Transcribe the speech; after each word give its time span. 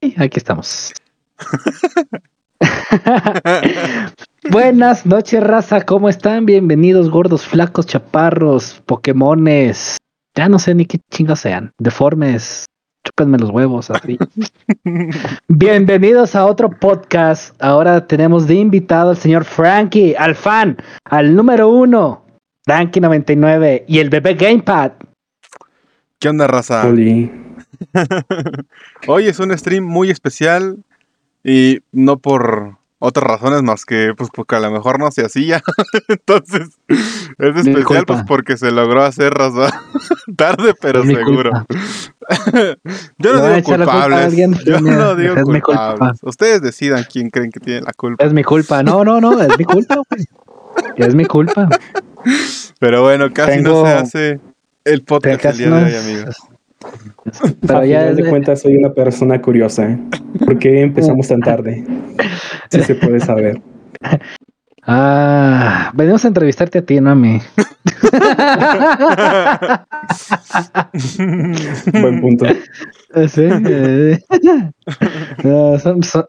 Aquí 0.00 0.38
estamos. 0.38 0.92
Buenas 4.50 5.04
noches, 5.04 5.42
raza. 5.42 5.80
¿Cómo 5.84 6.08
están? 6.08 6.46
Bienvenidos, 6.46 7.10
gordos, 7.10 7.44
flacos, 7.44 7.86
chaparros, 7.86 8.80
Pokémones. 8.86 9.96
Ya 10.36 10.48
no 10.48 10.60
sé 10.60 10.76
ni 10.76 10.86
qué 10.86 11.00
chingos 11.10 11.40
sean. 11.40 11.72
Deformes. 11.78 12.66
Chúpenme 13.04 13.38
los 13.38 13.50
huevos, 13.50 13.90
así. 13.90 14.18
Bienvenidos 15.48 16.36
a 16.36 16.46
otro 16.46 16.70
podcast. 16.70 17.60
Ahora 17.60 18.06
tenemos 18.06 18.46
de 18.46 18.54
invitado 18.54 19.10
al 19.10 19.16
señor 19.16 19.44
Frankie, 19.44 20.14
al 20.16 20.36
fan, 20.36 20.76
al 21.04 21.34
número 21.34 21.68
uno, 21.70 22.24
Frankie99 22.68 23.82
y 23.88 23.98
el 23.98 24.10
bebé 24.10 24.34
Gamepad. 24.34 24.92
¿Qué 26.20 26.28
onda, 26.28 26.46
raza? 26.46 26.84
Hoy 29.06 29.26
es 29.26 29.38
un 29.38 29.56
stream 29.56 29.84
muy 29.84 30.10
especial 30.10 30.78
y 31.44 31.80
no 31.92 32.18
por 32.18 32.78
otras 33.00 33.24
razones 33.24 33.62
más 33.62 33.84
que 33.84 34.12
pues 34.16 34.28
porque 34.32 34.56
a 34.56 34.60
lo 34.60 34.70
mejor 34.70 34.98
no 34.98 35.10
se 35.10 35.24
hacía. 35.24 35.62
Entonces 36.08 36.68
es 37.38 37.56
especial 37.56 38.04
pues 38.06 38.22
porque 38.26 38.56
se 38.56 38.70
logró 38.70 39.04
hacer 39.04 39.32
raza 39.32 39.70
tarde 40.36 40.74
pero 40.80 41.04
seguro. 41.04 41.66
Yo 43.18 43.32
no, 43.32 43.48
digo 43.48 43.62
culpables. 43.62 44.36
Yo 44.64 44.80
no 44.80 45.14
digo 45.14 45.34
culpables. 45.42 46.18
Ustedes 46.22 46.60
decidan 46.60 47.04
quién 47.10 47.30
creen 47.30 47.50
que 47.50 47.60
tiene 47.60 47.82
la 47.82 47.92
culpa. 47.92 48.24
Es 48.24 48.32
mi 48.32 48.44
culpa. 48.44 48.82
No, 48.82 49.04
no, 49.04 49.20
no, 49.20 49.40
es 49.40 49.56
mi 49.58 49.64
culpa. 49.64 50.02
Es 50.96 51.14
mi 51.14 51.24
culpa. 51.24 51.68
Pero 52.78 53.02
bueno, 53.02 53.32
casi 53.32 53.62
no 53.62 53.84
se 53.84 53.92
hace 53.92 54.40
el 54.84 55.02
podcast 55.02 55.44
el 55.44 55.56
día 55.58 55.70
de 55.70 55.84
hoy, 55.84 55.96
amigos. 55.96 56.36
Pero 57.66 57.84
ya 57.84 58.12
de 58.12 58.28
cuentas 58.28 58.62
soy 58.62 58.76
una 58.76 58.92
persona 58.92 59.40
curiosa. 59.40 59.90
¿eh? 59.90 59.98
¿Por 60.44 60.58
qué 60.58 60.82
empezamos 60.82 61.28
tan 61.28 61.40
tarde? 61.40 61.84
Si 62.70 62.82
se 62.82 62.94
puede 62.94 63.20
saber. 63.20 63.60
Ah, 64.90 65.92
venimos 65.94 66.24
a 66.24 66.28
entrevistarte 66.28 66.78
a 66.78 66.82
ti, 66.82 66.98
no 66.98 67.10
a 67.10 67.14
mí. 67.14 67.42
Buen 71.92 72.22
punto. 72.22 72.46
Sí. 73.28 73.42
Eh. 73.42 74.18
son, 75.78 76.02
son, 76.02 76.26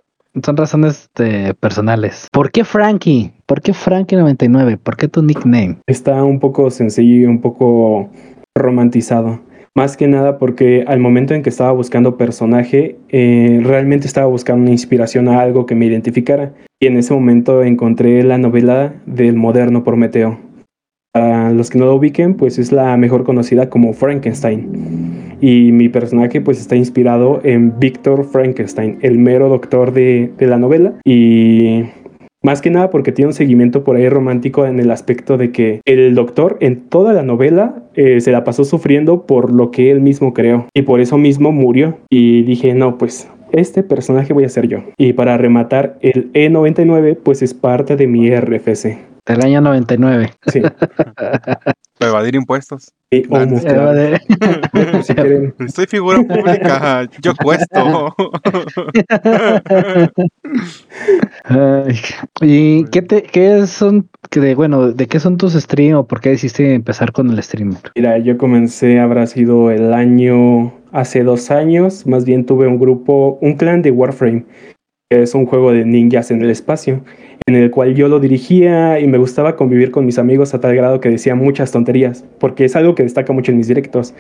razones 0.58 1.04
este, 1.04 1.54
personales. 1.54 2.28
¿Por 2.34 2.52
qué 2.52 2.66
Frankie? 2.66 3.31
¿Por 3.46 3.62
qué 3.62 3.72
Frankie99? 3.72 4.78
¿Por 4.78 4.98
qué 4.98 5.08
tu 5.08 5.22
nickname? 5.22 5.78
Está 5.88 6.22
un 6.24 6.42
poco 6.42 6.70
sencillo 6.70 7.16
y 7.16 7.26
un 7.26 7.40
poco 7.40 8.10
romantizado. 8.56 9.40
Más 9.79 9.95
que 9.95 10.07
nada 10.07 10.40
porque 10.40 10.84
al 10.88 11.00
momento 11.00 11.34
en 11.34 11.41
que 11.41 11.50
estaba 11.50 11.72
buscando 11.72 12.17
personaje, 12.17 12.97
eh, 13.07 13.62
realmente 13.63 14.07
estaba 14.07 14.28
buscando 14.28 14.63
una 14.63 14.72
inspiración 14.72 15.29
a 15.29 15.40
algo 15.40 15.66
que 15.66 15.73
me 15.73 15.85
identificara. 15.85 16.51
Y 16.81 16.88
en 16.88 16.97
ese 16.97 17.13
momento 17.13 17.63
encontré 17.63 18.22
la 18.23 18.38
novela 18.38 18.94
del 19.06 19.38
moderno 19.38 19.85
Prometeo. 19.85 20.38
Para 21.13 21.51
los 21.51 21.69
que 21.69 21.79
no 21.79 21.85
lo 21.85 21.95
ubiquen, 21.95 22.34
pues 22.34 22.59
es 22.59 22.73
la 22.73 22.97
mejor 22.97 23.23
conocida 23.23 23.69
como 23.69 23.94
Frankenstein. 23.94 25.38
Y 25.39 25.72
mi 25.72 25.88
personaje 25.88 26.41
pues 26.41 26.59
está 26.59 26.75
inspirado 26.75 27.39
en 27.45 27.79
Víctor 27.79 28.25
Frankenstein, 28.25 28.97
el 29.01 29.18
mero 29.18 29.47
doctor 29.47 29.94
de, 29.94 30.29
de 30.38 30.47
la 30.47 30.57
novela. 30.57 30.95
Y 31.06 31.85
más 32.41 32.61
que 32.61 32.69
nada 32.69 32.89
porque 32.89 33.11
tiene 33.11 33.27
un 33.27 33.33
seguimiento 33.33 33.83
por 33.83 33.95
ahí 33.95 34.07
romántico 34.07 34.66
en 34.66 34.79
el 34.79 34.91
aspecto 34.91 35.38
de 35.38 35.51
que 35.51 35.81
el 35.86 36.15
doctor 36.15 36.57
en 36.62 36.81
toda 36.81 37.13
la 37.13 37.24
novela 37.24 37.83
eh, 37.95 38.21
se 38.21 38.31
la 38.31 38.44
pasó 38.44 38.63
sufriendo 38.63 39.25
por 39.25 39.51
lo 39.51 39.71
que 39.71 39.91
él 39.91 40.00
mismo 40.00 40.33
creó 40.33 40.68
y 40.74 40.83
por 40.83 41.01
eso 41.01 41.18
mismo 41.18 41.51
murió. 41.51 41.97
Y 42.09 42.44
dije, 42.44 42.74
no, 42.74 42.97
pues 42.97 43.30
este 43.51 43.83
personaje 43.83 44.33
voy 44.33 44.45
a 44.45 44.50
ser 44.50 44.68
yo. 44.68 44.83
Y 44.97 45.13
para 45.13 45.38
rematar, 45.38 45.97
el 46.01 46.31
E99 46.33 47.18
pues 47.21 47.41
es 47.41 47.53
parte 47.53 47.95
de 47.95 48.07
mi 48.07 48.30
RFC. 48.30 48.97
Del 49.25 49.42
año 49.42 49.62
99. 49.62 50.31
Sí. 50.47 50.62
Para 52.00 52.12
evadir 52.12 52.36
impuestos. 52.36 52.94
Y 53.12 53.24
si 53.24 53.30
Soy 55.69 55.86
figura 55.88 56.24
pública, 56.24 57.10
yo 57.22 57.36
cuesto. 57.36 58.16
¿Y 62.42 62.86
qué, 62.86 63.01
te, 63.01 63.24
qué 63.24 63.68
son, 63.68 64.07
que 64.30 64.56
bueno, 64.56 64.94
de 64.94 65.07
qué 65.07 65.19
son 65.19 65.36
tus 65.36 65.56
streams 65.56 65.98
o 65.98 66.07
por 66.07 66.22
qué 66.22 66.30
decidiste 66.30 66.74
empezar 66.74 67.12
con 67.12 67.30
el 67.31 67.44
stream? 67.44 67.75
Mira, 67.96 68.18
yo 68.19 68.38
comencé, 68.38 69.02
habrá 69.02 69.28
sido 69.28 69.69
el 69.69 69.94
año, 69.94 70.74
hace 70.94 71.24
dos 71.24 71.52
años, 71.52 72.07
más 72.07 72.24
bien 72.24 72.45
tuve 72.45 72.68
un 72.68 72.80
grupo, 72.80 73.38
un 73.42 73.57
clan 73.57 73.81
de 73.81 73.92
Warframe, 73.92 74.45
que 75.10 75.24
es 75.24 75.36
un 75.36 75.45
juego 75.45 75.74
de 75.74 75.84
ninjas 75.84 76.31
en 76.31 76.42
el 76.44 76.50
espacio 76.50 77.04
en 77.50 77.56
el 77.56 77.72
cual 77.72 77.96
yo 77.96 78.07
lo 78.07 78.19
dirigía 78.19 79.00
y 79.00 79.07
me 79.07 79.18
gustaba 79.18 79.56
convivir 79.56 79.92
con 79.92 80.06
mis 80.06 80.19
amigos 80.19 80.54
a 80.54 80.62
tal 80.62 80.75
grado 80.75 81.00
que 81.00 81.10
decía 81.10 81.36
muchas 81.36 81.72
tonterías, 81.72 82.24
porque 82.40 82.66
es 82.66 82.75
algo 82.75 82.96
que 82.96 83.04
destaca 83.04 83.34
mucho 83.34 83.51
en 83.51 83.57
mis 83.57 83.68
directos 83.68 84.13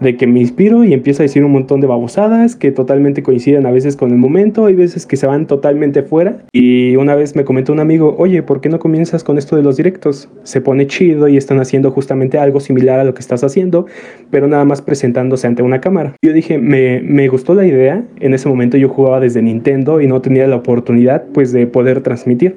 de 0.00 0.16
que 0.16 0.26
me 0.26 0.40
inspiro 0.40 0.84
y 0.84 0.92
empiezo 0.92 1.22
a 1.22 1.24
decir 1.24 1.44
un 1.44 1.52
montón 1.52 1.80
de 1.80 1.86
babosadas 1.86 2.56
que 2.56 2.70
totalmente 2.70 3.22
coinciden 3.22 3.66
a 3.66 3.70
veces 3.70 3.96
con 3.96 4.10
el 4.10 4.16
momento, 4.16 4.66
hay 4.66 4.74
veces 4.74 5.06
que 5.06 5.16
se 5.16 5.26
van 5.26 5.46
totalmente 5.46 6.02
fuera. 6.02 6.44
Y 6.52 6.96
una 6.96 7.14
vez 7.14 7.34
me 7.36 7.44
comentó 7.44 7.72
un 7.72 7.80
amigo, 7.80 8.14
oye, 8.18 8.42
¿por 8.42 8.60
qué 8.60 8.68
no 8.68 8.78
comienzas 8.78 9.24
con 9.24 9.38
esto 9.38 9.56
de 9.56 9.62
los 9.62 9.76
directos? 9.76 10.28
Se 10.44 10.60
pone 10.60 10.86
chido 10.86 11.28
y 11.28 11.36
están 11.36 11.60
haciendo 11.60 11.90
justamente 11.90 12.38
algo 12.38 12.60
similar 12.60 13.00
a 13.00 13.04
lo 13.04 13.14
que 13.14 13.20
estás 13.20 13.44
haciendo, 13.44 13.86
pero 14.30 14.46
nada 14.46 14.64
más 14.64 14.82
presentándose 14.82 15.46
ante 15.46 15.62
una 15.62 15.80
cámara. 15.80 16.14
Yo 16.24 16.32
dije, 16.32 16.58
me, 16.58 17.00
me 17.00 17.28
gustó 17.28 17.54
la 17.54 17.66
idea, 17.66 18.04
en 18.20 18.34
ese 18.34 18.48
momento 18.48 18.76
yo 18.76 18.88
jugaba 18.88 19.20
desde 19.20 19.42
Nintendo 19.42 20.00
y 20.00 20.06
no 20.06 20.20
tenía 20.20 20.46
la 20.46 20.56
oportunidad 20.56 21.24
pues 21.32 21.52
de 21.52 21.66
poder 21.66 22.02
transmitir. 22.02 22.56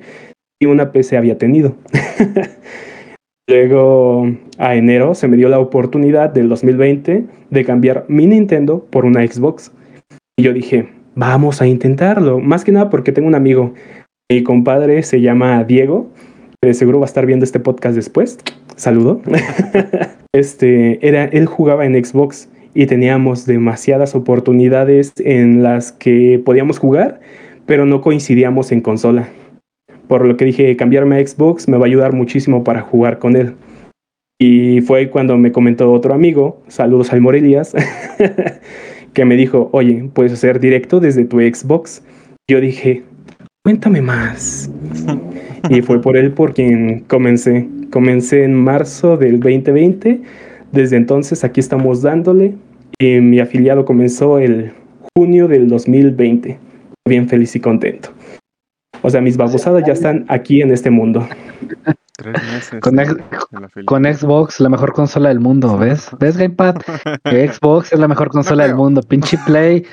Y 0.60 0.68
una 0.68 0.92
PC 0.92 1.18
había 1.18 1.40
tenido. 1.40 1.76
Luego, 3.48 4.30
a 4.58 4.76
enero, 4.76 5.16
se 5.16 5.28
me 5.28 5.38
dio 5.38 5.50
la 5.50 5.60
oportunidad 5.60 6.30
del 6.30 6.48
2020 6.50 7.26
de 7.50 7.66
cambiar 7.66 8.06
mi 8.08 8.28
Nintendo 8.28 8.86
por 8.90 9.06
una 9.06 9.26
Xbox. 9.26 9.72
Y 10.38 10.44
yo 10.44 10.54
dije, 10.54 10.90
vamos 11.16 11.62
a 11.62 11.68
intentarlo. 11.68 12.40
Más 12.40 12.64
que 12.64 12.72
nada 12.72 12.90
porque 12.90 13.12
tengo 13.12 13.28
un 13.28 13.36
amigo. 13.36 13.74
Mi 14.32 14.44
compadre 14.44 15.04
se 15.04 15.22
llama 15.22 15.64
Diego. 15.64 16.10
De 16.64 16.74
seguro 16.74 17.00
va 17.00 17.06
a 17.06 17.08
estar 17.08 17.26
viendo 17.26 17.44
este 17.44 17.60
podcast 17.60 17.96
después. 17.96 18.38
Saludo. 18.76 19.22
este, 20.34 21.06
era, 21.06 21.26
él 21.26 21.46
jugaba 21.46 21.86
en 21.86 22.04
Xbox 22.04 22.50
y 22.74 22.86
teníamos 22.86 23.46
demasiadas 23.46 24.16
oportunidades 24.16 25.14
en 25.18 25.64
las 25.64 25.92
que 25.92 26.42
podíamos 26.44 26.80
jugar, 26.80 27.20
pero 27.66 27.86
no 27.86 28.02
coincidíamos 28.02 28.72
en 28.72 28.82
consola. 28.82 29.28
Por 30.12 30.26
lo 30.26 30.36
que 30.36 30.44
dije, 30.44 30.76
cambiarme 30.76 31.16
a 31.16 31.26
Xbox 31.26 31.70
me 31.70 31.78
va 31.78 31.86
a 31.86 31.88
ayudar 31.88 32.12
muchísimo 32.12 32.66
para 32.66 32.82
jugar 32.82 33.18
con 33.18 33.38
él. 33.38 33.54
Y 34.42 34.82
fue 34.82 35.10
cuando 35.10 35.38
me 35.38 35.54
comentó 35.54 35.90
otro 35.90 36.14
amigo, 36.14 36.62
saludos 36.68 37.14
al 37.14 37.22
Morelias, 37.22 37.74
que 39.14 39.24
me 39.24 39.38
dijo, 39.38 39.70
oye, 39.72 40.10
puedes 40.14 40.34
hacer 40.34 40.60
directo 40.60 41.00
desde 41.00 41.24
tu 41.24 41.40
Xbox. 41.40 42.04
Yo 42.50 42.60
dije, 42.60 43.04
cuéntame 43.64 44.02
más. 44.02 44.70
y 45.70 45.82
fue 45.82 46.02
por 46.02 46.18
él 46.18 46.34
por 46.34 46.54
quien 46.54 47.06
comencé. 47.08 47.70
Comencé 47.90 48.44
en 48.44 48.54
marzo 48.54 49.16
del 49.16 49.40
2020. 49.40 50.24
Desde 50.74 50.98
entonces 50.98 51.46
aquí 51.46 51.62
estamos 51.62 52.02
dándole. 52.02 52.56
Y 53.00 53.22
mi 53.22 53.40
afiliado 53.40 53.86
comenzó 53.86 54.40
el 54.40 54.74
junio 55.16 55.48
del 55.48 55.70
2020. 55.70 56.58
Bien 57.08 57.30
feliz 57.30 57.56
y 57.56 57.62
contento. 57.62 58.10
O 59.02 59.10
sea, 59.10 59.22
mis 59.22 59.38
babosadas 59.38 59.84
ya 59.86 59.94
están 59.94 60.26
aquí 60.28 60.62
en 60.62 60.72
este 60.72 60.90
mundo. 60.90 61.28
Tres 62.22 62.36
meses. 62.54 62.80
Con, 63.86 64.06
Xbox, 64.06 64.60
la 64.60 64.70
mejor 64.70 64.94
consola 64.94 65.30
del 65.30 65.40
mundo, 65.40 65.76
¿ves? 65.76 66.12
¿Ves, 66.20 66.38
Gamepad? 66.38 66.76
Xbox 67.26 67.92
es 67.92 67.98
la 67.98 68.08
mejor 68.08 68.30
consola 68.30 68.68
del 68.68 68.76
mundo. 68.76 69.02
Pinche 69.02 69.40
Play. 69.44 69.84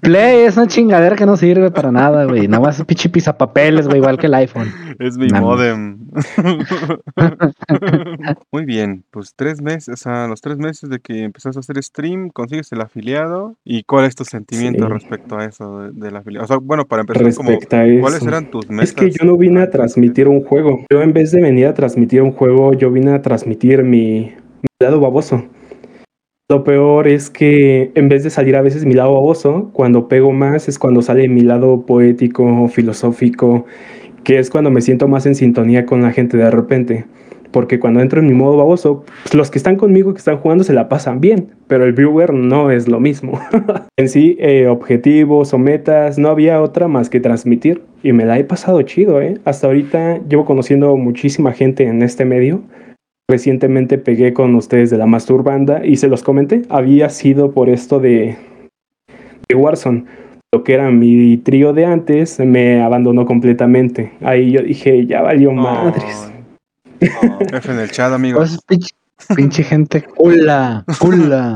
Play 0.00 0.40
es 0.46 0.56
una 0.56 0.66
chingadera 0.66 1.14
que 1.14 1.26
no 1.26 1.36
sirve 1.36 1.70
para 1.70 1.92
nada, 1.92 2.24
güey. 2.24 2.48
Nada 2.48 2.62
más 2.62 2.82
pinche 2.84 3.10
papeles, 3.10 3.86
güey, 3.86 3.98
igual 3.98 4.18
que 4.18 4.28
el 4.28 4.34
iPhone. 4.34 4.72
Es 4.98 5.18
mi 5.18 5.28
modem. 5.28 5.98
Muy 8.52 8.64
bien, 8.64 9.04
pues 9.10 9.34
tres 9.36 9.60
meses, 9.60 9.88
o 9.88 9.96
sea, 9.96 10.26
los 10.26 10.40
tres 10.40 10.56
meses 10.56 10.88
de 10.88 11.00
que 11.00 11.24
empezaste 11.24 11.58
a 11.58 11.60
hacer 11.60 11.82
stream, 11.82 12.30
consigues 12.30 12.72
el 12.72 12.80
afiliado. 12.80 13.56
¿Y 13.62 13.82
cuál 13.82 14.06
es 14.06 14.14
tu 14.14 14.24
sentimiento 14.24 14.88
respecto 14.88 15.36
a 15.36 15.44
eso 15.44 15.90
del 15.92 16.16
afiliado? 16.16 16.44
O 16.44 16.48
sea, 16.48 16.56
bueno, 16.56 16.86
para 16.86 17.02
empezar, 17.02 17.34
como, 17.34 17.58
¿cuáles 18.00 18.22
eran 18.22 18.50
tus 18.50 18.70
metas? 18.70 18.88
Es 18.88 18.94
que 18.94 19.10
yo 19.10 19.26
no 19.26 19.36
vine 19.36 19.60
a 19.60 19.68
transmitir 19.68 20.28
un 20.28 20.42
juego. 20.42 20.86
Yo 20.90 21.02
en 21.02 21.12
vez 21.12 21.30
de 21.32 21.42
venir 21.42 21.66
a 21.66 21.73
transmitir 21.74 22.22
un 22.22 22.32
juego, 22.32 22.72
yo 22.72 22.90
vine 22.90 23.12
a 23.12 23.22
transmitir 23.22 23.82
mi, 23.82 24.32
lado 24.80 25.00
baboso. 25.00 25.44
Lo 26.50 26.62
peor 26.62 27.08
es 27.08 27.30
que 27.30 27.90
en 27.94 28.08
vez 28.08 28.22
de 28.22 28.30
salir 28.30 28.56
a 28.56 28.62
veces 28.62 28.84
mi 28.84 28.94
lado 28.94 29.14
baboso, 29.14 29.70
cuando 29.72 30.08
pego 30.08 30.32
más 30.32 30.68
es 30.68 30.78
cuando 30.78 31.02
sale 31.02 31.28
mi 31.28 31.40
lado 31.40 31.86
poético, 31.86 32.68
filosófico, 32.68 33.64
que 34.24 34.38
es 34.38 34.50
cuando 34.50 34.70
me 34.70 34.80
siento 34.80 35.08
más 35.08 35.26
en 35.26 35.34
sintonía 35.34 35.86
con 35.86 36.02
la 36.02 36.12
gente 36.12 36.36
de 36.36 36.50
repente. 36.50 37.06
Porque 37.54 37.78
cuando 37.78 38.00
entro 38.00 38.18
en 38.18 38.26
mi 38.26 38.34
modo 38.34 38.56
baboso, 38.56 39.04
pues, 39.22 39.32
los 39.32 39.48
que 39.48 39.58
están 39.58 39.76
conmigo, 39.76 40.12
que 40.12 40.18
están 40.18 40.38
jugando, 40.38 40.64
se 40.64 40.72
la 40.72 40.88
pasan 40.88 41.20
bien, 41.20 41.52
pero 41.68 41.84
el 41.84 41.92
viewer 41.92 42.34
no 42.34 42.72
es 42.72 42.88
lo 42.88 42.98
mismo. 42.98 43.38
en 43.96 44.08
sí, 44.08 44.36
eh, 44.40 44.66
objetivos 44.66 45.54
o 45.54 45.58
metas, 45.58 46.18
no 46.18 46.30
había 46.30 46.60
otra 46.60 46.88
más 46.88 47.08
que 47.08 47.20
transmitir 47.20 47.82
y 48.02 48.12
me 48.12 48.26
la 48.26 48.40
he 48.40 48.44
pasado 48.44 48.82
chido, 48.82 49.22
¿eh? 49.22 49.38
Hasta 49.44 49.68
ahorita 49.68 50.20
llevo 50.28 50.44
conociendo 50.44 50.96
muchísima 50.96 51.52
gente 51.52 51.84
en 51.84 52.02
este 52.02 52.24
medio. 52.24 52.62
Recientemente 53.30 53.98
pegué 53.98 54.34
con 54.34 54.56
ustedes 54.56 54.90
de 54.90 54.98
la 54.98 55.06
Masturbanda 55.06 55.86
y 55.86 55.96
se 55.96 56.08
los 56.08 56.24
comenté, 56.24 56.62
había 56.68 57.08
sido 57.08 57.52
por 57.52 57.68
esto 57.68 58.00
de, 58.00 58.36
de 59.48 59.54
Warzone 59.54 60.04
lo 60.52 60.62
que 60.62 60.74
era 60.74 60.88
mi 60.88 61.36
trío 61.38 61.72
de 61.72 61.84
antes 61.84 62.38
me 62.38 62.80
abandonó 62.80 63.26
completamente. 63.26 64.12
Ahí 64.20 64.52
yo 64.52 64.62
dije, 64.62 65.04
ya 65.04 65.20
valió 65.20 65.50
madres. 65.50 66.32
F 67.52 67.72
en 67.72 67.78
el 67.78 67.90
chat, 67.90 68.12
amigos. 68.12 68.58
Pues, 68.66 68.94
pinche, 69.36 69.62
gente 69.62 70.04
Hola, 70.16 70.84
hola. 71.00 71.54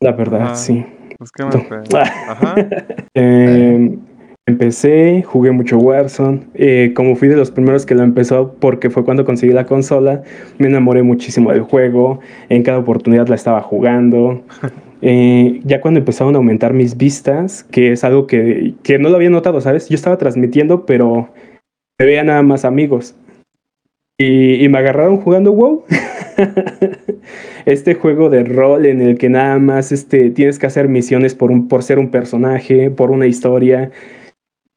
La 0.00 0.12
verdad, 0.12 0.54
sí. 0.54 0.84
Pues 1.18 1.30
qué 1.32 1.42
Ajá. 1.42 2.54
eh, 3.14 3.98
empecé, 4.46 5.22
jugué 5.22 5.50
mucho 5.50 5.78
Warzone. 5.78 6.48
Eh, 6.54 6.92
como 6.94 7.16
fui 7.16 7.28
de 7.28 7.36
los 7.36 7.50
primeros 7.50 7.84
que 7.84 7.94
lo 7.94 8.02
empezó, 8.02 8.54
porque 8.58 8.90
fue 8.90 9.04
cuando 9.04 9.24
conseguí 9.24 9.52
la 9.52 9.66
consola, 9.66 10.22
me 10.58 10.68
enamoré 10.68 11.02
muchísimo 11.02 11.52
del 11.52 11.62
juego. 11.62 12.20
En 12.48 12.62
cada 12.62 12.78
oportunidad 12.78 13.28
la 13.28 13.34
estaba 13.36 13.62
jugando. 13.62 14.42
Eh, 15.02 15.62
ya 15.64 15.80
cuando 15.80 15.98
empezaron 15.98 16.34
a 16.34 16.36
aumentar 16.36 16.74
mis 16.74 16.94
vistas, 16.98 17.64
que 17.64 17.92
es 17.92 18.04
algo 18.04 18.26
que, 18.26 18.74
que, 18.82 18.98
no 18.98 19.08
lo 19.08 19.16
había 19.16 19.30
notado, 19.30 19.58
¿sabes? 19.62 19.88
Yo 19.88 19.94
estaba 19.94 20.18
transmitiendo, 20.18 20.84
pero 20.84 21.30
me 21.98 22.04
veía 22.04 22.22
nada 22.22 22.42
más 22.42 22.66
amigos. 22.66 23.14
Y, 24.20 24.62
y 24.62 24.68
me 24.68 24.78
agarraron 24.78 25.16
jugando 25.16 25.52
WoW. 25.52 25.84
este 27.64 27.94
juego 27.94 28.28
de 28.28 28.44
rol 28.44 28.84
en 28.84 29.00
el 29.00 29.16
que 29.16 29.30
nada 29.30 29.58
más 29.58 29.92
este, 29.92 30.28
tienes 30.28 30.58
que 30.58 30.66
hacer 30.66 30.88
misiones 30.88 31.34
por, 31.34 31.50
un, 31.50 31.68
por 31.68 31.82
ser 31.82 31.98
un 31.98 32.10
personaje, 32.10 32.90
por 32.90 33.10
una 33.10 33.26
historia. 33.26 33.90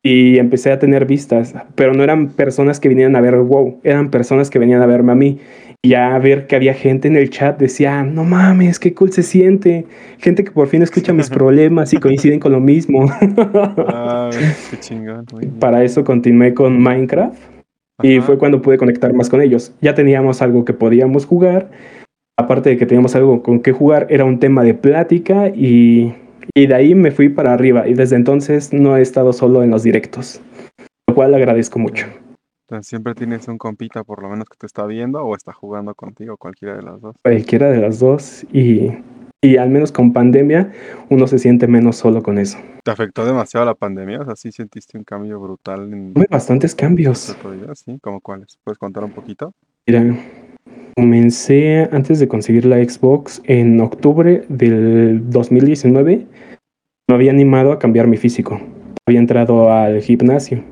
Y 0.01 0.37
empecé 0.37 0.71
a 0.71 0.79
tener 0.79 1.05
vistas, 1.05 1.53
pero 1.75 1.93
no 1.93 2.03
eran 2.03 2.29
personas 2.29 2.79
que 2.79 2.87
vinieran 2.87 3.17
a 3.17 3.21
ver 3.21 3.35
WoW, 3.35 3.81
eran 3.83 4.11
personas 4.11 4.49
que 4.49 4.59
venían 4.59 4.81
a 4.81 4.85
verme 4.85 5.11
a 5.11 5.15
mí 5.15 5.39
ya 5.85 6.17
ver 6.17 6.47
que 6.47 6.55
había 6.55 6.73
gente 6.73 7.09
en 7.09 7.17
el 7.17 7.29
chat 7.29 7.59
decía, 7.59 8.03
no 8.03 8.23
mames, 8.23 8.79
qué 8.79 8.93
cool 8.93 9.11
se 9.11 9.21
siente. 9.21 9.85
Gente 10.17 10.45
que 10.45 10.51
por 10.51 10.69
fin 10.69 10.81
escucha 10.81 11.11
mis 11.11 11.29
problemas 11.29 11.93
y 11.93 11.97
coinciden 11.97 12.39
con 12.39 12.53
lo 12.53 12.61
mismo. 12.61 13.05
ah, 13.89 14.29
qué 14.71 14.79
chingón. 14.79 15.25
Para 15.59 15.83
eso 15.83 16.05
continué 16.05 16.53
con 16.53 16.81
Minecraft 16.81 17.52
y 18.01 18.19
fue 18.19 18.37
cuando 18.37 18.61
pude 18.61 18.77
conectar 18.77 19.13
más 19.13 19.29
con 19.29 19.41
ellos. 19.41 19.73
Ya 19.81 19.93
teníamos 19.93 20.41
algo 20.41 20.65
que 20.65 20.73
podíamos 20.73 21.25
jugar. 21.25 21.69
Aparte 22.37 22.71
de 22.71 22.77
que 22.77 22.85
teníamos 22.85 23.15
algo 23.15 23.43
con 23.43 23.59
que 23.59 23.71
jugar, 23.71 24.07
era 24.09 24.25
un 24.25 24.39
tema 24.39 24.63
de 24.63 24.73
plática 24.73 25.49
y, 25.49 26.15
y 26.55 26.65
de 26.65 26.73
ahí 26.73 26.95
me 26.95 27.11
fui 27.11 27.29
para 27.29 27.53
arriba. 27.53 27.87
Y 27.87 27.93
desde 27.93 28.15
entonces 28.15 28.73
no 28.73 28.97
he 28.97 29.01
estado 29.01 29.33
solo 29.33 29.63
en 29.63 29.69
los 29.69 29.83
directos, 29.83 30.41
lo 31.07 31.13
cual 31.13 31.35
agradezco 31.35 31.77
mucho 31.77 32.07
siempre 32.81 33.13
tienes 33.13 33.47
un 33.47 33.57
compita 33.57 34.03
por 34.03 34.21
lo 34.21 34.29
menos 34.29 34.47
que 34.49 34.57
te 34.57 34.65
está 34.65 34.85
viendo 34.85 35.23
o 35.23 35.35
está 35.35 35.53
jugando 35.53 35.93
contigo, 35.93 36.37
cualquiera 36.37 36.75
de 36.75 36.81
las 36.81 37.01
dos. 37.01 37.15
Cualquiera 37.21 37.69
de 37.69 37.81
las 37.81 37.99
dos 37.99 38.45
y, 38.51 38.89
y 39.43 39.57
al 39.57 39.69
menos 39.69 39.91
con 39.91 40.13
pandemia 40.13 40.71
uno 41.09 41.27
se 41.27 41.37
siente 41.37 41.67
menos 41.67 41.97
solo 41.97 42.23
con 42.23 42.39
eso. 42.39 42.57
¿Te 42.83 42.89
afectó 42.89 43.25
demasiado 43.25 43.65
la 43.65 43.75
pandemia? 43.75 44.21
O 44.21 44.25
sea, 44.25 44.35
sí 44.35 44.51
sentiste 44.51 44.97
un 44.97 45.03
cambio 45.03 45.39
brutal 45.39 45.93
en... 45.93 46.13
bastantes 46.29 46.73
cambios. 46.73 47.37
¿Sí? 47.75 47.99
¿Cómo 48.01 48.21
cuáles? 48.21 48.57
¿Puedes 48.63 48.79
contar 48.79 49.03
un 49.03 49.11
poquito? 49.11 49.53
Mira, 49.85 50.15
comencé 50.95 51.89
antes 51.91 52.19
de 52.19 52.27
conseguir 52.27 52.65
la 52.65 52.77
Xbox 52.77 53.41
en 53.43 53.79
octubre 53.81 54.45
del 54.47 55.29
2019. 55.29 56.25
Me 57.09 57.15
había 57.15 57.31
animado 57.31 57.73
a 57.73 57.79
cambiar 57.79 58.07
mi 58.07 58.17
físico. 58.17 58.61
Había 59.05 59.19
entrado 59.19 59.71
al 59.71 60.01
gimnasio 60.01 60.63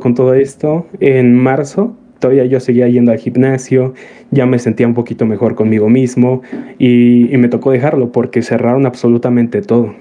con 0.00 0.14
todo 0.14 0.34
esto, 0.34 0.86
en 0.98 1.36
marzo 1.36 1.96
todavía 2.18 2.44
yo 2.44 2.60
seguía 2.60 2.88
yendo 2.88 3.12
al 3.12 3.18
gimnasio, 3.18 3.94
ya 4.30 4.46
me 4.46 4.58
sentía 4.58 4.86
un 4.86 4.94
poquito 4.94 5.26
mejor 5.26 5.54
conmigo 5.54 5.88
mismo 5.88 6.42
y, 6.78 7.30
me 7.36 7.48
tocó 7.48 7.70
dejarlo 7.70 8.12
porque 8.12 8.42
cerraron 8.42 8.86
absolutamente 8.86 9.62
todo. 9.62 9.94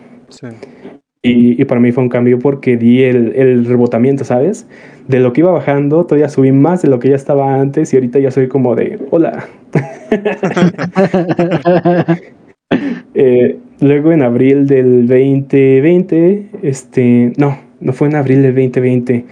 Y, 1.22 1.64
para 1.66 1.80
mí 1.80 1.92
fue 1.92 2.04
un 2.04 2.10
cambio 2.10 2.40
porque 2.40 2.78
di 2.78 3.04
el, 3.04 3.66
rebotamiento, 3.66 4.26
¿sabes? 4.26 4.68
De 5.08 5.20
lo 5.20 5.34
que 5.34 5.42
iba 5.42 5.52
bajando, 5.52 6.06
todavía 6.06 6.30
subí 6.30 6.52
más 6.52 6.82
de 6.82 6.90
lo 6.90 7.00
que 7.00 7.10
ya 7.10 7.16
estaba 7.16 7.60
antes 7.60 7.94
y 7.94 7.98
ahorita 7.98 8.20
ya 8.20 8.32
soy 8.32 8.48
como 8.48 8.76
de, 8.76 9.00
hola. 9.12 9.48
Eh, 13.16 13.60
luego 13.80 14.12
en 14.12 14.24
abril 14.24 14.66
del 14.66 15.08
2020, 15.08 16.50
este, 16.64 17.32
no, 17.38 17.60
no 17.80 17.94
fue 17.94 18.08
en 18.08 18.16
abril 18.16 18.42
del 18.42 18.56
2020 18.56 19.26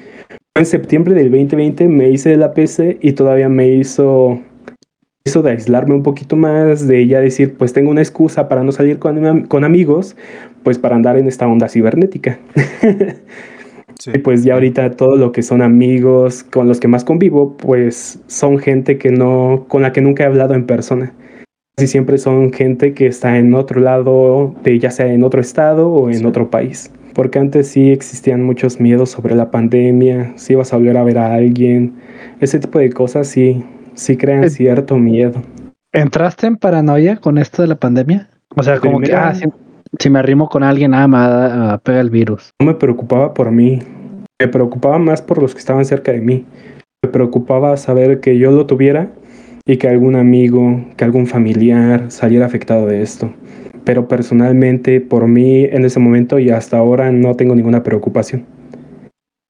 en 0.56 0.66
septiembre 0.66 1.14
del 1.16 1.32
2020 1.32 1.88
me 1.88 2.10
hice 2.10 2.30
de 2.30 2.38
la 2.38 2.54
PC 2.54 2.98
y 3.02 3.14
todavía 3.14 3.50
me 3.50 3.70
hizo, 3.70 4.40
hizo 5.26 5.42
de 5.42 5.52
aislarme 5.52 5.96
un 5.96 6.04
poquito 6.04 6.36
más, 6.36 6.88
de 6.88 7.08
ya 7.08 7.20
decir, 7.20 7.56
pues 7.58 7.74
tengo 7.74 7.92
una 7.92 8.02
excusa 8.02 8.50
para 8.50 8.64
no 8.64 8.72
salir 8.72 9.00
con, 9.00 9.44
con 9.44 9.64
amigos, 9.64 10.16
pues 10.64 10.78
para 10.78 10.96
andar 10.96 11.18
en 11.18 11.28
esta 11.28 11.48
onda 11.48 11.70
cibernética. 11.70 12.40
Y 14.16 14.18
pues 14.18 14.44
ya 14.44 14.56
ahorita 14.56 14.92
todo 14.92 15.16
lo 15.16 15.32
que 15.32 15.44
son 15.44 15.62
amigos 15.62 16.42
con 16.42 16.68
los 16.68 16.80
que 16.80 16.88
más 16.88 17.04
convivo, 17.04 17.56
pues 17.56 18.20
son 18.26 18.58
gente 18.58 18.98
que 18.98 19.12
no, 19.12 19.66
con 19.68 19.84
la 19.84 19.92
que 19.92 20.02
nunca 20.02 20.24
he 20.24 20.26
hablado 20.26 20.56
en 20.56 20.66
persona. 20.66 21.14
Casi 21.76 21.88
siempre 21.88 22.18
son 22.18 22.52
gente 22.52 22.96
que 22.96 23.06
está 23.06 23.38
en 23.38 23.54
otro 23.54 23.80
lado, 23.80 24.56
de 24.64 24.80
ya 24.80 24.90
sea 24.90 25.14
en 25.14 25.24
otro 25.24 25.40
estado 25.40 25.92
o 25.92 26.10
en 26.10 26.26
otro 26.26 26.50
país 26.50 26.92
porque 27.14 27.40
antes 27.40 27.68
sí 27.68 27.92
existían 27.92 28.44
muchos 28.44 28.80
miedos 28.80 29.10
sobre 29.10 29.36
la 29.36 29.52
pandemia, 29.52 30.34
si 30.36 30.54
ibas 30.54 30.74
a 30.74 30.78
volver 30.78 30.98
a 30.98 31.04
ver 31.04 31.18
a 31.18 31.34
alguien, 31.34 31.96
ese 32.40 32.60
tipo 32.60 32.80
de 32.80 32.92
cosas 32.92 33.28
sí, 33.28 33.64
sí 33.94 34.18
crean 34.18 34.50
cierto 34.50 34.98
miedo. 34.98 35.42
¿Entraste 35.94 36.48
en 36.48 36.58
paranoia 36.58 37.18
con 37.18 37.38
esto 37.38 37.62
de 37.62 37.68
la 37.68 37.76
pandemia? 37.76 38.30
O 38.56 38.64
sea, 38.64 38.80
como 38.80 39.00
que, 39.00 39.14
ah, 39.14 39.34
si, 40.00 40.10
me 40.10 40.20
arrimo 40.20 40.50
con 40.50 40.64
alguien, 40.64 40.92
nada 40.92 41.06
ah, 41.06 41.72
me 41.74 41.80
pega 41.80 42.00
el 42.00 42.10
virus. 42.10 42.52
No 42.60 42.68
me 42.68 42.74
preocupaba 42.74 43.34
por 43.34 43.52
mí, 43.52 43.80
me 44.40 44.48
preocupaba 44.48 45.00
más 45.00 45.22
por 45.22 45.42
los 45.42 45.54
que 45.54 45.60
estaban 45.60 45.86
cerca 45.86 46.12
de 46.12 46.22
mí. 46.22 46.46
Me 47.04 47.10
preocupaba 47.10 47.76
saber 47.78 48.20
que 48.20 48.38
yo 48.38 48.52
lo 48.52 48.66
tuviera 48.66 49.10
y 49.66 49.78
que 49.78 49.88
algún 49.88 50.16
amigo, 50.16 50.86
que 50.98 51.04
algún 51.04 51.28
familiar 51.28 52.06
saliera 52.10 52.46
afectado 52.46 52.86
de 52.88 53.02
esto 53.02 53.34
pero 53.84 54.08
personalmente 54.08 55.02
por 55.02 55.28
mí 55.28 55.66
en 55.66 55.86
ese 55.86 56.00
momento 56.00 56.40
y 56.40 56.50
hasta 56.50 56.78
ahora 56.78 57.12
no 57.12 57.36
tengo 57.36 57.56
ninguna 57.56 57.84
preocupación. 57.84 58.46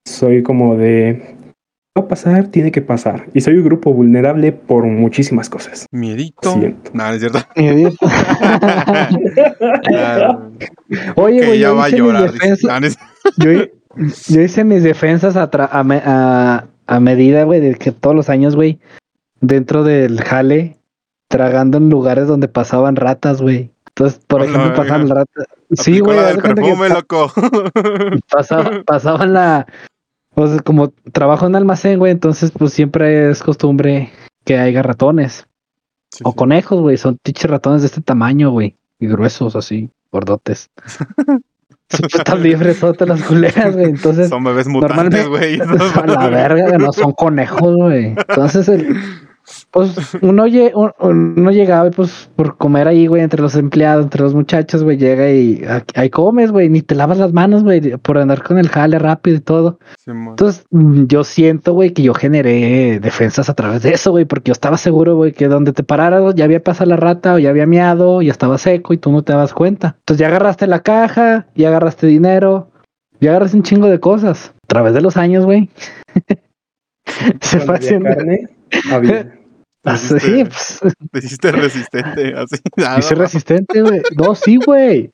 Soy 0.05 0.43
como 0.43 0.75
de, 0.77 1.35
va 1.97 2.03
a 2.03 2.07
pasar, 2.07 2.47
tiene 2.47 2.71
que 2.71 2.81
pasar. 2.81 3.27
Y 3.33 3.41
soy 3.41 3.57
un 3.57 3.65
grupo 3.65 3.93
vulnerable 3.93 4.51
por 4.51 4.85
muchísimas 4.85 5.49
cosas. 5.49 5.85
Miedito. 5.91 6.55
No, 6.93 7.09
es 7.11 7.19
cierto. 7.19 7.39
Oye, 11.15 11.45
güey, 11.45 11.59
ya 11.59 11.73
va 11.73 11.85
a 11.85 11.89
llorar. 11.89 12.31
yo, 13.37 13.51
hice 14.41 14.63
mis 14.63 14.83
defensas 14.83 15.35
a, 15.35 15.49
a, 15.53 16.67
a 16.87 16.99
medida, 16.99 17.43
güey, 17.43 17.59
de 17.59 17.75
que 17.75 17.91
todos 17.91 18.15
los 18.15 18.29
años, 18.29 18.55
güey, 18.55 18.79
dentro 19.41 19.83
del 19.83 20.21
jale, 20.21 20.77
tragando 21.27 21.77
en 21.77 21.89
lugares 21.89 22.27
donde 22.27 22.47
pasaban 22.47 22.95
ratas, 22.95 23.41
güey. 23.41 23.70
Entonces, 23.95 24.21
por 24.25 24.41
ejemplo, 24.43 24.73
pasaban 24.73 25.09
la 25.09 25.15
rata. 25.15 25.43
Sí, 25.71 25.99
güey. 25.99 26.17
La 26.17 26.41
perfume, 26.41 26.89
loco. 26.89 27.31
pasaban 28.85 29.33
la. 29.33 29.67
Pues 30.33 30.61
como 30.61 30.93
trabajo 31.11 31.45
en 31.45 31.55
almacén, 31.57 31.99
güey, 31.99 32.13
entonces 32.13 32.51
pues 32.51 32.71
siempre 32.71 33.29
es 33.29 33.43
costumbre 33.43 34.13
que 34.45 34.57
haya 34.57 34.81
ratones. 34.81 35.45
o 36.23 36.33
conejos, 36.33 36.79
güey. 36.79 36.97
Son 36.97 37.17
tiches 37.21 37.51
ratones 37.51 37.81
de 37.81 37.87
este 37.87 38.01
tamaño, 38.01 38.51
güey. 38.51 38.77
Y 38.99 39.07
gruesos, 39.07 39.57
así, 39.57 39.89
gordotes. 40.11 40.69
Están 41.89 42.41
libres 42.41 42.79
todas 42.79 43.09
las 43.09 43.21
culeras, 43.23 43.75
güey. 43.75 43.89
Entonces. 43.89 44.29
Son 44.29 44.41
bebés 44.45 44.69
mutantes, 44.69 45.27
güey. 45.27 45.59
A 46.01 46.07
la 46.07 46.29
verga, 46.29 46.77
no 46.77 46.93
son 46.93 47.11
conejos, 47.11 47.75
güey. 47.75 48.15
Entonces 48.15 48.69
el 48.69 48.95
pues 49.71 49.95
uno, 50.21 50.45
uno 50.99 51.51
llegaba 51.51 51.89
pues 51.91 52.29
por 52.35 52.57
comer 52.57 52.87
ahí, 52.87 53.07
güey, 53.07 53.21
entre 53.21 53.41
los 53.41 53.55
empleados, 53.55 54.03
entre 54.03 54.21
los 54.21 54.33
muchachos, 54.33 54.83
güey, 54.83 54.97
llega 54.97 55.29
y 55.31 55.63
ahí 55.95 56.09
comes, 56.09 56.51
güey, 56.51 56.69
ni 56.69 56.81
te 56.81 56.95
lavas 56.95 57.17
las 57.17 57.33
manos, 57.33 57.63
güey, 57.63 57.97
por 57.97 58.17
andar 58.17 58.43
con 58.43 58.57
el 58.57 58.69
jale 58.69 58.99
rápido 58.99 59.37
y 59.37 59.41
todo. 59.41 59.79
Entonces, 60.05 60.65
mm, 60.71 61.05
yo 61.05 61.23
siento, 61.23 61.73
güey, 61.73 61.91
que 61.91 62.03
yo 62.03 62.13
generé 62.13 62.99
defensas 62.99 63.49
a 63.49 63.53
través 63.53 63.83
de 63.83 63.93
eso, 63.93 64.11
güey, 64.11 64.25
porque 64.25 64.49
yo 64.49 64.53
estaba 64.53 64.77
seguro, 64.77 65.15
güey, 65.15 65.31
que 65.31 65.47
donde 65.47 65.73
te 65.73 65.83
pararas 65.83 66.35
ya 66.35 66.45
había 66.45 66.63
pasado 66.63 66.89
la 66.89 66.97
rata 66.97 67.33
o 67.33 67.39
ya 67.39 67.49
había 67.49 67.65
miado, 67.65 68.21
ya 68.21 68.31
estaba 68.31 68.57
seco 68.57 68.93
y 68.93 68.97
tú 68.97 69.11
no 69.11 69.23
te 69.23 69.33
das 69.33 69.53
cuenta. 69.53 69.95
Entonces 69.99 70.19
ya 70.19 70.27
agarraste 70.27 70.67
la 70.67 70.81
caja, 70.81 71.47
ya 71.55 71.69
agarraste 71.69 72.07
dinero, 72.07 72.69
ya 73.19 73.31
agarraste 73.31 73.57
un 73.57 73.63
chingo 73.63 73.87
de 73.87 73.99
cosas. 73.99 74.53
A 74.63 74.67
través 74.67 74.93
de 74.93 75.01
los 75.01 75.17
años, 75.17 75.45
güey. 75.45 75.69
Se 77.41 77.59
fue 77.59 77.75
haciendo 77.75 78.09
Había. 78.09 78.60
Ah, 79.83 79.97
sí, 79.97 80.43
pues. 80.45 80.79
Te 81.11 81.19
hiciste 81.19 81.51
resistente, 81.51 82.33
así. 82.35 82.55
Me 82.77 82.99
hice 82.99 83.15
resistente, 83.15 83.81
güey. 83.81 84.01
No, 84.17 84.35
sí, 84.35 84.57
güey. 84.57 85.11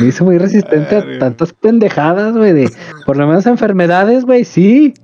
Me 0.00 0.06
hice 0.08 0.24
muy 0.24 0.38
resistente 0.38 0.96
a 0.96 1.18
tantas 1.18 1.52
pendejadas, 1.52 2.34
güey. 2.36 2.52
De, 2.54 2.70
por 3.04 3.16
lo 3.18 3.26
menos 3.26 3.44
enfermedades, 3.46 4.24
güey, 4.24 4.44
sí. 4.44 4.94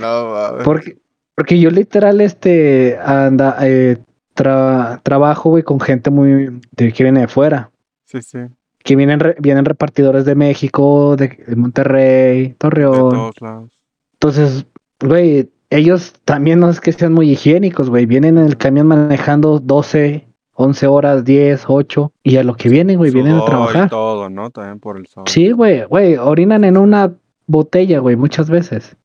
No, 0.00 0.30
mames. 0.32 0.64
Porque, 0.64 0.98
porque 1.34 1.58
yo 1.58 1.70
literal, 1.70 2.20
este, 2.20 2.96
anda, 3.04 3.56
eh, 3.62 3.98
tra- 4.36 5.00
trabajo, 5.02 5.50
güey, 5.50 5.64
con 5.64 5.80
gente 5.80 6.10
muy, 6.10 6.60
de, 6.70 6.92
que 6.92 7.02
viene 7.02 7.22
de 7.22 7.28
fuera. 7.28 7.70
Sí, 8.04 8.22
sí. 8.22 8.38
De 8.38 8.50
Que 8.84 8.94
vienen, 8.94 9.18
re- 9.18 9.36
vienen 9.40 9.64
repartidores 9.64 10.24
de 10.24 10.36
México, 10.36 11.16
de, 11.16 11.28
de 11.46 11.56
Monterrey, 11.56 12.54
Torreón. 12.56 13.10
todos 13.10 13.40
lados. 13.40 13.72
Entonces, 14.12 14.64
güey, 15.00 15.50
ellos 15.70 16.14
también 16.24 16.60
no 16.60 16.70
es 16.70 16.80
que 16.80 16.92
sean 16.92 17.12
muy 17.12 17.30
higiénicos, 17.30 17.90
güey. 17.90 18.06
Vienen 18.06 18.38
en 18.38 18.46
el 18.46 18.56
camión 18.56 18.86
manejando 18.86 19.58
12, 19.60 20.26
11 20.54 20.86
horas, 20.86 21.24
10, 21.24 21.64
8. 21.66 22.12
Y 22.22 22.36
a 22.36 22.42
lo 22.44 22.54
que 22.56 22.68
vienen, 22.68 22.98
güey, 22.98 23.10
vienen 23.10 23.34
a 23.36 23.42
y 23.42 23.44
trabajar. 23.44 23.90
todo, 23.90 24.28
¿no? 24.30 24.50
También 24.50 24.80
por 24.80 24.96
el 24.96 25.06
sol. 25.06 25.24
Sí, 25.26 25.50
güey, 25.50 25.84
güey, 25.84 26.16
orinan 26.16 26.64
en 26.64 26.76
una 26.76 27.12
botella, 27.46 27.98
güey, 28.00 28.16
muchas 28.16 28.48
veces. 28.50 28.96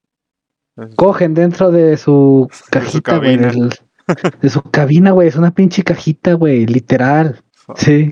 Es- 0.78 0.96
Cogen 0.96 1.34
dentro 1.34 1.72
de 1.72 1.98
su 1.98 2.50
cajita, 2.72 3.18
güey. 3.18 3.38
De 4.42 4.50
su 4.50 4.62
cabina, 4.64 5.12
güey. 5.12 5.28
Es 5.28 5.36
una 5.36 5.52
pinche 5.52 5.84
cajita, 5.84 6.34
güey, 6.34 6.66
literal. 6.66 7.42
Sí. 7.76 8.12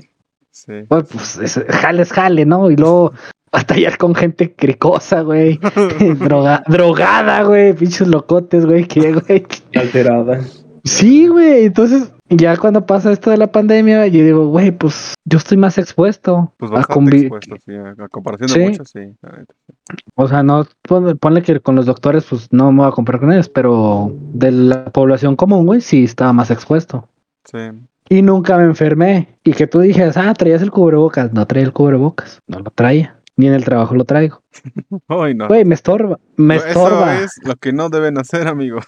Sí. 0.50 0.72
Güey, 0.88 1.02
pues 1.02 1.38
es- 1.38 1.64
jale 1.68 2.02
es 2.02 2.12
jale, 2.12 2.44
¿no? 2.46 2.70
Y 2.70 2.76
luego 2.76 3.12
batallar 3.52 3.98
con 3.98 4.14
gente 4.14 4.54
cricosa, 4.54 5.20
güey. 5.20 5.60
Droga, 6.18 6.62
drogada, 6.66 7.42
güey. 7.44 7.74
Pinches 7.74 8.08
locotes, 8.08 8.66
güey. 8.66 8.86
¿Qué, 8.86 9.12
güey? 9.12 9.46
Alterada. 9.74 10.40
Sí, 10.84 11.28
güey. 11.28 11.66
Entonces, 11.66 12.12
ya 12.28 12.56
cuando 12.56 12.86
pasa 12.86 13.12
esto 13.12 13.30
de 13.30 13.36
la 13.36 13.52
pandemia, 13.52 14.06
yo 14.08 14.24
digo, 14.24 14.46
güey, 14.48 14.72
pues 14.72 15.14
yo 15.24 15.38
estoy 15.38 15.56
más 15.58 15.78
expuesto 15.78 16.52
Pues 16.56 16.72
a 16.72 16.80
expuesto, 16.80 17.56
sí. 17.64 17.72
A 17.74 18.08
comparación 18.08 18.48
de 18.48 18.54
Sí. 18.54 18.60
muchos, 18.60 18.90
sí. 18.90 19.00
O 20.14 20.26
sea, 20.26 20.42
no, 20.42 20.66
ponle, 20.82 21.14
ponle 21.14 21.42
que 21.42 21.60
con 21.60 21.76
los 21.76 21.86
doctores, 21.86 22.24
pues 22.28 22.48
no 22.50 22.72
me 22.72 22.80
voy 22.82 22.88
a 22.88 22.92
comprar 22.92 23.20
con 23.20 23.32
ellos, 23.32 23.48
pero 23.48 24.12
de 24.32 24.50
la 24.50 24.84
población 24.86 25.36
común, 25.36 25.66
güey, 25.66 25.80
sí 25.80 26.04
estaba 26.04 26.32
más 26.32 26.50
expuesto. 26.50 27.08
Sí. 27.44 27.58
Y 28.08 28.22
nunca 28.22 28.56
me 28.58 28.64
enfermé. 28.64 29.28
Y 29.44 29.52
que 29.52 29.66
tú 29.66 29.80
dijeras, 29.80 30.16
ah, 30.16 30.34
traías 30.34 30.62
el 30.62 30.70
cubrebocas. 30.70 31.32
No 31.32 31.46
traía 31.46 31.66
el 31.66 31.72
cubrebocas. 31.72 32.40
No 32.46 32.58
lo 32.58 32.70
traía. 32.70 33.16
Ni 33.42 33.48
en 33.48 33.54
el 33.54 33.64
trabajo 33.64 33.96
lo 33.96 34.04
traigo. 34.04 34.40
Ay, 35.08 35.34
no. 35.34 35.48
Güey, 35.48 35.64
me 35.64 35.74
estorba. 35.74 36.16
Me 36.36 36.54
Eso 36.54 36.66
estorba. 36.68 37.18
es 37.18 37.40
lo 37.42 37.56
que 37.56 37.72
no 37.72 37.88
deben 37.88 38.16
hacer, 38.16 38.46
amigo. 38.46 38.78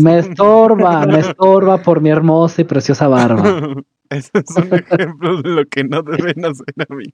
Me 0.00 0.18
estorba. 0.18 1.06
Me 1.06 1.20
estorba 1.20 1.78
por 1.78 2.02
mi 2.02 2.10
hermosa 2.10 2.60
y 2.60 2.64
preciosa 2.64 3.08
barba. 3.08 3.74
Ese 4.10 4.30
es 4.34 4.54
un 4.54 4.74
ejemplo 4.74 5.40
de 5.40 5.48
lo 5.48 5.64
que 5.64 5.84
no 5.84 6.02
deben 6.02 6.44
hacer, 6.44 6.74
amigo. 6.90 7.12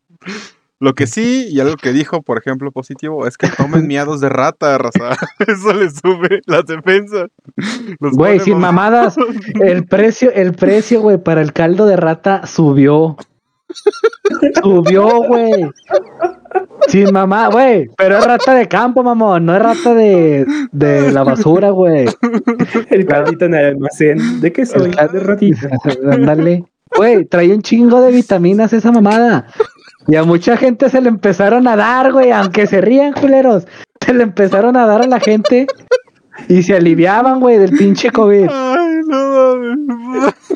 Lo 0.81 0.95
que 0.95 1.07
sí, 1.07 1.47
y 1.49 1.61
algo 1.61 1.77
que 1.77 1.93
dijo, 1.93 2.23
por 2.23 2.37
ejemplo, 2.39 2.73
positivo, 2.73 3.29
es 3.29 3.39
que 3.39 3.47
tomen 3.47 3.87
miados 3.87 4.21
de 4.21 4.29
rata, 4.29 4.77
raza. 4.77 5.11
Eso 5.47 5.73
les 5.75 5.99
sube 5.99 6.41
las 6.47 6.67
defensas. 6.67 7.29
Güey, 8.01 8.41
sin 8.41 8.59
mamadas. 8.59 9.15
El 9.61 9.87
precio, 9.87 10.33
el 10.33 10.53
precio, 10.53 11.01
güey, 11.01 11.19
para 11.19 11.43
el 11.43 11.53
caldo 11.53 11.87
de 11.87 11.97
rata 11.97 12.45
subió. 12.49 13.17
Subió, 14.63 15.23
güey. 15.25 15.71
Sin 16.87 17.13
mamá, 17.13 17.49
güey. 17.49 17.89
Pero 17.97 18.19
es 18.19 18.25
rata 18.25 18.55
de 18.55 18.69
campo, 18.69 19.03
mamón. 19.03 19.45
No 19.45 19.55
es 19.55 19.63
rata 19.63 19.95
de, 19.95 20.47
de 20.73 21.13
la 21.13 21.25
basura, 21.25 21.71
güey. 21.71 22.07
El 22.91 23.07
caldito 23.07 23.47
en 23.47 23.55
el 23.55 23.65
almacén. 23.67 24.41
¿De 24.41 24.53
qué 24.53 24.65
soy? 24.65 24.91
De 24.91 25.21
ratita. 25.21 25.69
Ándale. 26.11 26.65
Güey, 26.97 27.25
trae 27.27 27.53
un 27.53 27.63
chingo 27.63 28.01
de 28.01 28.13
vitaminas 28.13 28.73
esa 28.73 28.93
mamada. 28.93 29.47
Y 30.07 30.17
a 30.17 30.25
mucha 30.25 30.57
gente 30.57 30.89
se 30.89 31.03
le 31.03 31.09
empezaron 31.11 31.69
a 31.69 31.77
dar, 31.77 32.13
güey, 32.13 32.31
aunque 32.31 32.67
se 32.67 32.81
rían, 32.81 33.13
culeros. 33.13 33.67
Se 34.05 34.15
le 34.15 34.23
empezaron 34.23 34.77
a 34.77 34.87
dar 34.87 35.03
a 35.03 35.07
la 35.07 35.21
gente 35.21 35.67
y 36.49 36.63
se 36.63 36.75
aliviaban, 36.77 37.41
güey, 37.41 37.59
del 37.59 37.73
pinche 37.73 38.11
COVID. 38.11 38.49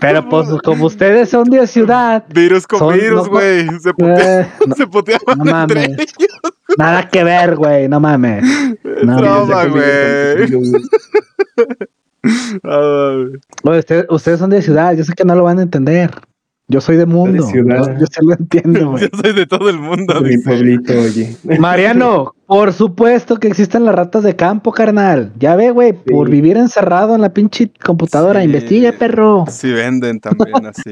Pero 0.01 0.29
pues 0.29 0.49
como 0.65 0.87
ustedes 0.87 1.29
son 1.31 1.45
de 1.51 1.67
ciudad, 1.67 2.25
Virus 2.33 2.67
con 2.67 2.95
virus, 2.95 3.25
no- 3.27 3.31
güey. 3.31 3.67
Se, 3.81 3.93
putea- 3.95 4.41
eh, 4.43 4.49
no- 4.67 4.75
se 4.77 4.87
puteaban 4.87 5.39
no 5.39 5.61
entre 5.61 5.89
mames. 5.89 5.99
ellos. 5.99 6.39
nada 6.79 7.09
que 7.09 7.25
ver, 7.25 7.57
güey, 7.57 7.89
no 7.89 8.01
mames. 8.01 8.45
No, 9.05 9.47
güey. 9.71 10.47
Ustedes, 13.79 14.07
ustedes 14.09 14.39
son 14.39 14.51
de 14.51 14.63
ciudad, 14.63 14.95
yo 14.95 15.03
sé 15.05 15.13
que 15.15 15.25
no 15.25 15.35
lo 15.35 15.43
van 15.45 15.59
a 15.59 15.63
entender. 15.63 16.11
Yo 16.73 16.81
soy 16.81 16.97
de 16.97 17.07
mundo. 17.07 17.47
ciudad. 17.47 17.87
Yo, 17.95 18.01
yo 18.01 18.07
sí 18.07 18.21
lo 18.27 18.33
entiendo, 18.35 18.91
güey. 18.93 19.03
Yo 19.03 19.09
soy 19.23 19.33
de 19.35 19.47
todo 19.47 19.69
el 19.71 19.79
mundo, 19.79 20.21
De 20.21 20.29
mi 20.37 20.39
pueblito, 20.43 20.93
oye. 20.95 21.37
Mariano, 21.59 22.35
por 22.47 22.73
supuesto 22.73 23.37
que 23.39 23.49
existen 23.49 23.85
las 23.85 23.95
ratas 23.95 24.23
de 24.23 24.35
campo, 24.37 24.73
carnal. 24.73 25.33
Ya 25.39 25.55
ve, 25.57 25.71
güey, 25.71 25.93
por 25.93 26.29
vivir 26.31 26.57
encerrado 26.57 27.15
en 27.15 27.21
la 27.21 27.33
pinche 27.33 27.71
computadora. 27.85 28.41
Sí. 28.41 28.47
Investigue, 28.47 28.93
perro. 28.95 29.45
Sí 29.49 29.71
venden 29.73 30.19
también 30.21 30.67
así. 30.67 30.83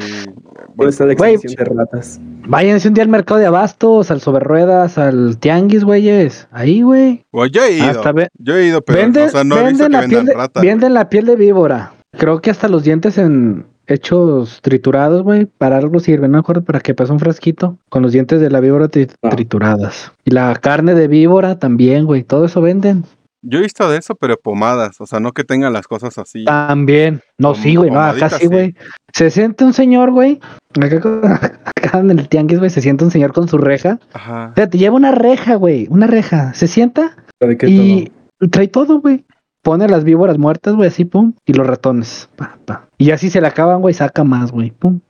¿Dónde 0.76 0.90
está 0.90 1.04
la 1.06 1.14
Güey. 1.14 1.34
extinción 1.34 1.64
de 1.68 1.74
ratas? 1.74 2.20
Váyanse 2.46 2.88
un 2.88 2.94
día 2.94 3.04
al 3.04 3.10
mercado 3.10 3.38
de 3.40 3.46
abastos, 3.46 4.10
al 4.10 4.20
sobre 4.20 4.40
ruedas, 4.44 4.98
al 4.98 5.38
tianguis, 5.38 5.84
güeyes. 5.84 6.46
Ahí, 6.52 6.82
güey. 6.82 7.24
Bueno, 7.32 7.50
yo 7.52 7.64
he 7.64 7.72
ido. 7.72 7.86
Hasta 7.90 8.12
ve- 8.12 8.28
Yo 8.38 8.56
he 8.56 8.66
ido, 8.66 8.80
pero 8.82 8.98
Venden, 9.00 9.24
o 9.24 9.30
sea, 9.30 9.44
no 9.44 9.58
he 9.58 9.68
visto 9.70 9.84
venden 9.84 9.88
que 9.88 9.92
la 9.92 10.00
piel 10.00 10.10
vendan 10.18 10.26
de, 10.26 10.34
rata. 10.34 10.60
venden 10.60 10.94
la 10.94 11.08
piel 11.08 11.26
de 11.26 11.36
víbora. 11.36 11.92
Creo 12.18 12.40
que 12.40 12.50
hasta 12.50 12.68
los 12.68 12.82
dientes 12.82 13.18
en 13.18 13.66
hechos 13.92 14.60
triturados, 14.62 15.22
güey, 15.22 15.46
para 15.46 15.76
algo 15.78 16.00
sirven. 16.00 16.30
No 16.30 16.38
me 16.38 16.40
acuerdo 16.40 16.62
para 16.64 16.80
qué 16.80 16.94
pasa 16.94 17.12
un 17.12 17.20
frasquito 17.20 17.78
con 17.88 18.02
los 18.02 18.12
dientes 18.12 18.40
de 18.40 18.50
la 18.50 18.60
víbora 18.60 18.88
tri- 18.88 19.10
Ah. 19.22 19.30
trituradas. 19.30 20.12
Y 20.24 20.30
la 20.30 20.54
carne 20.56 20.94
de 20.94 21.08
víbora 21.08 21.58
también, 21.58 22.04
güey. 22.06 22.22
Todo 22.24 22.44
eso 22.46 22.60
venden. 22.60 23.04
Yo 23.42 23.58
he 23.58 23.62
visto 23.62 23.88
de 23.88 23.96
eso, 23.96 24.14
pero 24.16 24.36
pomadas. 24.36 25.00
O 25.00 25.06
sea, 25.06 25.18
no 25.18 25.32
que 25.32 25.44
tengan 25.44 25.72
las 25.72 25.86
cosas 25.86 26.18
así. 26.18 26.44
También. 26.44 27.22
No, 27.38 27.54
sí, 27.54 27.74
güey. 27.74 27.90
No, 27.90 28.00
acá 28.00 28.28
sí, 28.28 28.46
güey. 28.46 28.74
Se 29.14 29.30
siente 29.30 29.64
un 29.64 29.72
señor, 29.72 30.10
güey. 30.10 30.40
Acá, 30.78 31.00
acá 31.64 31.98
en 32.00 32.10
el 32.10 32.28
tianguis, 32.28 32.58
güey, 32.58 32.70
se 32.70 32.82
siente 32.82 33.02
un 33.04 33.10
señor 33.10 33.32
con 33.32 33.48
su 33.48 33.56
reja. 33.56 33.98
Ajá. 34.12 34.52
Fíjate, 34.54 34.76
lleva 34.76 34.96
una 34.96 35.12
reja, 35.12 35.54
güey. 35.54 35.86
Una 35.90 36.06
reja. 36.06 36.52
Se 36.52 36.68
sienta 36.68 37.16
¿De 37.40 37.56
qué 37.56 37.68
y 37.68 38.12
trae 38.50 38.68
todo, 38.68 39.00
güey. 39.00 39.24
Pone 39.62 39.88
las 39.88 40.04
víboras 40.04 40.38
muertas, 40.38 40.74
güey, 40.74 40.88
así, 40.88 41.04
pum. 41.04 41.34
Y 41.44 41.52
los 41.52 41.66
ratones. 41.66 42.28
Pa, 42.36 42.58
pa. 42.64 42.88
Y 42.98 43.10
así 43.10 43.30
se 43.30 43.40
le 43.40 43.46
acaban, 43.46 43.80
güey, 43.80 43.94
saca 43.94 44.24
más, 44.24 44.52
güey. 44.52 44.70
Pum. 44.70 45.00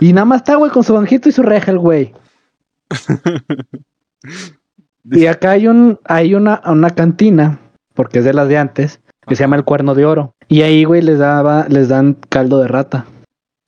Y 0.00 0.12
nada 0.12 0.24
más 0.24 0.38
está, 0.38 0.56
güey, 0.56 0.70
con 0.70 0.84
su 0.84 0.94
banjito 0.94 1.28
y 1.28 1.32
su 1.32 1.42
reja, 1.42 1.70
el 1.72 1.78
güey. 1.78 2.14
Y 5.10 5.26
acá 5.26 5.52
hay 5.52 5.68
un, 5.68 6.00
hay 6.04 6.34
una, 6.34 6.60
una 6.66 6.90
cantina, 6.90 7.60
porque 7.94 8.18
es 8.18 8.24
de 8.24 8.34
las 8.34 8.48
de 8.48 8.58
antes, 8.58 9.00
que 9.26 9.36
se 9.36 9.44
llama 9.44 9.56
el 9.56 9.64
cuerno 9.64 9.94
de 9.94 10.04
oro. 10.04 10.34
Y 10.48 10.62
ahí, 10.62 10.84
güey, 10.84 11.02
les 11.02 11.18
daba, 11.18 11.66
les 11.68 11.88
dan 11.88 12.16
caldo 12.28 12.60
de 12.60 12.68
rata. 12.68 13.06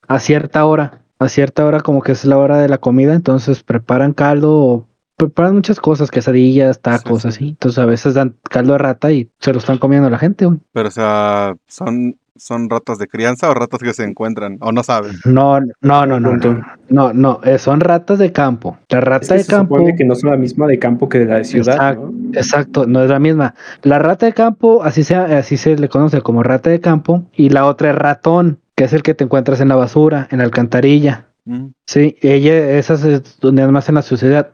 A 0.07 0.19
cierta 0.19 0.65
hora. 0.65 1.01
A 1.17 1.29
cierta 1.29 1.65
hora, 1.65 1.81
como 1.81 2.01
que 2.01 2.13
es 2.13 2.25
la 2.25 2.37
hora 2.37 2.57
de 2.57 2.69
la 2.69 2.77
comida, 2.77 3.13
entonces 3.13 3.63
preparan 3.63 4.13
caldo 4.13 4.57
o 4.57 4.87
preparan 5.19 5.53
muchas 5.55 5.79
cosas, 5.79 6.09
quesadillas, 6.09 6.79
tacos, 6.81 7.21
Sí, 7.23 7.31
sí. 7.31 7.35
así. 7.35 7.49
Entonces 7.49 7.77
a 7.79 7.85
veces 7.85 8.13
dan 8.13 8.35
caldo 8.49 8.71
de 8.73 8.79
rata 8.79 9.11
y 9.11 9.29
se 9.39 9.51
lo 9.53 9.59
están 9.59 9.77
comiendo 9.77 10.09
la 10.09 10.17
gente, 10.17 10.45
güey. 10.45 10.59
Pero, 10.71 10.87
o 10.87 10.91
sea, 10.91 11.55
¿son, 11.67 12.17
¿son 12.37 12.69
ratas 12.69 12.97
de 12.99 13.07
crianza 13.07 13.49
o 13.49 13.53
ratas 13.53 13.81
que 13.81 13.93
se 13.93 14.05
encuentran? 14.05 14.57
O 14.61 14.71
no 14.71 14.81
sabes. 14.81 15.25
No, 15.25 15.59
no, 15.59 16.05
no, 16.05 16.19
no, 16.19 16.19
no, 16.37 16.61
no, 16.87 17.13
no, 17.13 17.39
eh, 17.43 17.59
son 17.59 17.81
ratas 17.81 18.17
de 18.17 18.31
campo. 18.31 18.77
La 18.89 19.01
rata 19.01 19.25
Es 19.25 19.29
que 19.29 19.37
de 19.39 19.43
se 19.43 19.51
campo. 19.51 19.75
supone 19.75 19.95
que 19.97 20.05
no 20.05 20.15
son 20.15 20.29
la 20.31 20.37
misma 20.37 20.67
de 20.67 20.79
campo 20.79 21.09
que 21.09 21.19
de 21.19 21.25
la 21.25 21.35
de 21.35 21.43
ciudad, 21.43 21.73
Exacto. 21.75 22.11
¿no? 22.13 22.29
Exacto, 22.39 22.85
no 22.87 23.03
es 23.03 23.09
la 23.09 23.19
misma. 23.19 23.55
La 23.83 23.99
rata 23.99 24.25
de 24.25 24.33
campo, 24.33 24.83
así 24.83 25.03
se, 25.03 25.15
así 25.15 25.57
se 25.57 25.75
le 25.77 25.89
conoce 25.89 26.21
como 26.21 26.43
rata 26.43 26.69
de 26.69 26.79
campo, 26.79 27.25
y 27.35 27.49
la 27.49 27.65
otra 27.65 27.89
es 27.89 27.95
ratón, 27.95 28.59
que 28.75 28.85
es 28.85 28.93
el 28.93 29.03
que 29.03 29.13
te 29.13 29.25
encuentras 29.25 29.59
en 29.59 29.67
la 29.67 29.75
basura, 29.75 30.29
en 30.31 30.37
la 30.37 30.45
alcantarilla. 30.45 31.25
Mm. 31.43 31.67
Sí, 31.85 32.15
ella, 32.21 32.77
esas 32.77 33.03
es 33.03 33.37
donde 33.41 33.67
más 33.67 33.89
en 33.89 33.95
la 33.95 34.01
sociedad. 34.01 34.51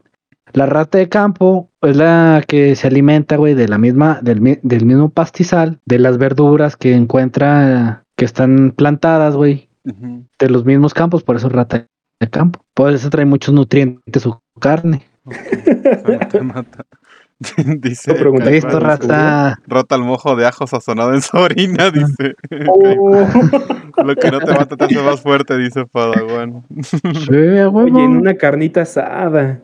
La 0.56 0.64
rata 0.64 0.96
de 0.96 1.10
campo 1.10 1.70
es 1.82 1.96
la 1.96 2.42
que 2.48 2.74
se 2.76 2.86
alimenta, 2.86 3.36
güey, 3.36 3.52
de 3.52 3.68
la 3.68 3.76
misma, 3.76 4.20
del, 4.22 4.40
mi- 4.40 4.58
del 4.62 4.86
mismo 4.86 5.10
pastizal, 5.10 5.80
de 5.84 5.98
las 5.98 6.16
verduras 6.16 6.76
que 6.76 6.94
encuentra, 6.94 8.04
que 8.16 8.24
están 8.24 8.72
plantadas, 8.74 9.36
güey, 9.36 9.68
de 9.84 10.48
los 10.48 10.64
mismos 10.64 10.94
campos, 10.94 11.22
por 11.22 11.36
eso 11.36 11.48
es 11.48 11.52
rata 11.52 11.86
de 12.20 12.30
campo. 12.30 12.64
Por 12.72 12.90
eso 12.94 13.10
trae 13.10 13.26
muchos 13.26 13.52
nutrientes 13.54 14.22
su 14.22 14.40
carne. 14.58 15.02
Dice. 17.80 18.14
Vale, 18.14 18.60
rata. 18.60 19.60
Rota 19.66 19.94
al 19.94 20.02
mojo 20.02 20.36
de 20.36 20.46
ajo 20.46 20.66
sazonado 20.66 21.12
en 21.12 21.20
su 21.20 21.36
orina, 21.36 21.90
dice. 21.90 22.34
Oh. 22.68 24.04
Lo 24.04 24.14
que 24.14 24.30
no 24.30 24.40
te 24.40 24.52
mata 24.52 24.76
te 24.76 24.84
hace 24.84 25.00
más 25.02 25.20
fuerte, 25.20 25.56
dice 25.56 25.86
Padawan. 25.86 26.64
Sí, 26.82 27.58
a. 27.58 27.68
Oye, 27.68 28.04
en 28.04 28.16
una 28.16 28.34
carnita 28.34 28.82
asada. 28.82 29.60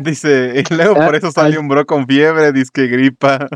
Dice, 0.00 0.54
y 0.56 0.74
luego 0.74 0.94
por 0.94 1.14
Ah, 1.14 1.18
eso 1.18 1.30
sale 1.30 1.58
un 1.58 1.68
bro 1.68 1.84
con 1.86 2.06
fiebre, 2.06 2.52
dice 2.52 2.70
que 2.72 2.86
gripa. 2.86 3.48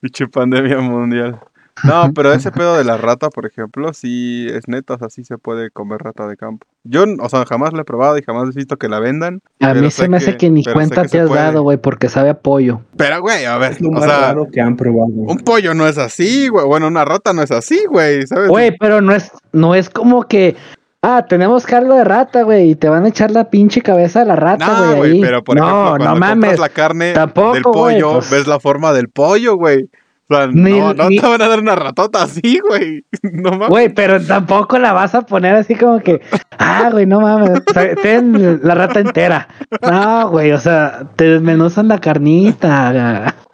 Pinche 0.00 0.28
pandemia 0.28 0.78
mundial. 0.78 1.40
No, 1.84 2.12
pero 2.14 2.32
ese 2.32 2.50
pedo 2.52 2.76
de 2.76 2.84
la 2.84 2.96
rata, 2.96 3.30
por 3.30 3.46
ejemplo, 3.46 3.92
sí 3.92 4.46
es 4.48 4.68
neta, 4.68 4.94
o 4.94 4.98
sea, 4.98 5.08
sí 5.10 5.24
se 5.24 5.38
puede 5.38 5.70
comer 5.70 6.00
rata 6.00 6.26
de 6.26 6.36
campo. 6.36 6.66
Yo, 6.84 7.04
o 7.20 7.28
sea, 7.28 7.44
jamás 7.44 7.72
la 7.72 7.82
he 7.82 7.84
probado 7.84 8.18
y 8.18 8.22
jamás 8.22 8.48
he 8.50 8.58
visto 8.58 8.76
que 8.76 8.88
la 8.88 9.00
vendan. 9.00 9.40
A 9.60 9.74
mí 9.74 9.90
se 9.90 10.08
me 10.08 10.16
hace 10.16 10.36
que 10.36 10.50
ni 10.50 10.64
cuenta 10.64 11.04
te 11.04 11.20
has 11.20 11.30
dado, 11.30 11.62
güey, 11.62 11.78
porque 11.78 12.08
sabe 12.08 12.30
a 12.30 12.38
pollo. 12.38 12.80
Pero, 12.96 13.20
güey, 13.20 13.44
a 13.44 13.58
ver, 13.58 13.76
o 13.80 14.00
sea, 14.00 14.34
que 14.52 14.60
han 14.60 14.76
probado. 14.76 15.08
Un 15.12 15.38
pollo 15.38 15.74
no 15.74 15.86
es 15.86 15.98
así, 15.98 16.48
güey. 16.48 16.66
Bueno, 16.66 16.88
una 16.88 17.04
rata 17.04 17.32
no 17.32 17.42
es 17.42 17.50
así, 17.50 17.84
güey, 17.88 18.26
¿sabes? 18.26 18.48
Güey, 18.48 18.76
pero 18.78 19.00
no 19.00 19.14
es, 19.14 19.30
no 19.52 19.74
es 19.74 19.90
como 19.90 20.24
que 20.24 20.56
Ah, 21.00 21.26
tenemos 21.28 21.64
cargo 21.64 21.94
de 21.94 22.02
rata, 22.02 22.42
güey, 22.42 22.70
y 22.70 22.74
te 22.74 22.88
van 22.88 23.04
a 23.04 23.08
echar 23.08 23.30
la 23.30 23.50
pinche 23.50 23.82
cabeza 23.82 24.20
de 24.20 24.26
la 24.26 24.34
rata, 24.34 24.94
güey. 24.96 25.20
No, 25.20 25.26
pero 25.26 25.44
por 25.44 25.56
ejemplo, 25.56 25.84
cuando 25.90 26.04
no 26.06 26.16
mames. 26.16 26.58
la 26.58 26.68
carne 26.68 27.14
del 27.14 27.62
pollo, 27.62 28.14
pues 28.14 28.30
ves 28.30 28.46
la 28.48 28.58
forma 28.58 28.92
del 28.92 29.08
pollo, 29.08 29.54
güey. 29.54 29.88
No, 30.28 30.92
no 30.92 31.08
te 31.08 31.20
van 31.20 31.40
a 31.40 31.48
dar 31.48 31.58
una 31.60 31.74
ratota 31.74 32.22
así, 32.22 32.60
güey. 32.66 33.04
No 33.22 33.52
mames. 33.52 33.68
Güey, 33.68 33.88
pero 33.88 34.20
tampoco 34.20 34.78
la 34.78 34.92
vas 34.92 35.14
a 35.14 35.22
poner 35.22 35.54
así 35.54 35.74
como 35.74 36.00
que, 36.00 36.20
ah, 36.58 36.88
güey, 36.92 37.06
no 37.06 37.20
mames, 37.20 37.62
ten 38.02 38.60
la 38.62 38.74
rata 38.74 39.00
entera. 39.00 39.48
No, 39.82 40.30
güey, 40.30 40.52
o 40.52 40.58
sea, 40.58 41.08
te 41.16 41.24
desmenuzan 41.24 41.88
la 41.88 41.98
carnita. 41.98 43.34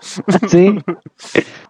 Sí. 0.48 0.78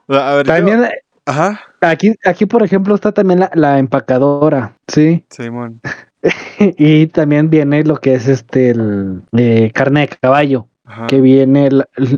A 0.08 0.34
ver, 0.34 0.46
También, 0.46 0.88
Ajá. 1.26 1.60
Aquí, 1.80 2.14
aquí, 2.24 2.46
por 2.46 2.62
ejemplo, 2.62 2.94
está 2.94 3.12
también 3.12 3.48
la, 3.54 3.78
empacadora, 3.78 4.76
¿sí? 4.88 5.24
Simón. 5.30 5.80
y 6.58 7.06
también 7.08 7.50
viene 7.50 7.84
lo 7.84 7.96
que 7.96 8.14
es 8.14 8.28
este, 8.28 8.70
el, 8.70 9.22
eh, 9.36 9.70
carne 9.72 10.00
de 10.00 10.08
caballo, 10.08 10.68
que 11.08 11.20
viene, 11.20 11.70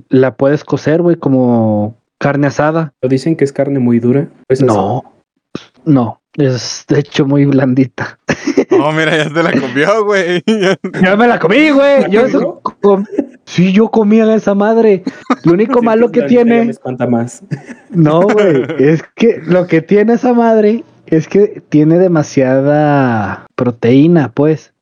la, 0.08 0.36
puedes 0.36 0.64
cocer, 0.64 1.02
güey, 1.02 1.16
como 1.16 1.96
carne 2.18 2.46
asada. 2.46 2.92
¿Lo 3.02 3.08
dicen 3.08 3.36
que 3.36 3.44
es 3.44 3.52
carne 3.52 3.78
muy 3.78 4.00
dura? 4.00 4.28
no, 4.60 5.04
no, 5.84 6.20
es 6.34 6.84
de 6.88 7.00
hecho 7.00 7.26
muy 7.26 7.44
blandita. 7.46 8.18
No, 8.70 8.92
mira, 8.92 9.16
ya 9.16 9.28
se 9.30 9.42
la 9.42 9.52
comió, 9.52 10.04
güey. 10.04 10.42
ya 11.02 11.16
me 11.16 11.28
la 11.28 11.38
comí, 11.38 11.70
güey. 11.70 12.10
Yo 12.10 12.60
Sí, 13.46 13.72
yo 13.72 13.88
comía 13.90 14.34
esa 14.34 14.54
madre. 14.54 15.02
Lo 15.44 15.52
único 15.54 15.82
malo 15.82 16.10
que 16.10 16.22
tiene. 16.22 16.64
Me 16.64 16.70
espanta 16.70 17.06
más. 17.06 17.42
No, 17.90 18.22
güey. 18.22 18.64
es 18.78 19.02
que 19.14 19.40
lo 19.46 19.66
que 19.66 19.80
tiene 19.80 20.14
esa 20.14 20.34
madre 20.34 20.84
es 21.06 21.28
que 21.28 21.62
tiene 21.68 21.98
demasiada 21.98 23.46
proteína, 23.54 24.32
pues. 24.32 24.74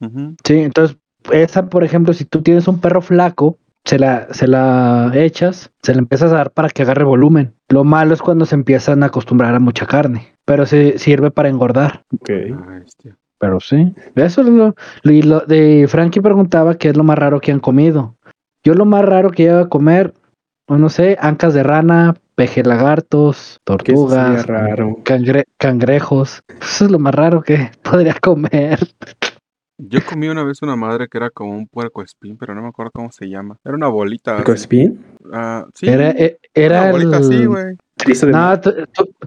Sí, 0.43 0.59
entonces, 0.59 0.97
esa, 1.31 1.67
por 1.67 1.85
ejemplo, 1.85 2.13
si 2.13 2.25
tú 2.25 2.43
tienes 2.43 2.67
un 2.67 2.81
perro 2.81 3.03
flaco, 3.03 3.59
se 3.85 3.99
la, 3.99 4.33
se 4.33 4.47
la 4.47 5.11
echas, 5.15 5.71
se 5.83 5.93
la 5.95 5.99
empiezas 5.99 6.33
a 6.33 6.37
dar 6.37 6.51
para 6.51 6.71
que 6.71 6.83
agarre 6.83 7.05
volumen. 7.05 7.55
Lo 7.69 7.85
malo 7.85 8.15
es 8.15 8.23
cuando 8.23 8.47
se 8.47 8.55
empiezan 8.55 9.03
a 9.03 9.07
acostumbrar 9.07 9.55
a 9.55 9.61
mucha 9.61 9.87
carne, 9.87 10.35
pero 10.45 10.67
se 10.67 10.99
sirve 10.99 11.31
para 11.31 11.49
engordar. 11.49 12.05
Ok. 12.15 12.31
Pero 13.39 13.61
sí, 13.61 13.95
eso 14.15 14.41
es 14.41 14.47
lo, 14.47 14.75
lo, 15.03 15.41
de 15.41 15.87
Frankie 15.89 16.23
preguntaba 16.23 16.77
qué 16.77 16.89
es 16.89 16.97
lo 16.97 17.05
más 17.05 17.19
raro 17.19 17.41
que 17.41 17.53
han 17.53 17.61
comido. 17.61 18.17
Yo 18.65 18.75
lo 18.75 18.87
más 18.87 19.05
raro 19.05 19.31
que 19.31 19.45
llevo 19.45 19.59
a 19.59 19.69
comer, 19.69 20.15
no 20.67 20.89
sé, 20.89 21.19
ancas 21.21 21.53
de 21.53 21.63
rana, 21.63 22.15
peje 22.35 22.63
lagartos, 22.63 23.61
tortugas, 23.65 24.47
cangrejos. 25.59 26.43
Eso 26.63 26.85
es 26.87 26.91
lo 26.91 26.99
más 26.99 27.15
raro 27.15 27.43
que 27.43 27.71
podría 27.83 28.15
comer. 28.15 28.79
Yo 29.79 30.01
comí 30.05 30.29
una 30.29 30.45
vez 30.45 30.63
una 30.63 30.77
madre 30.77 31.09
que 31.09 31.19
era 31.19 31.31
como 31.31 31.51
un 31.51 31.67
puerco 31.67 32.03
espín, 32.03 32.37
pero 32.39 32.55
no 32.55 32.63
me 32.63 32.69
acuerdo 32.69 32.93
cómo 32.95 33.11
se 33.11 33.29
llama. 33.29 33.57
Era 33.65 33.75
una 33.75 33.89
bolita. 33.89 34.35
¿Puerco 34.37 34.53
espín? 34.53 35.05
Ah, 35.33 35.67
sí. 35.75 35.89
Era, 35.89 36.11
eh, 36.11 36.39
era 36.55 36.83
una 36.83 36.93
bolita 36.93 37.17
así, 37.19 37.45
güey. 37.45 37.77
No, 38.27 38.61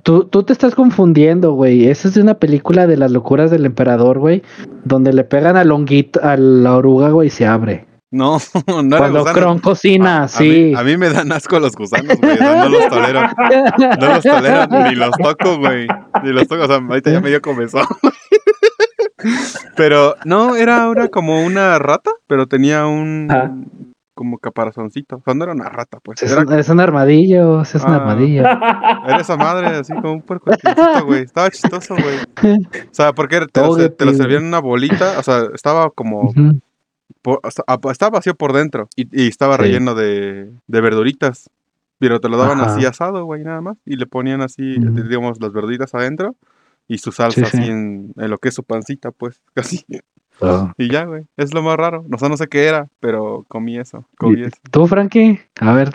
tú, 0.03 0.25
tú, 0.25 0.43
te 0.43 0.53
estás 0.53 0.75
confundiendo, 0.75 1.53
güey. 1.53 1.87
Esa 1.87 2.07
es 2.07 2.13
de 2.13 2.21
una 2.21 2.35
película 2.35 2.85
de 2.85 2.97
las 2.97 3.11
locuras 3.11 3.49
del 3.49 3.65
emperador, 3.65 4.19
güey, 4.19 4.43
donde 4.83 5.13
le 5.13 5.23
pegan 5.23 5.57
al 5.57 5.71
honguito, 5.71 6.21
a 6.23 6.37
la 6.37 6.75
oruga, 6.75 7.09
güey, 7.09 7.27
y 7.27 7.31
se 7.31 7.45
abre. 7.45 7.87
No, 8.09 8.37
no 8.83 8.97
Cuando 8.97 9.25
Cron 9.25 9.59
cocina, 9.59 10.27
sí. 10.27 10.73
A 10.75 10.83
mí, 10.83 10.95
me 10.95 11.09
dan 11.09 11.31
asco 11.31 11.59
los 11.59 11.75
gusanos, 11.75 12.17
güey. 12.19 12.37
No 12.39 12.69
los 12.69 12.87
tolero. 12.87 13.21
No 13.99 14.07
los 14.07 14.23
tolero 14.23 14.67
ni 14.89 14.95
los 14.95 15.11
toco, 15.17 15.57
güey. 15.57 15.87
Ni 16.23 16.31
los 16.31 16.47
toco. 16.47 16.63
O 16.63 16.67
sea, 16.67 16.77
ahorita 16.77 17.11
ya 17.11 17.19
medio 17.19 17.41
comenzó. 17.41 17.79
Pero 19.75 20.15
no, 20.25 20.55
era, 20.55 20.89
era 20.91 21.07
como 21.09 21.43
una 21.43 21.79
rata, 21.79 22.11
pero 22.27 22.47
tenía 22.47 22.85
un 22.85 23.83
como 24.13 24.39
caparazoncito. 24.39 25.17
O 25.17 25.21
sea, 25.23 25.35
no 25.35 25.43
era 25.43 25.53
una 25.53 25.69
rata, 25.69 25.99
pues. 26.01 26.21
Es, 26.23 26.31
era... 26.31 26.41
un, 26.41 26.53
es 26.53 26.69
un 26.69 26.79
armadillo, 26.79 27.61
es 27.61 27.75
un 27.75 27.81
ah. 27.91 27.95
armadillo. 27.97 28.41
Era 28.41 29.21
esa 29.21 29.37
madre, 29.37 29.67
así 29.67 29.93
como 29.93 30.13
un 30.13 30.21
puerco 30.21 30.51
güey. 31.05 31.23
Estaba 31.23 31.49
chistoso, 31.51 31.95
güey. 31.95 32.57
O 32.63 32.93
sea, 32.93 33.13
porque 33.13 33.45
te, 33.51 33.61
lo, 33.61 33.75
te 33.75 34.13
servían 34.15 34.41
en 34.41 34.47
una 34.47 34.59
bolita, 34.59 35.19
o 35.19 35.23
sea, 35.23 35.43
estaba 35.53 35.89
como 35.91 36.33
estaba 37.89 38.09
vacío 38.09 38.35
por 38.35 38.53
dentro 38.53 38.89
y, 38.95 39.27
estaba 39.27 39.57
relleno 39.57 39.95
de, 39.95 40.51
verduritas. 40.67 41.49
Pero 41.99 42.19
te 42.19 42.29
lo 42.29 42.37
daban 42.37 42.61
así 42.61 42.85
asado, 42.85 43.25
güey, 43.25 43.43
nada 43.43 43.61
más. 43.61 43.77
Y 43.83 43.95
le 43.95 44.05
ponían 44.05 44.41
así, 44.41 44.77
digamos, 44.77 45.41
las 45.41 45.51
verduritas 45.51 45.95
adentro 45.95 46.35
y 46.87 46.97
su 46.99 47.11
salsa 47.11 47.41
así 47.45 47.63
en, 47.63 48.13
lo 48.15 48.37
que 48.37 48.49
es 48.49 48.55
su 48.55 48.63
pancita, 48.63 49.11
pues, 49.11 49.41
casi. 49.53 49.85
Y 50.77 50.91
ya, 50.91 51.05
güey. 51.05 51.23
Es 51.35 51.53
lo 51.53 51.63
más 51.63 51.77
raro. 51.77 52.05
No, 52.07 52.17
sé, 52.19 52.29
no 52.29 52.37
sé 52.37 52.47
qué 52.47 52.65
era, 52.65 52.87
pero 52.99 53.43
comí 53.47 53.77
eso. 53.77 54.05
Comí 54.17 54.43
eso. 54.43 54.55
¿Tú, 54.69 54.85
Frankie? 54.85 55.39
A 55.59 55.73
ver. 55.73 55.89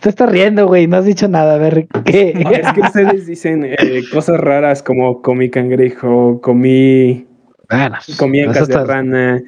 Te 0.00 0.08
estás 0.08 0.30
riendo, 0.30 0.66
güey. 0.66 0.86
No 0.86 0.96
has 0.96 1.04
dicho 1.04 1.28
nada. 1.28 1.54
A 1.54 1.58
ver, 1.58 1.88
¿qué? 2.04 2.32
es 2.62 2.72
que 2.72 2.80
ustedes 2.80 3.26
dicen 3.26 3.66
eh, 3.66 4.02
cosas 4.10 4.40
raras 4.40 4.82
como 4.82 5.20
comí 5.20 5.50
cangrejo, 5.50 6.40
comí. 6.40 7.26
Bueno, 7.68 7.98
comí 8.18 8.40
en 8.40 8.52
de 8.52 8.84
rana. 8.84 9.42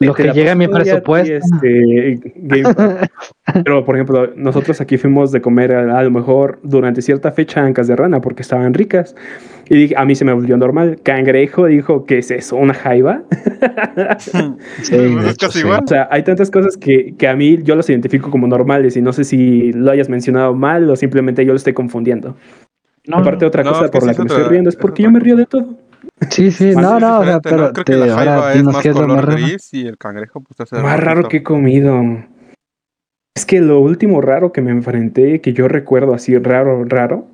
Lo 0.00 0.12
que 0.12 0.32
llega 0.32 0.52
a 0.52 0.54
mi 0.54 0.66
presupuesto. 0.66 1.34
Este, 1.34 2.18
pero, 3.64 3.84
por 3.84 3.94
ejemplo, 3.94 4.32
nosotros 4.34 4.80
aquí 4.80 4.98
fuimos 4.98 5.30
de 5.30 5.40
comer 5.40 5.72
a, 5.72 6.02
lo 6.02 6.10
mejor 6.10 6.58
durante 6.62 7.00
cierta 7.00 7.30
fecha 7.30 7.64
ancas 7.64 7.86
de 7.86 7.96
rana 7.96 8.20
porque 8.20 8.42
estaban 8.42 8.74
ricas. 8.74 9.14
Y 9.68 9.94
a 9.94 10.04
mí 10.04 10.14
se 10.14 10.24
me 10.24 10.32
volvió 10.32 10.56
normal. 10.56 10.98
Cangrejo 11.02 11.66
dijo, 11.66 12.04
¿qué 12.04 12.18
es 12.18 12.30
eso? 12.30 12.56
¿Una 12.56 12.74
jaiba? 12.74 13.22
sí, 14.82 15.16
es 15.26 15.36
casi 15.38 15.60
igual. 15.60 15.82
O 15.84 15.86
sea, 15.86 16.08
hay 16.10 16.22
tantas 16.24 16.50
cosas 16.50 16.76
que, 16.76 17.14
que, 17.16 17.28
a 17.28 17.36
mí 17.36 17.60
yo 17.62 17.76
las 17.76 17.88
identifico 17.88 18.30
como 18.30 18.46
normales 18.46 18.96
y 18.96 19.02
no 19.02 19.12
sé 19.12 19.24
si 19.24 19.72
lo 19.72 19.90
hayas 19.92 20.08
mencionado 20.08 20.54
mal 20.54 20.90
o 20.90 20.96
simplemente 20.96 21.44
yo 21.44 21.52
lo 21.52 21.56
estoy 21.56 21.72
confundiendo. 21.72 22.36
Aparte, 23.12 23.44
otra 23.44 23.62
cosa 23.62 23.90
por 23.90 24.06
la 24.06 24.14
que 24.14 24.22
me 24.22 24.28
estoy 24.28 24.44
riendo 24.44 24.70
es 24.70 24.76
porque 24.76 25.02
yo 25.02 25.10
me 25.10 25.20
río 25.20 25.36
de 25.36 25.44
todo. 25.44 25.76
Sí, 26.30 26.50
sí, 26.52 26.72
no, 26.74 27.00
no, 27.00 27.40
pero 27.42 27.72
creo 27.72 27.84
que 27.84 27.96
la 27.96 28.14
jaiba 28.14 28.52
es 28.54 28.62
más 28.62 28.86
color 28.86 29.34
gris 29.34 29.74
y 29.74 29.86
el 29.86 29.98
cangrejo 29.98 30.40
pues 30.40 30.60
hace 30.60 30.80
Más 30.80 31.00
raro 31.00 31.28
que 31.28 31.38
he 31.38 31.42
comido. 31.42 32.02
Es 33.36 33.44
que 33.44 33.60
lo 33.60 33.80
último 33.80 34.20
raro 34.20 34.52
que 34.52 34.62
me 34.62 34.70
enfrenté, 34.70 35.40
que 35.40 35.52
yo 35.52 35.66
recuerdo 35.66 36.14
así 36.14 36.38
raro, 36.38 36.84
raro, 36.84 37.26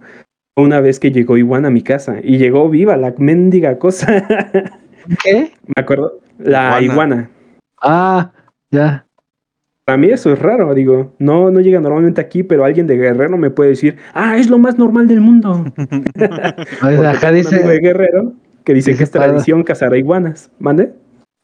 una 0.57 0.81
vez 0.81 0.99
que 0.99 1.13
llegó 1.13 1.37
Iguana 1.37 1.69
a 1.69 1.71
mi 1.71 1.83
casa 1.83 2.17
y 2.23 2.39
llegó 2.39 2.71
viva 2.71 2.97
la 2.97 3.15
mendiga 3.19 3.79
cosa. 3.79 4.07
¿Qué? 5.23 5.53
Me 5.67 5.83
acuerdo, 5.83 6.21
la 6.39 6.81
iguana. 6.81 7.31
Ah, 7.83 8.33
ya. 8.71 9.07
Para 9.85 9.99
mí 9.99 10.09
eso 10.09 10.33
es 10.33 10.39
raro, 10.39 10.73
digo, 10.75 11.15
no, 11.19 11.51
no 11.51 11.61
llega 11.61 11.81
normalmente 11.81 12.21
aquí, 12.21 12.43
pero 12.43 12.65
alguien 12.65 12.87
de 12.87 12.97
Guerrero 12.97 13.37
me 13.37 13.51
puede 13.51 13.71
decir, 13.71 13.97
ah, 14.15 14.39
es 14.39 14.49
lo 14.49 14.59
más 14.59 14.79
normal 14.79 15.07
del 15.09 15.21
mundo. 15.21 15.65
acá 17.09 17.33
dice... 17.33 17.59
De 17.59 17.81
Guerrero 17.81 18.35
que 18.71 18.75
dice, 18.75 18.97
que 18.97 19.03
es 19.03 19.11
tradición 19.11 19.65
cazar 19.65 19.97
iguanas. 19.97 20.49
¿Mande? 20.61 20.93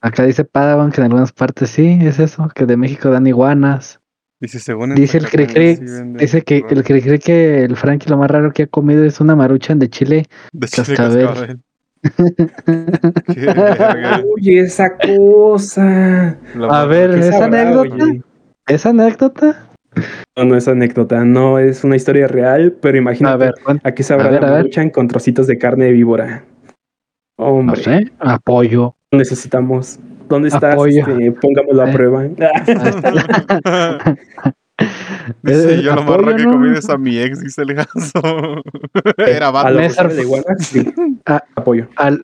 Acá 0.01 0.25
dice 0.25 0.45
Padawan 0.45 0.93
que 0.93 1.01
en 1.01 1.07
algunas 1.07 1.33
partes 1.33 1.71
sí, 1.71 1.99
es 2.01 2.21
eso, 2.21 2.49
que 2.55 2.67
de 2.67 2.77
México 2.77 3.11
dan 3.11 3.27
iguanas. 3.27 4.01
Dice, 4.41 4.61
según 4.61 4.95
dice 4.95 5.19
el 5.19 5.29
que 5.29 5.77
dice 6.19 6.43
que 6.43 6.63
el 6.69 6.85
que 6.85 7.03
cree 7.03 7.19
que 7.19 7.65
el 7.65 7.75
Frankie 7.75 8.09
lo 8.09 8.17
más 8.17 8.31
raro 8.31 8.53
que 8.53 8.63
ha 8.65 8.67
comido 8.69 9.03
es 9.03 9.21
una 9.21 9.35
maruchan 9.35 9.81
de 9.81 9.91
chile. 9.91 10.27
De 10.53 10.69
chile 10.69 10.87
cascabel. 10.87 11.61
Uy, 14.37 14.59
esa 14.59 14.97
cosa. 14.97 16.39
a 16.71 16.85
ver, 16.85 17.11
¿esa 17.11 17.47
anécdota? 17.47 18.07
¿Esa 18.69 18.91
anécdota? 18.91 19.69
No, 20.37 20.45
no 20.45 20.57
es 20.57 20.69
anécdota, 20.69 21.25
no 21.25 21.59
es 21.59 21.83
una 21.83 21.97
historia 21.97 22.29
real, 22.29 22.77
pero 22.81 22.99
imagínate, 22.99 23.35
a 23.35 23.37
ver, 23.39 23.55
aquí 23.83 24.05
sabrá 24.05 24.31
la 24.31 24.43
maruchan 24.43 24.91
con 24.91 25.09
trocitos 25.09 25.49
de 25.49 25.59
carne 25.59 25.87
de 25.87 25.93
víbora. 25.93 26.45
Hombre. 27.37 27.77
No 27.77 27.83
sé, 27.83 28.13
apoyo. 28.19 28.95
Necesitamos. 29.13 29.99
¿Dónde 30.29 30.49
estás? 30.49 30.77
Este, 30.87 31.33
pongámoslo 31.33 31.83
a 31.83 31.91
eh. 31.91 31.93
prueba. 31.93 32.25
Dice, 35.43 35.83
yo 35.83 35.95
lo 35.95 36.03
más 36.03 36.21
raro 36.21 36.37
que 36.37 36.45
comí 36.45 36.77
es 36.77 36.89
a 36.89 36.99
mi 36.99 37.19
ex, 37.19 37.41
dice 37.41 37.63
el 37.63 37.75
ganso. 37.75 38.21
Era 39.17 39.51
Batman. 39.51 39.91
de 40.09 40.23
iguana, 40.23 40.57
sí. 40.59 40.93
Apoyo. 41.55 41.89
Al, 41.97 42.23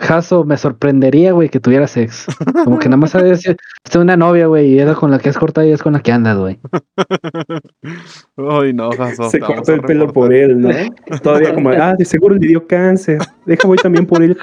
Jaso, 0.00 0.44
me 0.44 0.56
sorprendería, 0.56 1.32
güey, 1.32 1.48
que 1.48 1.60
tuvieras 1.60 1.96
ex. 1.96 2.26
Como 2.64 2.78
que 2.78 2.88
nada 2.88 2.96
más 2.96 3.10
sabes, 3.10 3.42
tengo 3.42 4.02
una 4.02 4.16
novia, 4.16 4.46
güey, 4.46 4.74
y 4.74 4.78
es 4.78 4.96
con 4.96 5.10
la 5.10 5.18
que 5.18 5.28
es 5.28 5.38
corta 5.38 5.64
y 5.64 5.72
es 5.72 5.82
con 5.82 5.92
la 5.92 6.00
que 6.00 6.12
andas, 6.12 6.36
güey. 6.36 6.58
Ay, 8.36 8.72
no, 8.72 8.90
Jaso. 8.90 9.30
Se 9.30 9.40
cortó 9.40 9.74
el 9.74 9.80
pelo 9.82 10.12
por 10.12 10.32
él, 10.32 10.60
¿no? 10.60 10.70
Todavía 11.22 11.54
como, 11.54 11.70
ah, 11.70 11.94
de 11.96 12.04
seguro 12.04 12.34
le 12.34 12.46
dio 12.46 12.66
cáncer. 12.66 13.18
Deja 13.46 13.66
voy 13.66 13.78
también 13.78 14.06
por 14.06 14.22
él. 14.22 14.36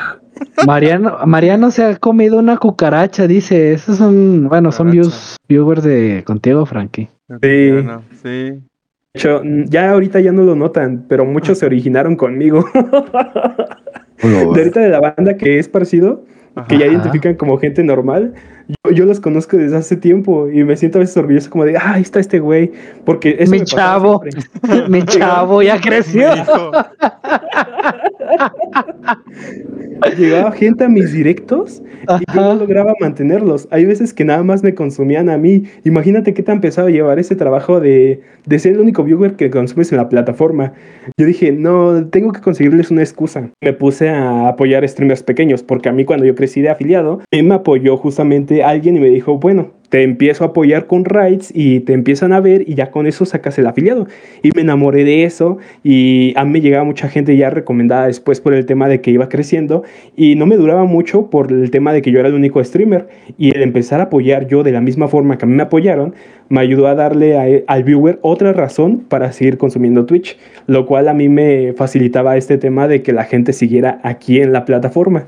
Mariano, 0.65 1.17
Mariano 1.25 1.71
se 1.71 1.83
ha 1.83 1.95
comido 1.97 2.37
una 2.37 2.57
cucaracha, 2.57 3.27
dice. 3.27 3.73
Esos 3.73 3.97
son, 3.97 4.47
bueno, 4.49 4.71
son 4.71 4.91
views, 4.91 5.37
viewers 5.47 5.83
de 5.83 6.23
contigo, 6.25 6.65
Frankie. 6.65 7.09
Sí. 7.41 7.71
sí. 8.21 8.29
De 8.29 8.61
hecho, 9.13 9.41
ya 9.65 9.91
ahorita 9.91 10.19
ya 10.19 10.33
no 10.33 10.43
lo 10.43 10.55
notan, 10.55 11.05
pero 11.07 11.23
muchos 11.25 11.59
se 11.59 11.65
originaron 11.65 12.15
conmigo. 12.15 12.65
de 14.21 14.61
ahorita 14.61 14.79
de 14.79 14.89
la 14.89 14.99
banda 14.99 15.37
que 15.37 15.59
es 15.59 15.67
parecido, 15.67 16.23
que 16.67 16.77
ya 16.77 16.87
identifican 16.87 17.35
como 17.35 17.57
gente 17.57 17.83
normal, 17.83 18.33
yo, 18.91 19.05
los 19.05 19.19
conozco 19.19 19.57
desde 19.57 19.77
hace 19.77 19.95
tiempo 19.95 20.49
y 20.49 20.63
me 20.63 20.75
siento 20.75 20.97
a 20.97 21.01
veces 21.01 21.15
orgulloso 21.17 21.49
como 21.49 21.65
de, 21.65 21.77
ah, 21.77 21.93
ahí 21.93 22.01
está 22.01 22.19
este 22.19 22.39
güey, 22.39 22.71
porque 23.03 23.35
es 23.39 23.49
mi 23.49 23.61
chavo, 23.61 24.23
mi 24.87 25.03
chavo 25.03 25.61
ya 25.61 25.79
creció. 25.81 26.29
Llegaba 30.17 30.51
gente 30.51 30.83
a 30.83 30.89
mis 30.89 31.11
directos 31.13 31.81
y 32.19 32.33
yo 32.33 32.41
no 32.41 32.55
lograba 32.55 32.93
mantenerlos. 32.99 33.67
Hay 33.71 33.85
veces 33.85 34.13
que 34.13 34.25
nada 34.25 34.43
más 34.43 34.63
me 34.63 34.75
consumían 34.75 35.29
a 35.29 35.37
mí. 35.37 35.63
Imagínate 35.83 36.33
qué 36.33 36.43
tan 36.43 36.61
pesado 36.61 36.89
llevar 36.89 37.19
ese 37.19 37.35
trabajo 37.35 37.79
de, 37.79 38.21
de 38.45 38.59
ser 38.59 38.73
el 38.73 38.79
único 38.79 39.03
viewer 39.03 39.35
que 39.35 39.49
consumes 39.49 39.91
en 39.91 39.97
la 39.97 40.09
plataforma. 40.09 40.73
Yo 41.17 41.25
dije, 41.25 41.51
no, 41.51 42.07
tengo 42.07 42.31
que 42.31 42.41
conseguirles 42.41 42.91
una 42.91 43.01
excusa. 43.01 43.49
Me 43.61 43.73
puse 43.73 44.09
a 44.09 44.47
apoyar 44.47 44.87
streamers 44.87 45.23
pequeños 45.23 45.63
porque 45.63 45.89
a 45.89 45.93
mí 45.93 46.05
cuando 46.05 46.25
yo 46.25 46.35
crecí 46.35 46.61
de 46.61 46.69
afiliado, 46.69 47.21
me 47.31 47.55
apoyó 47.55 47.97
justamente 47.97 48.63
alguien 48.63 48.97
y 48.97 48.99
me 48.99 49.09
dijo, 49.09 49.37
bueno, 49.37 49.71
te 49.89 50.03
empiezo 50.03 50.43
a 50.43 50.47
apoyar 50.47 50.87
con 50.87 51.05
rights 51.05 51.51
y 51.53 51.81
te 51.81 51.93
empiezan 51.93 52.33
a 52.33 52.39
ver 52.39 52.63
y 52.67 52.75
ya 52.75 52.91
con 52.91 53.07
eso 53.07 53.25
sacas 53.25 53.57
el 53.57 53.67
afiliado. 53.67 54.07
Y 54.43 54.49
me 54.55 54.61
enamoré 54.61 55.03
de 55.03 55.23
eso 55.23 55.57
y 55.83 56.33
a 56.35 56.45
mí 56.45 56.61
llegaba 56.61 56.83
mucha 56.83 57.09
gente 57.09 57.35
ya 57.37 57.49
recomendada 57.49 58.07
después 58.07 58.41
por 58.41 58.53
el 58.53 58.65
tema 58.65 58.87
de 58.87 59.01
que 59.01 59.11
iba 59.11 59.29
creciendo 59.29 59.83
y 60.15 60.35
no 60.35 60.45
me 60.45 60.57
duraba 60.57 60.85
mucho 60.85 61.29
por 61.29 61.51
el 61.51 61.71
tema 61.71 61.93
de 61.93 62.01
que 62.01 62.11
yo 62.11 62.19
era 62.19 62.29
el 62.29 62.35
único 62.35 62.63
streamer 62.63 63.07
y 63.37 63.55
el 63.55 63.61
empezar 63.61 63.99
a 63.99 64.03
apoyar 64.03 64.47
yo 64.47 64.63
de 64.63 64.71
la 64.71 64.81
misma 64.81 65.07
forma 65.07 65.37
que 65.37 65.45
a 65.45 65.47
mí 65.47 65.55
me 65.55 65.63
apoyaron 65.63 66.15
me 66.49 66.61
ayudó 66.61 66.87
a 66.87 66.95
darle 66.95 67.63
al 67.67 67.83
viewer 67.83 68.19
otra 68.21 68.53
razón 68.53 68.99
para 68.99 69.31
seguir 69.31 69.57
consumiendo 69.57 70.05
Twitch, 70.05 70.37
lo 70.67 70.85
cual 70.85 71.07
a 71.07 71.13
mí 71.13 71.27
me 71.27 71.73
facilitaba 71.73 72.37
este 72.37 72.57
tema 72.57 72.87
de 72.87 73.01
que 73.01 73.13
la 73.13 73.23
gente 73.23 73.51
siguiera 73.51 73.99
aquí 74.03 74.39
en 74.41 74.53
la 74.53 74.65
plataforma 74.65 75.27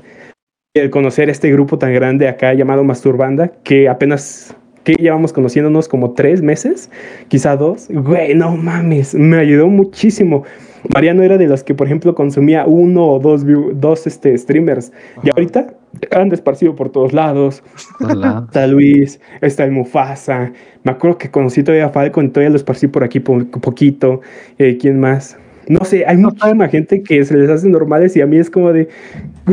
el 0.74 0.90
conocer 0.90 1.30
este 1.30 1.50
grupo 1.50 1.78
tan 1.78 1.92
grande 1.94 2.28
acá 2.28 2.52
llamado 2.54 2.84
Masturbanda, 2.84 3.48
que 3.64 3.88
apenas 3.88 4.54
que 4.84 4.94
llevamos 4.94 5.32
conociéndonos 5.32 5.88
como 5.88 6.12
tres 6.12 6.42
meses, 6.42 6.90
quizá 7.28 7.56
dos, 7.56 7.88
güey, 7.90 8.34
no 8.34 8.56
mames, 8.56 9.14
me 9.14 9.38
ayudó 9.38 9.68
muchísimo. 9.68 10.44
Mariano 10.94 11.22
era 11.22 11.36
de 11.36 11.48
los 11.48 11.64
que, 11.64 11.74
por 11.74 11.86
ejemplo, 11.86 12.14
consumía 12.14 12.64
uno 12.64 13.06
o 13.06 13.18
dos, 13.18 13.44
dos 13.74 14.06
este, 14.06 14.36
streamers. 14.38 14.92
Y 15.24 15.30
ahorita 15.30 15.74
han 16.12 16.32
esparcido 16.32 16.76
por 16.76 16.90
todos 16.90 17.12
lados. 17.12 17.62
Está 18.46 18.66
Luis, 18.66 19.20
está 19.40 19.64
el 19.64 19.72
Mufasa. 19.72 20.52
Me 20.84 20.92
acuerdo 20.92 21.18
que 21.18 21.30
conocí 21.30 21.62
todavía 21.62 21.86
a 21.86 21.90
Falcon 21.90 22.30
todavía 22.30 22.50
lo 22.50 22.56
esparcí 22.56 22.86
por 22.86 23.02
aquí 23.02 23.22
un 23.26 23.50
poquito. 23.50 24.20
Eh, 24.58 24.78
¿Quién 24.80 25.00
más? 25.00 25.36
No 25.68 25.84
sé, 25.84 26.04
hay 26.06 26.16
muchísima 26.16 26.68
gente 26.68 27.02
que 27.02 27.24
se 27.24 27.36
les 27.36 27.50
hace 27.50 27.68
normales 27.68 28.16
y 28.16 28.22
a 28.22 28.26
mí 28.26 28.38
es 28.38 28.50
como 28.50 28.72
de, 28.72 28.88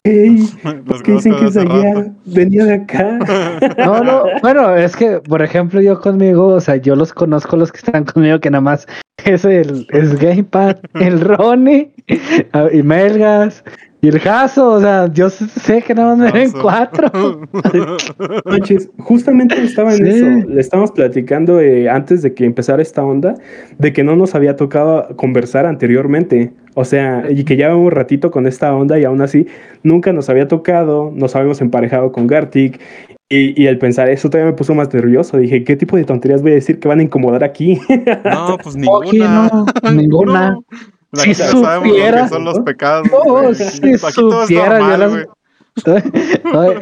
güey, 0.05 0.39
¿qué 1.03 1.11
dicen 1.11 1.35
que 1.35 1.45
es 1.45 1.57
allá? 1.57 2.13
Venía 2.25 2.65
de 2.65 2.73
acá. 2.75 3.19
No, 3.85 4.03
no, 4.03 4.23
bueno, 4.41 4.75
es 4.75 4.95
que, 4.95 5.19
por 5.19 5.41
ejemplo, 5.41 5.81
yo 5.81 5.99
conmigo, 5.99 6.47
o 6.47 6.61
sea, 6.61 6.77
yo 6.77 6.95
los 6.95 7.13
conozco 7.13 7.57
los 7.57 7.71
que 7.71 7.79
están 7.79 8.05
conmigo, 8.05 8.39
que 8.39 8.49
nada 8.49 8.61
más 8.61 8.87
es 9.25 9.43
el 9.45 9.87
es 9.91 10.17
Gamepad, 10.19 10.77
el 10.95 11.19
Ronnie 11.19 11.91
y 12.71 12.83
Melgas 12.83 13.63
y 14.05 14.09
el 14.09 14.19
Jaso, 14.19 14.73
o 14.73 14.79
sea, 14.79 15.11
yo 15.11 15.31
sé 15.31 15.81
que 15.81 15.95
nada 15.95 16.15
más 16.15 16.31
me 16.31 16.31
ven 16.31 16.51
cuatro. 16.51 17.41
Manches, 18.45 18.87
justamente 18.99 19.59
estaba 19.63 19.95
en 19.95 20.05
eso. 20.05 20.47
Le 20.47 20.61
estábamos 20.61 20.91
platicando 20.91 21.59
eh, 21.59 21.89
antes 21.89 22.21
de 22.21 22.35
que 22.35 22.45
empezara 22.45 22.83
esta 22.83 23.03
onda 23.03 23.33
de 23.79 23.93
que 23.93 24.03
no 24.03 24.15
nos 24.15 24.35
había 24.35 24.55
tocado 24.55 25.07
conversar 25.15 25.65
anteriormente. 25.65 26.53
O 26.75 26.85
sea, 26.85 27.25
y 27.31 27.45
que 27.45 27.57
ya 27.57 27.75
un 27.75 27.89
ratito 27.89 28.29
con 28.29 28.45
esta 28.45 28.75
onda 28.75 28.99
y 28.99 29.05
aún 29.05 29.23
así 29.23 29.47
nunca 29.81 30.13
nos 30.13 30.29
había 30.29 30.47
tocado, 30.47 31.11
nos 31.15 31.35
habíamos 31.35 31.59
emparejado 31.61 32.11
con 32.11 32.27
Gartic. 32.27 32.79
Y, 33.27 33.59
y 33.59 33.65
el 33.65 33.79
pensar 33.79 34.07
eso 34.07 34.29
todavía 34.29 34.51
me 34.51 34.55
puso 34.55 34.75
más 34.75 34.93
nervioso. 34.93 35.37
Dije, 35.37 35.63
¿qué 35.63 35.75
tipo 35.75 35.97
de 35.97 36.03
tonterías 36.03 36.43
voy 36.43 36.51
a 36.51 36.55
decir 36.55 36.79
que 36.79 36.87
van 36.87 36.99
a 36.99 37.03
incomodar 37.03 37.43
aquí? 37.43 37.79
No, 38.23 38.55
pues 38.61 38.75
ninguna. 38.75 39.49
no, 39.49 39.91
ninguna 39.91 40.57
si 41.15 41.33
supiera, 41.33 42.27
son 42.29 42.45
los 42.45 42.59
pecados. 42.59 43.07
Oh, 43.11 43.53
si 43.53 43.97
supiera, 43.97 44.79
normal, 44.79 45.29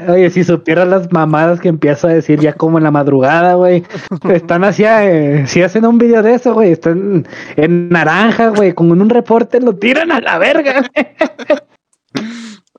oye, 0.07 0.29
si 0.29 0.43
supiera 0.43 0.85
las 0.85 1.11
mamadas 1.11 1.59
que 1.59 1.67
empiezo 1.67 2.07
a 2.07 2.13
decir 2.13 2.39
ya 2.39 2.53
como 2.53 2.77
en 2.77 2.83
la 2.83 2.91
madrugada, 2.91 3.55
güey. 3.55 3.83
Están 4.29 4.63
así, 4.63 4.83
eh, 4.85 5.45
si 5.47 5.63
hacen 5.63 5.85
un 5.85 5.97
video 5.97 6.21
de 6.21 6.35
eso, 6.35 6.53
güey, 6.53 6.71
están 6.71 7.27
en 7.55 7.89
naranja, 7.89 8.49
güey, 8.49 8.73
con 8.73 8.91
un 8.91 9.09
reporte 9.09 9.59
lo 9.59 9.75
tiran 9.75 10.11
a 10.11 10.19
la 10.21 10.37
verga. 10.37 10.83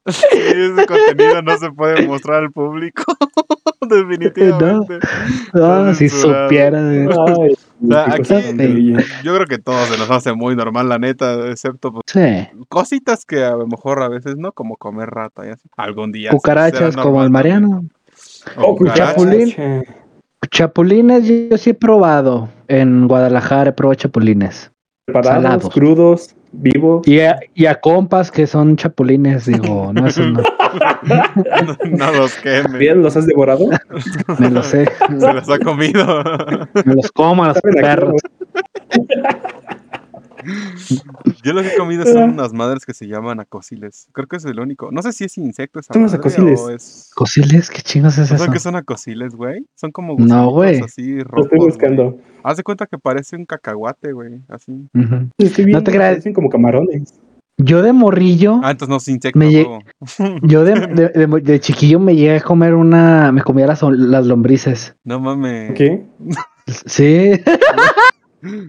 Ese 0.05 0.87
contenido 0.87 1.43
no 1.43 1.57
se 1.59 1.71
puede 1.71 2.07
mostrar 2.07 2.45
al 2.45 2.53
público. 2.53 3.05
Definitivamente. 3.89 4.99
No, 5.53 5.95
si 5.95 6.09
supiera. 6.09 6.81
aquí, 8.09 8.95
yo 9.23 9.35
creo 9.35 9.47
que 9.47 9.59
todo 9.59 9.85
se 9.87 9.99
nos 9.99 10.11
hace 10.11 10.33
muy 10.33 10.57
normal, 10.57 10.89
la 10.89 10.99
neta, 10.99 11.51
excepto 11.51 11.93
pues, 11.93 12.49
cositas 12.69 13.25
que 13.25 13.45
a 13.45 13.57
lo 13.57 13.67
mejor 13.67 14.03
a 14.03 14.09
veces 14.09 14.37
no, 14.37 14.53
como 14.53 14.77
comer 14.77 15.11
rata 15.11 15.47
y 15.47 15.51
así. 15.51 15.69
Algún 15.77 16.13
día. 16.13 16.31
Cucarachas 16.31 16.97
como 16.97 17.23
el 17.23 17.31
Mariano. 17.31 17.85
O 18.57 18.77
chapulín. 18.95 19.55
Chapulines 20.51 21.27
yo 21.27 21.57
sí 21.57 21.71
he 21.71 21.75
probado. 21.75 22.49
En 22.69 23.09
Guadalajara 23.09 23.71
he 23.71 23.73
probado 23.73 23.95
chapulines. 23.95 24.71
Preparados, 25.07 25.69
crudos, 25.71 26.35
vivos. 26.61 27.07
Y 27.07 27.21
a, 27.21 27.39
y 27.55 27.67
a, 27.67 27.81
compas 27.81 28.31
que 28.31 28.47
son 28.47 28.77
chapulines, 28.77 29.47
digo, 29.47 29.93
no, 29.95 30.07
eso 30.07 30.25
no. 30.25 30.43
no, 31.91 32.13
los 32.13 32.35
queme. 32.37 32.79
¿Bien 32.79 33.03
los 33.03 33.17
has 33.17 33.27
devorado? 33.27 33.69
Me 34.39 34.51
los 34.51 34.67
sé. 34.67 34.91
Se 35.09 35.33
los 35.33 35.49
ha 35.51 35.59
comido. 35.59 36.23
Me 36.85 36.95
los 36.95 37.13
como 37.13 37.45
a 37.45 37.49
los 37.49 37.61
perros. 37.61 38.21
Yo 41.45 41.53
lo 41.53 41.63
que 41.63 41.69
he 41.69 41.77
comido 41.79 42.05
son 42.05 42.31
unas 42.31 42.53
madres 42.53 42.87
que 42.87 42.95
se 42.95 43.07
llaman 43.07 43.39
acosiles. 43.39 44.09
Creo 44.13 44.27
que 44.27 44.37
es 44.37 44.45
el 44.45 44.59
único. 44.59 44.91
No 44.91 45.03
sé 45.03 45.13
si 45.13 45.25
es 45.25 45.39
insecto 45.39 45.79
esa 45.79 45.97
madre 45.99 46.17
acosiles? 46.17 46.61
o 46.61 46.71
es... 46.71 47.11
¿Cosiles? 47.15 47.71
¿Qué 47.71 47.83
chingos 47.83 48.15
es 48.15 48.27
eso? 48.27 48.39
¿Sabes 48.39 48.53
qué 48.53 48.61
son 48.61 48.77
acosiles, 48.77 49.35
güey? 49.35 49.67
Son 49.75 49.93
como 49.93 50.17
no, 50.19 50.51
güey. 50.51 50.81
así 50.81 51.23
rojos. 51.23 51.37
Lo 51.37 51.43
estoy 51.45 51.59
buscando. 51.59 52.19
Haz 52.43 52.57
de 52.57 52.63
cuenta 52.63 52.87
que 52.87 52.99
parece 52.99 53.37
un 53.37 53.45
cacahuate, 53.45 54.13
güey. 54.13 54.41
Así. 54.49 54.89
no 54.93 55.31
te 55.83 55.93
creas. 55.93 56.13
Parecen 56.13 56.33
como 56.33 56.49
camarones. 56.49 57.15
Yo 57.57 57.83
de 57.83 57.93
morrillo. 57.93 58.61
Ah, 58.65 58.73
entonces 58.73 58.89
no 58.89 58.97
es 58.97 59.09
insecto. 59.09 59.41
Yo 60.43 60.65
de, 60.65 60.75
de, 60.75 61.41
de, 61.41 61.61
chiquillo 61.61 62.01
me 62.01 62.17
llegué 62.17 62.39
a 62.39 62.41
comer 62.41 62.75
una. 62.75 63.31
Me 63.31 63.43
comía 63.43 63.67
las, 63.67 63.83
las 63.83 64.27
lombrices. 64.27 64.97
No 65.05 65.21
mames. 65.21 65.73
¿Qué? 65.75 66.05
Sí. 66.67 67.33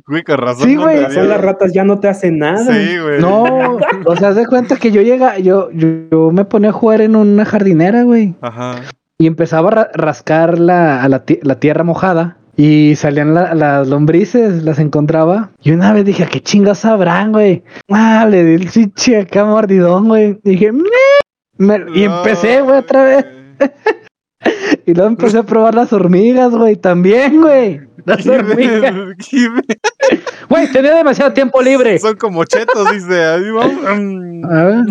Güey, 0.07 0.23
con 0.23 0.37
razón. 0.37 0.67
Sí, 0.67 0.75
güey. 0.75 1.11
Son 1.11 1.29
las 1.29 1.41
ratas, 1.41 1.73
ya 1.73 1.83
no 1.83 1.99
te 1.99 2.07
hacen 2.07 2.39
nada. 2.39 2.73
Sí, 2.73 2.97
güey. 2.97 3.19
No, 3.19 3.77
o 4.05 4.15
sea, 4.15 4.29
haz 4.29 4.35
de 4.35 4.47
cuenta 4.47 4.77
que 4.77 4.91
yo 4.91 5.01
llega, 5.01 5.39
yo, 5.39 5.69
yo, 5.71 6.31
me 6.31 6.45
ponía 6.45 6.69
a 6.69 6.73
jugar 6.73 7.01
en 7.01 7.15
una 7.15 7.45
jardinera, 7.45 8.03
güey. 8.03 8.35
Ajá. 8.41 8.75
Y 9.17 9.27
empezaba 9.27 9.69
a 9.69 9.89
rascar 9.93 10.59
la, 10.59 11.03
a 11.03 11.09
la, 11.09 11.23
la 11.41 11.59
tierra 11.59 11.83
mojada. 11.83 12.37
Y 12.57 12.95
salían 12.95 13.33
las 13.33 13.87
lombrices, 13.87 14.63
las 14.63 14.79
encontraba. 14.79 15.51
Y 15.61 15.71
una 15.71 15.91
vez 15.91 16.05
dije, 16.05 16.25
¿qué 16.25 16.41
chingas 16.41 16.79
sabrán, 16.79 17.33
güey? 17.33 17.63
Ah, 17.89 18.25
le 18.29 18.45
di 18.45 18.53
el 18.53 18.71
chichi 18.71 19.15
acá 19.15 19.43
mordidón, 19.43 20.07
güey. 20.07 20.39
Dije, 20.43 20.71
me... 20.71 21.85
y 21.93 22.03
empecé, 22.03 22.61
güey, 22.61 22.77
otra 22.79 23.03
vez. 23.03 23.25
y 24.85 24.93
luego 24.93 25.09
empecé 25.09 25.39
a 25.39 25.43
probar 25.43 25.75
las 25.75 25.91
hormigas, 25.91 26.51
güey, 26.55 26.77
también, 26.77 27.41
güey. 27.41 27.81
Las 28.05 28.25
hormigas. 28.25 28.93
Güey, 30.47 30.71
tenía 30.71 30.93
demasiado 30.93 31.33
tiempo 31.33 31.59
libre. 31.61 31.97
Son 31.97 32.15
como 32.15 32.45
chetos, 32.45 32.91
dice. 32.91 33.23
Ahí 33.23 33.49
vamos. 33.49 34.45
A 34.51 34.63
ver. 34.63 34.85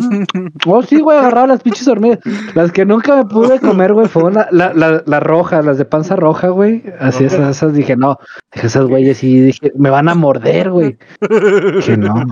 Oh, 0.66 0.82
sí, 0.82 1.00
güey, 1.00 1.16
agarraba 1.16 1.46
las 1.46 1.62
pinches 1.62 1.86
hormigas. 1.86 2.18
Las 2.54 2.72
que 2.72 2.84
nunca 2.84 3.14
me 3.14 3.24
pude 3.24 3.60
comer, 3.60 3.92
güey, 3.92 4.08
fueron 4.08 4.34
las 4.34 4.52
la, 4.52 4.74
la, 4.74 5.02
la 5.06 5.20
rojas, 5.20 5.64
las 5.64 5.78
de 5.78 5.84
panza 5.84 6.16
roja, 6.16 6.48
güey. 6.48 6.82
Así 6.98 7.24
esas, 7.24 7.56
esas 7.56 7.72
dije, 7.72 7.96
no. 7.96 8.18
Dije, 8.52 8.66
esas 8.66 8.86
güeyes 8.86 9.22
y 9.22 9.40
dije, 9.40 9.72
me 9.76 9.90
van 9.90 10.08
a 10.08 10.14
morder, 10.14 10.70
güey. 10.70 10.98
Que 11.86 11.96
no. 11.96 12.24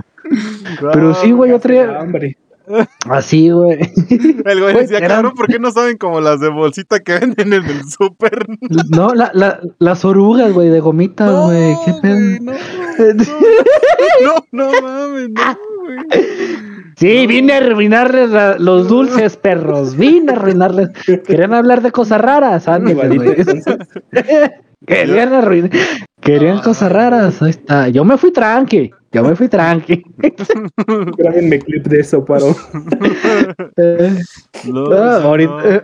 Pero 0.91 1.13
sí, 1.15 1.31
güey, 1.31 1.51
yo 1.51 1.59
traía. 1.59 2.05
Así, 3.09 3.49
güey. 3.49 3.79
El 4.45 4.61
güey 4.61 4.75
decía, 4.75 4.99
claro, 4.99 5.33
¿por 5.33 5.47
qué 5.47 5.59
no 5.59 5.71
saben 5.71 5.97
como 5.97 6.21
las 6.21 6.39
de 6.39 6.49
bolsita 6.49 6.99
que 6.99 7.19
venden 7.19 7.53
en 7.53 7.65
el 7.65 7.89
súper? 7.89 8.45
No, 8.89 9.13
la, 9.13 9.31
la, 9.33 9.59
las 9.79 10.05
orugas, 10.05 10.51
güey, 10.53 10.69
de 10.69 10.79
gomita, 10.79 11.29
güey. 11.29 11.75
¿Qué 11.85 11.93
pedo? 12.01 12.19
No, 12.41 12.53
no, 14.51 14.71
no, 14.71 14.71
no, 14.71 14.81
mames, 14.81 15.29
no, 15.29 15.57
güey. 15.79 15.97
Sí, 16.97 17.27
vine 17.27 17.53
a 17.53 17.57
arruinarles 17.57 18.29
la, 18.29 18.57
los 18.57 18.87
dulces, 18.87 19.35
perros. 19.35 19.95
Vine 19.97 20.31
a 20.31 20.35
arruinarles. 20.35 20.89
Querían 21.25 21.53
hablar 21.53 21.81
de 21.81 21.91
cosas 21.91 22.21
raras. 22.21 22.67
Antes, 22.67 22.95
Querían 24.85 25.33
arruinar. 25.33 25.71
Querían 26.21 26.59
cosas 26.59 26.91
raras. 26.91 27.41
Ahí 27.41 27.49
está. 27.49 27.89
Yo 27.89 28.05
me 28.05 28.17
fui 28.17 28.31
tranqui. 28.31 28.91
Yo 29.13 29.23
me 29.23 29.35
fui 29.35 29.47
tranqui. 29.47 30.03
Grábenme 31.17 31.59
clip 31.59 31.85
de 31.87 31.99
eso, 31.99 32.25
paro. 32.25 32.47
No, 34.65 34.83
No, 34.89 34.95
ahorita. 35.27 35.83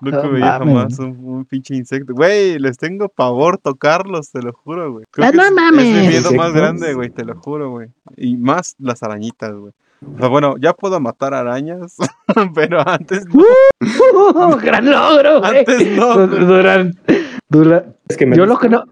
Nunca 0.00 0.22
No 0.22 0.30
me 0.32 0.38
mames. 0.40 0.58
jamás 0.58 0.98
un, 0.98 1.16
un 1.24 1.44
pinche 1.44 1.74
insecto. 1.74 2.12
Güey, 2.14 2.58
les 2.58 2.76
tengo 2.76 3.08
pavor 3.08 3.58
tocarlos, 3.58 4.30
te 4.30 4.42
lo 4.42 4.52
juro, 4.52 4.92
güey. 4.92 5.04
Creo 5.10 5.30
que 5.30 5.36
no 5.36 5.44
es- 5.44 5.52
mames. 5.52 5.84
Es 5.86 6.02
mi 6.02 6.08
miedo 6.08 6.32
más 6.32 6.52
grande, 6.52 6.94
güey, 6.94 7.10
te 7.10 7.24
lo 7.24 7.34
juro, 7.36 7.70
güey. 7.70 7.88
Y 8.16 8.36
más 8.36 8.74
las 8.78 9.02
arañitas, 9.02 9.52
güey. 9.54 9.72
O 10.14 10.18
sea, 10.18 10.28
bueno, 10.28 10.54
ya 10.60 10.74
puedo 10.74 11.00
matar 11.00 11.34
arañas, 11.34 11.96
pero 12.54 12.86
antes 12.88 13.24
no. 13.26 13.42
Uh, 14.52 14.56
gran 14.62 14.88
logro, 14.88 15.40
güey. 15.40 15.58
Antes 15.58 15.96
no. 15.96 16.26
Duran, 16.26 16.92
dura- 17.48 17.84
Es 18.08 18.16
que 18.16 18.26
me 18.26 18.36
Yo 18.36 18.46
lo 18.46 18.58
que 18.58 18.68
no. 18.68 18.84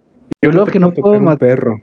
Yo 0.43 0.51
lo 0.51 0.67
que 0.67 0.81
no 0.81 0.93
puedo 0.93 1.21
matar. 1.21 1.39
perro. 1.39 1.81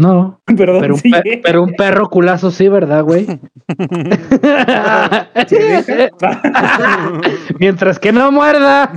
No. 0.00 0.40
Perdón, 0.46 0.80
Pero 0.80 0.94
un, 0.94 1.00
sí. 1.00 1.10
pe- 1.10 1.40
pero 1.42 1.62
un 1.62 1.74
perro 1.74 2.08
culazo 2.08 2.50
sí, 2.50 2.68
¿verdad, 2.68 3.04
güey? 3.04 3.26
¿Se 5.46 5.58
deja? 5.58 6.10
Mientras 7.58 7.98
que 7.98 8.12
no 8.12 8.32
muerda. 8.32 8.90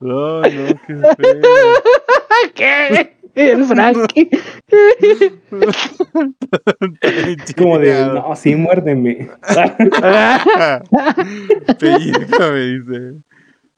No, 0.00 0.40
no, 0.42 0.66
qué 0.86 0.94
feo. 0.94 1.42
¿Qué? 2.54 3.16
El 3.34 3.64
Frankie. 3.64 4.28
Como 7.56 7.78
de, 7.78 8.06
no, 8.06 8.34
sí, 8.36 8.54
muérdeme. 8.56 9.30
Pellizcame, 11.78 12.60
dice. 12.60 13.12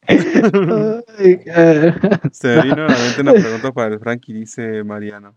Eh, 0.07 1.95
Se 2.33 2.49
me 2.57 2.63
vino 2.63 2.75
a 2.85 2.89
la 2.89 2.97
mente 2.99 3.21
una 3.21 3.33
pregunta 3.33 3.73
para 3.73 3.95
el 3.95 4.01
Frankie, 4.01 4.33
dice 4.33 4.83
Mariano. 4.85 5.35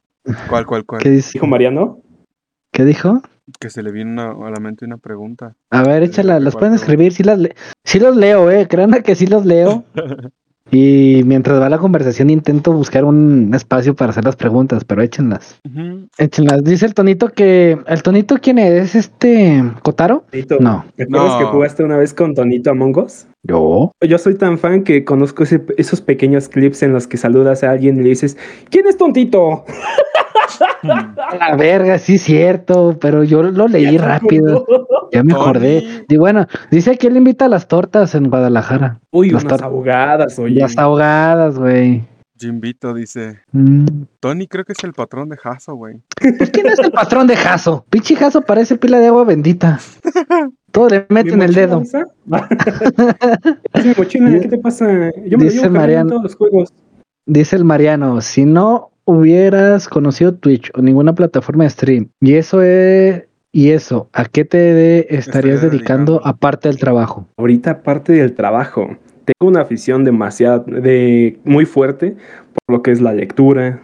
¿Cuál, 0.50 0.66
cuál, 0.66 0.86
cuál? 0.86 1.02
¿Qué 1.02 1.10
dice? 1.10 1.32
Dijo 1.34 1.48
Mariano. 1.48 2.00
¿Qué 2.72 2.84
dijo? 2.86 3.22
Que 3.60 3.70
se 3.70 3.84
le 3.84 3.92
vino 3.92 4.12
una- 4.12 4.48
a 4.48 4.52
la 4.52 4.60
mente 4.60 4.86
una 4.86 4.98
pregunta. 4.98 5.56
A 5.70 5.84
ver, 5.84 6.04
échala, 6.04 6.40
las 6.40 6.54
¿Cuál 6.56 6.62
pueden 6.62 6.76
escribir, 6.76 7.14
sí 7.14 7.24
las, 7.24 7.38
le- 7.38 7.56
sí 7.84 8.00
los 8.00 8.16
leo, 8.16 8.50
eh, 8.50 8.68
créanme 8.68 9.04
que 9.04 9.16
sí 9.16 9.28
los 9.28 9.46
leo. 9.46 9.84
Y 10.72 11.22
mientras 11.26 11.62
va 11.62 11.70
la 11.70 11.78
conversación 11.78 12.32
intento 12.32 12.74
buscar 12.74 13.06
un 13.06 13.52
espacio 13.54 13.96
para 13.96 14.10
hacer 14.10 14.26
las 14.26 14.36
preguntas, 14.36 14.84
pero 14.84 15.04
échenlas. 15.04 15.60
Échenlas. 16.18 16.64
Dice 16.64 16.88
el 16.88 16.96
tonito 16.96 17.30
que. 17.30 17.78
¿El 17.86 18.02
tonito 18.02 18.38
quién 18.42 18.58
es? 18.58 18.74
¿Es 18.84 18.96
este. 18.96 19.64
¿Cotaro? 19.84 20.26
Tonito, 20.32 20.58
No. 20.60 20.84
¿Te 20.96 21.04
acuerdas 21.04 21.34
No. 21.34 21.38
que 21.38 21.46
jugaste 21.46 21.84
una 21.84 21.98
vez 21.98 22.16
con 22.16 22.34
Tonito 22.34 22.72
Among 22.72 22.98
Us? 22.98 23.28
Yo. 23.48 23.92
Yo 24.02 24.18
soy 24.18 24.36
tan 24.36 24.58
fan 24.58 24.84
que 24.84 25.06
conozco 25.06 25.44
ese- 25.44 25.66
esos 25.78 26.02
pequeños 26.02 26.50
clips 26.50 26.82
en 26.84 26.94
los 26.94 27.08
que 27.08 27.18
saludas 27.18 27.64
a 27.64 27.72
alguien 27.72 28.00
y 28.00 28.04
le 28.04 28.10
dices, 28.10 28.38
¿quién 28.70 28.88
es 28.88 28.98
Tontito? 28.98 29.64
A 30.84 31.36
la 31.38 31.56
verga, 31.56 31.98
sí, 31.98 32.18
cierto, 32.18 32.98
pero 33.02 33.24
yo 33.24 33.42
lo 33.44 33.68
leí 33.68 33.98
rápido. 33.98 34.66
Ya 35.12 35.24
me 35.24 35.34
acordé. 35.34 35.84
Y 36.08 36.18
bueno, 36.18 36.46
dice 36.72 36.98
que 36.98 37.08
él 37.08 37.18
invita 37.18 37.46
a 37.46 37.50
las 37.50 37.68
tortas 37.68 38.14
en 38.16 38.30
Guadalajara. 38.30 39.00
Uy, 39.12 39.32
Las 39.32 39.44
unas 39.44 39.62
abogadas, 39.62 40.38
oye. 40.40 40.60
Las 40.60 40.78
ahogadas, 40.78 41.58
güey. 41.58 42.04
Jimbito 42.38 42.94
dice. 42.94 43.40
Mm. 43.52 43.86
Tony 44.20 44.48
creo 44.48 44.66
que 44.66 44.74
es 44.74 44.84
el 44.84 44.94
patrón 44.94 45.30
de 45.30 45.38
Hasso, 45.42 45.76
güey. 45.76 46.02
¿quién 46.52 46.68
es 46.68 46.80
el 46.80 46.92
patrón 46.92 47.28
de 47.28 47.36
Jaso? 47.36 47.86
Pinche 47.90 48.16
Jaso 48.16 48.42
parece 48.42 48.78
pila 48.78 49.00
de 49.00 49.08
agua 49.08 49.24
bendita. 49.24 49.80
Todo 50.72 50.90
le 50.90 51.00
¿Mi 51.10 51.16
mete 51.16 51.30
en 51.34 51.42
el 51.42 51.54
dedo. 51.54 51.82
mochila, 53.98 54.40
¿qué 54.40 54.48
te 54.50 54.58
pasa? 54.58 54.86
Yo 55.26 55.38
me 55.38 55.46
lo 55.46 55.52
Dice 55.52 55.62
llevo 55.62 55.62
cargando 55.62 55.68
en 55.68 55.74
Mariano. 55.74 56.10
todos 56.10 56.24
los 56.24 56.36
juegos. 56.36 56.74
Dice 57.26 57.56
el 57.56 57.64
Mariano, 57.66 58.22
si 58.22 58.46
no 58.46 58.92
hubieras 59.06 59.88
conocido 59.88 60.34
Twitch 60.36 60.72
o 60.76 60.82
ninguna 60.82 61.14
plataforma 61.16 61.64
de 61.64 61.70
stream, 61.70 62.10
y 62.20 62.34
eso 62.36 62.62
es, 62.62 63.24
y 63.52 63.70
eso, 63.72 64.10
¿a 64.14 64.26
qué 64.26 64.46
te 64.46 64.58
de- 64.58 65.00
estarías 65.10 65.28
Estaría 65.28 65.52
dedicando 65.58 66.14
dedicando. 66.14 66.22
aparte 66.28 66.68
del 66.70 66.78
trabajo? 66.78 67.28
Ahorita, 67.38 67.72
aparte 67.72 68.14
del 68.14 68.34
trabajo, 68.34 68.98
tengo 69.26 69.50
una 69.50 69.62
afición 69.62 70.04
demasiado, 70.04 70.64
de, 70.68 71.38
muy 71.44 71.66
fuerte 71.66 72.16
por 72.66 72.78
lo 72.78 72.84
que 72.84 72.92
es 72.92 73.02
la 73.02 73.14
lectura, 73.14 73.82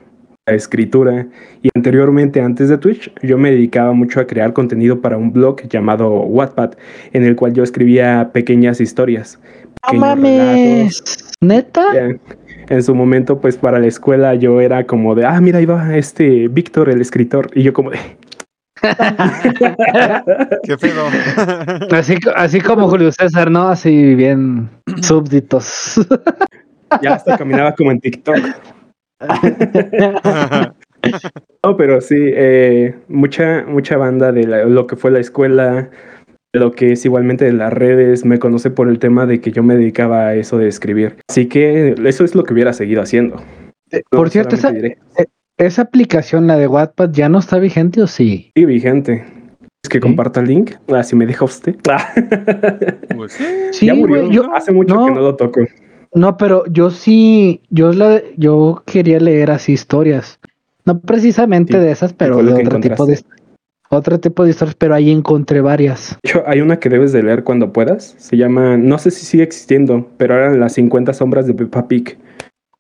la 0.48 0.56
escritura. 0.56 1.28
Y 1.62 1.70
anteriormente, 1.76 2.42
antes 2.42 2.70
de 2.70 2.78
Twitch, 2.78 3.12
yo 3.22 3.38
me 3.38 3.52
dedicaba 3.52 3.94
mucho 3.94 4.20
a 4.20 4.28
crear 4.28 4.54
contenido 4.54 5.02
para 5.02 5.18
un 5.18 5.34
blog 5.34 5.62
llamado 5.68 6.10
Wattpad, 6.10 6.74
en 7.14 7.24
el 7.24 7.36
cual 7.36 7.54
yo 7.54 7.64
escribía 7.64 8.30
pequeñas 8.34 8.82
historias. 8.82 9.40
¡No 9.92 10.00
mames! 10.00 11.04
¿Neta? 11.42 11.84
En 12.70 12.84
su 12.84 12.96
momento, 12.96 13.42
pues 13.42 13.58
para 13.58 13.80
la 13.80 13.88
escuela 13.88 14.36
yo 14.36 14.62
era 14.62 14.86
como 14.86 15.16
de, 15.16 15.26
ah, 15.26 15.42
mira, 15.42 15.58
ahí 15.60 15.66
va 15.66 15.98
este 15.98 16.48
Víctor, 16.48 16.90
el 16.90 17.02
escritor. 17.02 17.50
Y 17.54 17.64
yo 17.64 17.74
como 17.74 17.90
de, 17.90 17.98
¿Qué 20.64 20.78
pedo? 20.78 21.06
Así, 21.92 22.16
así 22.36 22.62
como 22.62 22.90
Julio 22.90 23.12
César, 23.12 23.52
¿no? 23.52 23.68
Así 23.70 24.16
bien 24.16 24.70
súbditos. 25.02 26.00
ya 27.02 27.14
hasta 27.16 27.38
caminaba 27.38 27.74
como 27.76 27.92
en 27.92 28.00
TikTok. 28.00 28.38
No, 31.64 31.78
pero 31.78 32.00
sí, 32.00 32.16
eh, 32.20 32.96
mucha, 33.08 33.64
mucha 33.68 33.98
banda 33.98 34.32
de 34.32 34.46
la- 34.46 34.66
lo 34.66 34.86
que 34.86 34.96
fue 34.96 35.10
la 35.10 35.20
escuela, 35.20 35.90
lo 36.54 36.74
que 36.74 36.92
es 36.92 37.04
igualmente 37.06 37.46
de 37.46 37.54
las 37.54 37.74
redes, 37.74 38.24
me 38.24 38.38
conoce 38.38 38.70
por 38.70 38.88
el 38.88 39.00
tema 39.00 39.26
de 39.26 39.42
que 39.42 39.52
yo 39.52 39.64
me 39.64 39.76
dedicaba 39.76 40.28
a 40.28 40.36
eso 40.36 40.60
de 40.60 40.68
escribir. 40.68 41.18
Así 41.28 41.48
que 41.48 41.96
eso 42.06 42.24
es 42.24 42.36
lo 42.36 42.44
que 42.44 42.54
hubiera 42.54 42.74
seguido 42.74 43.02
haciendo. 43.02 43.38
No 43.92 44.00
Por 44.12 44.30
cierto, 44.30 44.56
esa, 44.56 44.72
esa 45.66 45.84
aplicación, 45.84 46.48
la 46.48 46.58
de 46.58 46.68
Wattpad, 46.68 47.12
¿ya 47.12 47.30
no 47.30 47.40
está 47.40 47.60
vigente 47.60 48.02
o 48.02 48.08
sí? 48.08 48.52
sigue 48.56 48.66
vigente. 48.66 49.26
Es 49.84 49.90
que 49.90 49.98
¿Sí? 49.98 50.02
comparta 50.02 50.40
el 50.42 50.48
link, 50.48 50.72
así 50.96 51.16
me 51.16 51.26
deja 51.26 51.46
usted. 51.46 51.76
Pues 53.16 53.34
sí. 53.34 53.46
Sí, 53.72 53.86
ya 53.88 53.96
murió, 53.96 54.30
yo, 54.30 54.54
hace 54.56 54.72
mucho 54.72 54.96
no. 54.96 55.06
que 55.06 55.12
no 55.12 55.22
lo 55.22 55.36
toco. 55.36 55.62
No, 56.14 56.38
pero 56.38 56.66
yo 56.68 56.90
sí, 56.92 57.62
yo 57.70 57.92
la, 57.94 58.22
yo 58.38 58.84
quería 58.86 59.20
leer 59.20 59.52
así 59.52 59.74
historias. 59.74 60.40
No 60.86 61.00
precisamente 61.00 61.74
Sí, 61.74 61.80
de 61.80 61.92
esas, 61.92 62.14
pero 62.14 62.44
de 62.44 62.54
otro 62.54 62.80
tipo 62.80 63.06
de 63.06 63.20
otro 63.90 64.20
tipo 64.20 64.44
de 64.46 64.52
historias, 64.52 64.76
pero 64.76 64.96
ahí 64.96 65.12
encontré 65.12 65.62
varias. 65.62 66.18
De 66.24 66.30
hecho, 66.30 66.44
hay 66.48 66.62
una 66.62 66.80
que 66.80 66.90
debes 66.90 67.12
de 67.12 67.24
leer 67.24 67.44
cuando 67.44 67.74
puedas. 67.74 68.16
Se 68.18 68.38
llama, 68.38 68.78
no 68.78 68.98
sé 68.98 69.12
si 69.12 69.26
sigue 69.26 69.44
existiendo, 69.44 70.08
pero 70.18 70.36
eran 70.36 70.60
las 70.60 70.74
50 70.74 71.14
sombras 71.14 71.46
de 71.46 71.54
Peppa 71.54 71.88
Pig. 71.88 72.18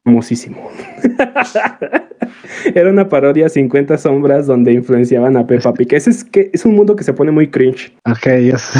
Famosísimo. 0.03 0.69
Era 2.75 2.89
una 2.89 3.07
parodia 3.07 3.49
50 3.49 3.97
sombras 3.97 4.47
donde 4.47 4.73
influenciaban 4.73 5.37
a 5.37 5.45
Peppa 5.45 5.73
Pig. 5.73 5.93
Ese 5.93 6.09
es 6.09 6.23
que 6.23 6.49
es 6.53 6.65
un 6.65 6.75
mundo 6.75 6.95
que 6.95 7.03
se 7.03 7.13
pone 7.13 7.31
muy 7.31 7.49
cringe. 7.49 7.93
Ok, 8.09 8.27
Dios. 8.39 8.69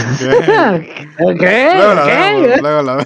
ok, 1.20 1.42
Luego 1.42 1.94
la 1.94 2.04
ok. 2.04 2.08
vemos, 2.08 2.62
luego 2.62 2.82
la 2.84 2.96
vemos. 2.96 3.06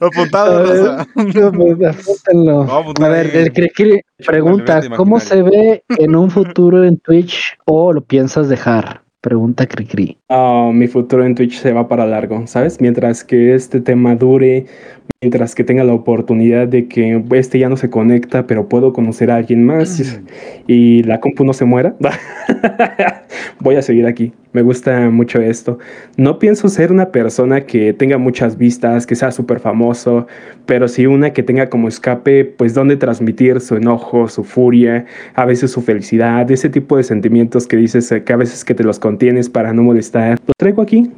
Apuntado, 0.00 0.64
pues, 0.64 1.96
apúntenlo. 1.96 2.66
A 3.04 3.08
ver, 3.08 3.34
el 3.34 3.52
Cricri 3.52 4.02
pregunta, 4.26 4.80
¿cómo 4.96 5.20
se 5.20 5.42
ve 5.42 5.82
en 5.88 6.16
un 6.16 6.30
futuro 6.30 6.84
en 6.84 6.98
Twitch 6.98 7.56
o 7.64 7.92
lo 7.92 8.02
piensas 8.02 8.48
dejar? 8.48 9.02
Pregunta 9.20 9.66
Cricri. 9.66 10.16
Ah, 10.30 10.70
mi 10.72 10.88
futuro 10.88 11.26
en 11.26 11.34
Twitch 11.34 11.60
se 11.60 11.74
va 11.74 11.86
para 11.86 12.06
largo, 12.06 12.46
¿sabes? 12.46 12.80
Mientras 12.80 13.22
que 13.22 13.54
este 13.54 13.82
tema 13.82 14.14
dure, 14.14 14.64
mientras 15.20 15.54
que 15.54 15.64
tenga 15.64 15.84
la 15.84 15.92
oportunidad 15.92 16.66
de 16.66 16.88
que 16.88 17.22
este 17.32 17.58
ya 17.58 17.68
no 17.68 17.76
se 17.76 17.90
conecta, 17.90 18.46
pero 18.46 18.68
puedo 18.68 18.92
conocer 18.92 19.30
a 19.30 19.36
alguien 19.36 19.64
más 19.64 20.20
y 20.66 21.02
la 21.02 21.20
compu 21.20 21.44
no 21.44 21.52
se 21.52 21.64
muera, 21.64 21.94
voy 23.60 23.76
a 23.76 23.82
seguir 23.82 24.06
aquí. 24.06 24.32
Me 24.52 24.62
gusta 24.62 25.10
mucho 25.10 25.40
esto. 25.40 25.78
No 26.16 26.40
pienso 26.40 26.68
ser 26.68 26.90
una 26.90 27.12
persona 27.12 27.60
que 27.60 27.92
tenga 27.92 28.18
muchas 28.18 28.58
vistas, 28.58 29.06
que 29.06 29.14
sea 29.14 29.30
súper 29.30 29.60
famoso, 29.60 30.26
pero 30.66 30.88
sí 30.88 31.06
una 31.06 31.32
que 31.32 31.44
tenga 31.44 31.68
como 31.68 31.86
escape, 31.86 32.44
pues, 32.44 32.74
donde 32.74 32.96
transmitir 32.96 33.60
su 33.60 33.76
enojo, 33.76 34.28
su 34.28 34.42
furia, 34.42 35.06
a 35.34 35.44
veces 35.44 35.70
su 35.70 35.82
felicidad, 35.82 36.50
ese 36.50 36.68
tipo 36.68 36.96
de 36.96 37.04
sentimientos 37.04 37.68
que 37.68 37.76
dices 37.76 38.10
eh, 38.10 38.24
que 38.24 38.32
a 38.32 38.36
veces 38.36 38.64
que 38.64 38.74
te 38.74 38.82
los 38.82 38.98
contienes 38.98 39.48
para 39.48 39.72
no 39.72 39.84
molestar. 39.84 40.38
Lo 40.46 40.52
traigo 40.58 40.82
aquí. 40.82 41.12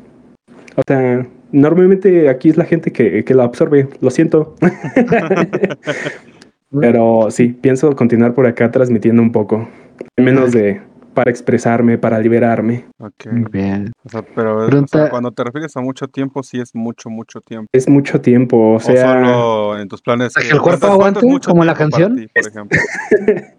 O 0.76 0.82
sea, 0.86 1.26
normalmente 1.52 2.28
aquí 2.28 2.50
es 2.50 2.56
la 2.56 2.64
gente 2.64 2.92
que, 2.92 3.24
que 3.24 3.34
lo 3.34 3.42
absorbe, 3.42 3.88
lo 4.00 4.10
siento. 4.10 4.54
Pero 6.80 7.30
sí, 7.30 7.48
pienso 7.48 7.94
continuar 7.94 8.32
por 8.34 8.46
acá 8.46 8.70
transmitiendo 8.70 9.20
un 9.20 9.30
poco. 9.32 9.68
En 10.16 10.24
menos 10.24 10.52
de 10.52 10.80
para 11.12 11.30
expresarme, 11.30 11.98
para 11.98 12.18
liberarme. 12.18 12.86
Ok. 12.98 13.26
Muy 13.30 13.50
bien. 13.52 13.92
O 14.02 14.08
sea, 14.08 14.22
pero 14.34 14.64
o 14.64 14.66
Pregunta- 14.66 14.98
sea, 15.02 15.10
cuando 15.10 15.30
te 15.30 15.44
refieres 15.44 15.76
a 15.76 15.82
mucho 15.82 16.08
tiempo, 16.08 16.42
sí 16.42 16.58
es 16.58 16.74
mucho, 16.74 17.10
mucho 17.10 17.42
tiempo. 17.42 17.66
Es 17.72 17.86
mucho 17.86 18.22
tiempo, 18.22 18.56
o 18.56 18.74
O, 18.76 18.80
sea, 18.80 19.12
solo 19.22 19.78
en 19.78 19.88
tus 19.88 20.00
planes. 20.00 20.32
¿Que 20.34 20.44
que- 20.44 20.48
el 20.54 20.60
cuerpo 20.62 20.86
¿cuánto- 20.86 20.96
cuánto 20.98 21.18
es 21.18 21.24
aguante, 21.24 21.26
mucho 21.26 21.50
como 21.50 21.64
la 21.66 21.74
canción? 21.74 22.16
ti, 22.16 22.28
por 22.34 22.48
ejemplo. 22.48 22.78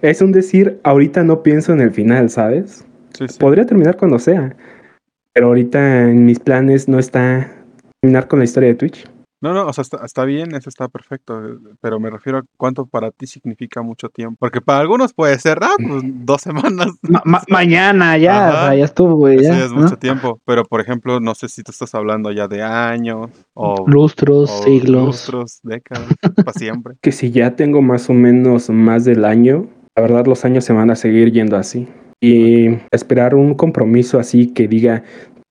es 0.00 0.22
un 0.22 0.32
decir, 0.32 0.80
ahorita 0.84 1.22
no 1.22 1.42
pienso 1.42 1.74
en 1.74 1.82
el 1.82 1.90
final, 1.90 2.30
¿sabes? 2.30 2.86
Sí, 3.12 3.28
sí. 3.28 3.38
Podría 3.38 3.66
terminar 3.66 3.98
cuando 3.98 4.18
sea, 4.18 4.56
pero 5.36 5.48
ahorita 5.48 6.04
en 6.08 6.24
mis 6.24 6.38
planes 6.40 6.88
no 6.88 6.98
está 6.98 7.52
terminar 8.00 8.26
con 8.26 8.38
la 8.38 8.46
historia 8.46 8.70
de 8.70 8.74
Twitch. 8.74 9.06
No, 9.42 9.52
no, 9.52 9.66
o 9.66 9.72
sea, 9.74 9.82
está, 9.82 10.02
está 10.02 10.24
bien, 10.24 10.54
eso 10.54 10.70
está 10.70 10.88
perfecto, 10.88 11.38
pero 11.82 12.00
me 12.00 12.08
refiero 12.08 12.38
a 12.38 12.42
cuánto 12.56 12.86
para 12.86 13.10
ti 13.10 13.26
significa 13.26 13.82
mucho 13.82 14.08
tiempo. 14.08 14.38
Porque 14.40 14.62
para 14.62 14.78
algunos 14.78 15.12
puede 15.12 15.38
ser, 15.38 15.58
ah, 15.60 15.74
pues 15.76 16.02
dos 16.24 16.40
semanas. 16.40 16.86
Ma- 17.02 17.20
ma- 17.26 17.42
mañana 17.50 18.16
ya, 18.16 18.48
Ajá. 18.48 18.48
o 18.48 18.66
sea, 18.68 18.74
ya 18.76 18.84
estuvo, 18.86 19.14
güey. 19.16 19.34
Eso 19.36 19.52
ya, 19.52 19.58
ya 19.58 19.64
es 19.66 19.72
¿no? 19.72 19.82
mucho 19.82 19.98
tiempo, 19.98 20.40
pero 20.46 20.64
por 20.64 20.80
ejemplo, 20.80 21.20
no 21.20 21.34
sé 21.34 21.50
si 21.50 21.62
tú 21.62 21.70
estás 21.70 21.94
hablando 21.94 22.32
ya 22.32 22.48
de 22.48 22.62
años 22.62 23.28
o, 23.52 23.84
Lustros, 23.86 24.50
o 24.50 24.62
siglos. 24.64 25.04
lustros, 25.04 25.60
décadas, 25.62 26.06
para 26.34 26.52
siempre. 26.58 26.94
Que 27.02 27.12
si 27.12 27.30
ya 27.30 27.56
tengo 27.56 27.82
más 27.82 28.08
o 28.08 28.14
menos 28.14 28.70
más 28.70 29.04
del 29.04 29.26
año, 29.26 29.68
la 29.96 30.00
verdad 30.02 30.24
los 30.24 30.46
años 30.46 30.64
se 30.64 30.72
van 30.72 30.90
a 30.90 30.96
seguir 30.96 31.30
yendo 31.30 31.58
así. 31.58 31.86
Y 32.20 32.78
esperar 32.92 33.34
un 33.34 33.54
compromiso 33.54 34.18
así 34.18 34.48
que 34.48 34.68
diga, 34.68 35.02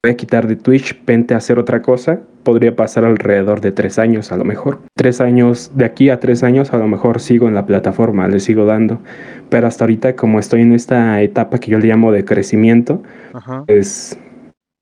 voy 0.04 0.12
a 0.12 0.16
quitar 0.18 0.48
de 0.48 0.56
Twitch, 0.56 1.00
vente 1.06 1.34
a 1.34 1.38
hacer 1.38 1.60
otra 1.60 1.82
cosa, 1.82 2.22
podría 2.44 2.76
pasar 2.76 3.06
alrededor 3.06 3.62
de 3.62 3.72
tres 3.72 3.98
años 4.00 4.32
a 4.32 4.38
lo 4.38 4.46
mejor. 4.46 4.80
Tres 4.96 5.22
años, 5.22 5.72
de 5.76 5.86
aquí 5.86 6.10
a 6.10 6.20
tres 6.20 6.44
años 6.44 6.74
a 6.74 6.78
lo 6.78 6.88
mejor 6.88 7.20
sigo 7.20 7.48
en 7.48 7.56
la 7.56 7.66
plataforma, 7.66 8.28
le 8.28 8.40
sigo 8.40 8.66
dando. 8.66 9.00
Pero 9.50 9.68
hasta 9.68 9.84
ahorita 9.84 10.16
como 10.16 10.40
estoy 10.40 10.62
en 10.62 10.74
esta 10.74 11.22
etapa 11.22 11.60
que 11.60 11.72
yo 11.72 11.80
le 11.80 11.88
llamo 11.88 12.12
de 12.12 12.26
crecimiento, 12.26 13.02
Ajá. 13.34 13.64
pues 13.66 14.18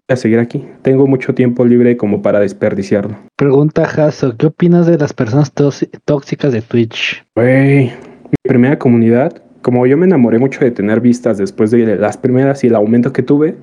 voy 0.08 0.14
a 0.14 0.16
seguir 0.18 0.40
aquí. 0.40 0.66
Tengo 0.82 1.08
mucho 1.08 1.34
tiempo 1.34 1.66
libre 1.66 1.96
como 1.98 2.22
para 2.22 2.40
desperdiciarlo. 2.40 3.16
Pregunta 3.38 3.86
Jaso, 3.86 4.36
¿qué 4.38 4.48
opinas 4.48 4.88
de 4.88 4.98
las 4.98 5.14
personas 5.14 5.54
tóxi- 5.54 5.90
tóxicas 6.06 6.52
de 6.54 6.62
Twitch? 6.62 7.24
Güey, 7.36 7.86
mi 7.88 8.36
primera 8.46 8.78
comunidad, 8.78 9.42
como 9.64 9.88
yo 9.88 9.98
me 9.98 10.06
enamoré 10.06 10.38
mucho 10.38 10.60
de 10.60 10.72
tener 10.72 11.00
vistas 11.00 11.38
después 11.38 11.72
de 11.72 11.96
las 11.96 12.18
primeras 12.18 12.64
y 12.64 12.68
el 12.68 12.76
aumento 12.76 13.12
que 13.14 13.24
tuve, 13.24 13.56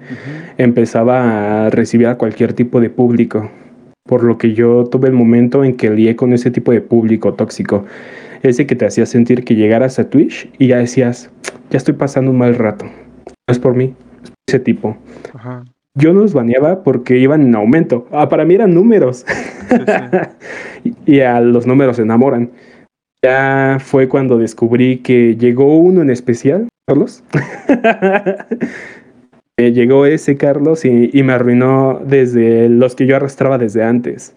empezaba 0.59 1.67
a 1.67 1.71
recibir 1.71 2.09
a 2.09 2.17
cualquier 2.17 2.55
tipo 2.55 2.81
de 2.81 2.91
público. 2.91 3.51
Por 4.09 4.25
lo 4.25 4.39
que 4.39 4.55
yo 4.55 4.85
tuve 4.85 5.09
el 5.09 5.15
momento 5.15 5.63
en 5.63 5.77
que 5.77 5.91
lié 5.91 6.17
con 6.17 6.33
ese 6.33 6.51
tipo 6.51 6.73
de 6.73 6.81
público 6.81 7.35
tóxico. 7.35 7.85
Ese 8.43 8.67
que 8.67 8.75
te 8.75 8.87
hacía 8.87 9.05
sentir 9.07 9.45
que 9.45 9.55
llegaras 9.55 9.99
a 9.99 10.09
Twitch 10.09 10.51
y 10.59 10.69
ya 10.69 10.79
decías, 10.79 11.31
ya 11.71 11.77
estoy 11.77 11.95
pasando 11.95 12.31
un 12.31 12.39
mal 12.39 12.57
rato. 12.57 12.87
No 12.87 13.53
es 13.53 13.59
por 13.59 13.77
mí, 13.77 13.95
es 14.25 14.31
por 14.31 14.39
ese 14.49 14.59
tipo. 14.59 14.97
Ajá. 15.35 15.65
Yo 15.95 16.13
los 16.15 16.33
baneaba 16.33 16.83
porque 16.83 17.19
iban 17.19 17.43
en 17.43 17.55
aumento. 17.55 18.09
Ah, 18.11 18.29
para 18.29 18.45
mí 18.47 18.55
eran 18.55 18.73
números. 18.75 19.27
Sí, 19.69 19.77
sí. 19.77 20.95
y 21.07 21.17
y 21.17 21.21
a 21.21 21.41
los 21.41 21.67
números 21.67 21.97
se 21.97 22.03
enamoran. 22.03 22.51
Ya 23.23 23.79
fue 23.81 24.09
cuando 24.09 24.39
descubrí 24.39 24.99
que 24.99 25.37
llegó 25.37 25.77
uno 25.79 26.03
en 26.03 26.11
especial, 26.11 26.69
Carlos. 26.87 27.23
Eh, 29.61 29.73
llegó 29.73 30.07
ese 30.07 30.39
Carlos 30.39 30.87
y, 30.87 31.11
me 31.23 31.35
arruinó 31.35 32.01
desde 32.03 32.71
los 32.71 32.95
que 32.95 33.05
yo 33.05 33.17
arrastraba 33.17 33.59
desde 33.59 33.85
antes. 33.85 34.35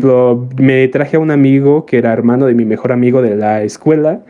Por 0.00 0.54
me 0.60 0.86
traje 0.86 1.16
a 1.16 1.18
un 1.18 1.32
amigo 1.32 1.84
que 1.84 1.98
era 1.98 2.12
hermano 2.12 2.46
de 2.46 2.54
mi 2.54 2.64
mejor 2.64 2.92
amigo 2.92 3.22
de 3.22 3.34
la 3.34 3.64
escuela. 3.64 4.24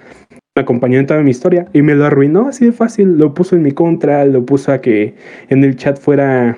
Me 0.57 0.63
acompañó 0.63 0.99
en 0.99 1.07
toda 1.07 1.21
mi 1.21 1.31
historia 1.31 1.69
y 1.75 1.83
me 1.83 1.95
lo 1.95 2.07
arruinó 2.07 2.49
así 2.49 2.65
de 2.65 2.73
fácil. 2.73 3.19
Lo 3.19 3.35
puso 3.35 3.57
en 3.57 3.63
mi 3.63 3.73
contra, 3.73 4.25
lo 4.25 4.47
puso 4.47 4.73
a 4.73 4.81
que 4.81 5.17
en 5.51 5.65
el 5.65 5.77
chat 5.77 6.01
fuera 6.01 6.57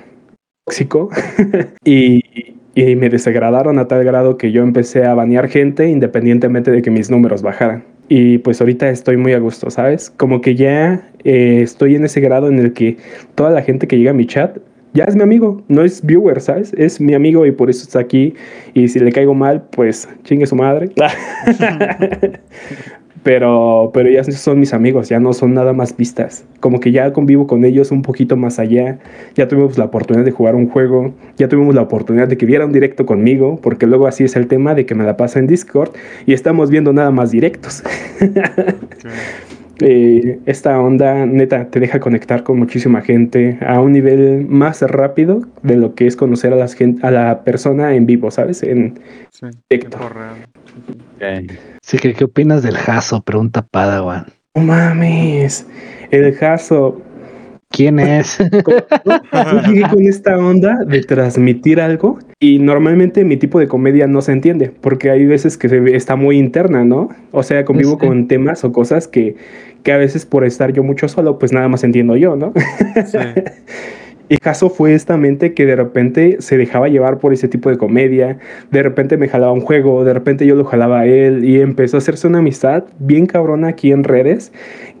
tóxico. 0.65 1.09
y, 1.83 2.54
y 2.75 2.95
me 2.97 3.09
desagradaron 3.09 3.79
a 3.79 3.87
tal 3.87 4.03
grado 4.03 4.37
que 4.37 4.51
yo 4.51 4.61
empecé 4.61 5.05
a 5.05 5.13
banear 5.13 5.47
gente 5.47 5.89
independientemente 5.89 6.71
de 6.71 6.81
que 6.81 6.91
mis 6.91 7.09
números 7.09 7.41
bajaran. 7.41 7.83
Y 8.07 8.37
pues 8.39 8.61
ahorita 8.61 8.89
estoy 8.89 9.17
muy 9.17 9.33
a 9.33 9.39
gusto, 9.39 9.71
¿sabes? 9.71 10.11
Como 10.11 10.41
que 10.41 10.55
ya 10.55 11.09
eh, 11.23 11.61
estoy 11.63 11.95
en 11.95 12.05
ese 12.05 12.21
grado 12.21 12.49
en 12.49 12.59
el 12.59 12.73
que 12.73 12.97
toda 13.33 13.49
la 13.49 13.63
gente 13.63 13.87
que 13.87 13.97
llega 13.97 14.11
a 14.11 14.13
mi 14.13 14.27
chat 14.27 14.57
ya 14.93 15.05
es 15.05 15.15
mi 15.15 15.23
amigo, 15.23 15.61
no 15.67 15.83
es 15.83 16.05
viewer, 16.05 16.39
¿sabes? 16.39 16.73
Es 16.77 17.01
mi 17.01 17.13
amigo 17.13 17.45
y 17.45 17.51
por 17.51 17.69
eso 17.69 17.83
está 17.83 17.99
aquí. 17.99 18.33
Y 18.73 18.87
si 18.87 18.99
le 18.99 19.11
caigo 19.11 19.33
mal, 19.33 19.63
pues 19.71 20.07
chingue 20.23 20.45
su 20.45 20.55
madre. 20.55 20.89
pero, 23.25 23.89
pero 23.91 24.07
ya 24.07 24.23
son 24.23 24.59
mis 24.59 24.71
amigos, 24.71 25.09
ya 25.09 25.19
no 25.19 25.33
son 25.33 25.55
nada 25.55 25.73
más 25.73 25.97
vistas. 25.97 26.45
Como 26.59 26.79
que 26.79 26.91
ya 26.91 27.11
convivo 27.11 27.47
con 27.47 27.65
ellos 27.65 27.89
un 27.89 28.03
poquito 28.03 28.37
más 28.37 28.59
allá. 28.59 28.99
Ya 29.33 29.47
tuvimos 29.47 29.79
la 29.79 29.85
oportunidad 29.85 30.23
de 30.23 30.29
jugar 30.29 30.53
un 30.53 30.69
juego, 30.69 31.11
ya 31.35 31.47
tuvimos 31.49 31.73
la 31.73 31.81
oportunidad 31.81 32.27
de 32.27 32.37
que 32.37 32.45
viera 32.45 32.67
un 32.67 32.71
directo 32.71 33.07
conmigo, 33.07 33.59
porque 33.63 33.87
luego 33.87 34.05
así 34.05 34.23
es 34.25 34.35
el 34.35 34.45
tema 34.45 34.75
de 34.75 34.85
que 34.85 34.93
me 34.93 35.03
la 35.03 35.17
pasa 35.17 35.39
en 35.39 35.47
Discord 35.47 35.89
y 36.27 36.33
estamos 36.33 36.69
viendo 36.69 36.93
nada 36.93 37.09
más 37.09 37.31
directos. 37.31 37.83
Eh, 39.81 40.39
esta 40.45 40.79
onda 40.79 41.25
neta 41.25 41.67
te 41.69 41.81
deja 41.81 41.99
conectar 41.99 42.43
con 42.43 42.57
muchísima 42.57 43.01
gente 43.01 43.57
a 43.59 43.81
un 43.81 43.91
nivel 43.91 44.45
más 44.47 44.81
rápido 44.81 45.41
de 45.63 45.75
lo 45.75 45.95
que 45.95 46.07
es 46.07 46.15
conocer 46.15 46.53
a, 46.53 46.55
las 46.55 46.75
gen- 46.75 46.99
a 47.01 47.11
la 47.11 47.43
persona 47.43 47.93
en 47.93 48.05
vivo, 48.05 48.31
¿sabes? 48.31 48.63
En, 48.63 48.93
Sí, 49.31 49.47
Directo. 49.69 49.97
tiempo 49.97 50.09
real. 51.19 51.45
Sí, 51.87 51.99
que, 51.99 52.13
¿qué 52.15 52.23
opinas 52.23 52.63
del 52.63 52.77
Jaso? 52.77 53.21
Pregunta 53.21 53.61
Padawan. 53.61 54.25
no 54.55 54.63
mames, 54.63 55.67
el 56.09 56.33
Jaso. 56.33 56.99
¿Quién 57.69 57.99
es? 57.99 58.39
Yo 59.05 59.61
llegué 59.67 59.83
con 59.89 60.01
esta 60.07 60.35
onda 60.35 60.79
de 60.87 61.01
transmitir 61.03 61.79
algo 61.79 62.17
y 62.39 62.57
normalmente 62.57 63.23
mi 63.23 63.37
tipo 63.37 63.59
de 63.59 63.67
comedia 63.67 64.07
no 64.07 64.21
se 64.23 64.31
entiende 64.31 64.71
porque 64.81 65.11
hay 65.11 65.25
veces 65.27 65.57
que 65.57 65.69
se 65.69 65.95
está 65.95 66.15
muy 66.15 66.39
interna, 66.39 66.83
¿no? 66.85 67.09
O 67.31 67.43
sea, 67.43 67.65
convivo 67.65 67.99
Sí. 67.99 68.07
con 68.07 68.27
temas 68.27 68.63
o 68.63 68.71
cosas 68.71 69.07
que, 69.07 69.35
que 69.83 69.91
a 69.91 69.97
veces 69.97 70.25
por 70.25 70.43
estar 70.43 70.73
yo 70.73 70.81
mucho 70.83 71.07
solo, 71.07 71.37
pues 71.37 71.51
nada 71.51 71.67
más 71.67 71.83
entiendo 71.83 72.15
yo, 72.15 72.35
¿no? 72.35 72.51
Sí. 73.05 73.17
Y 74.27 74.37
caso 74.37 74.69
fue 74.69 74.93
esta 74.93 75.17
mente 75.17 75.53
que 75.53 75.65
de 75.65 75.75
repente 75.75 76.37
se 76.39 76.57
dejaba 76.57 76.87
llevar 76.87 77.19
por 77.19 77.33
ese 77.33 77.47
tipo 77.47 77.69
de 77.69 77.77
comedia, 77.77 78.39
de 78.71 78.83
repente 78.83 79.17
me 79.17 79.27
jalaba 79.27 79.51
un 79.51 79.61
juego, 79.61 80.03
de 80.03 80.13
repente 80.13 80.45
yo 80.45 80.55
lo 80.55 80.65
jalaba 80.65 81.01
a 81.01 81.05
él 81.05 81.45
y 81.45 81.61
empezó 81.61 81.97
a 81.97 81.99
hacerse 81.99 82.27
una 82.27 82.39
amistad 82.39 82.85
bien 82.99 83.27
cabrona 83.27 83.69
aquí 83.69 83.91
en 83.91 84.03
redes 84.03 84.51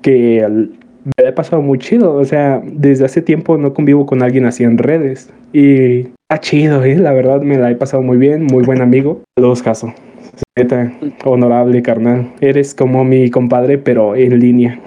que 0.01 0.47
me 0.47 1.27
he 1.27 1.31
pasado 1.31 1.61
muy 1.61 1.79
chido, 1.79 2.15
o 2.15 2.25
sea, 2.25 2.61
desde 2.63 3.05
hace 3.05 3.21
tiempo 3.21 3.57
no 3.57 3.73
convivo 3.73 4.05
con 4.05 4.21
alguien 4.21 4.45
así 4.45 4.63
en 4.63 4.77
redes 4.77 5.29
y 5.53 6.07
está 6.29 6.39
chido, 6.39 6.83
¿eh? 6.83 6.95
la 6.95 7.13
verdad 7.13 7.41
me 7.41 7.57
la 7.57 7.71
he 7.71 7.75
pasado 7.75 8.03
muy 8.03 8.17
bien, 8.17 8.43
muy 8.43 8.63
buen 8.63 8.81
amigo. 8.81 9.21
Saludos, 9.37 9.63
Caso. 9.63 9.93
Neta, 10.57 10.91
honorable 11.25 11.81
carnal. 11.81 12.31
Eres 12.39 12.73
como 12.73 13.03
mi 13.03 13.29
compadre, 13.29 13.77
pero 13.77 14.15
en 14.15 14.39
línea. 14.39 14.79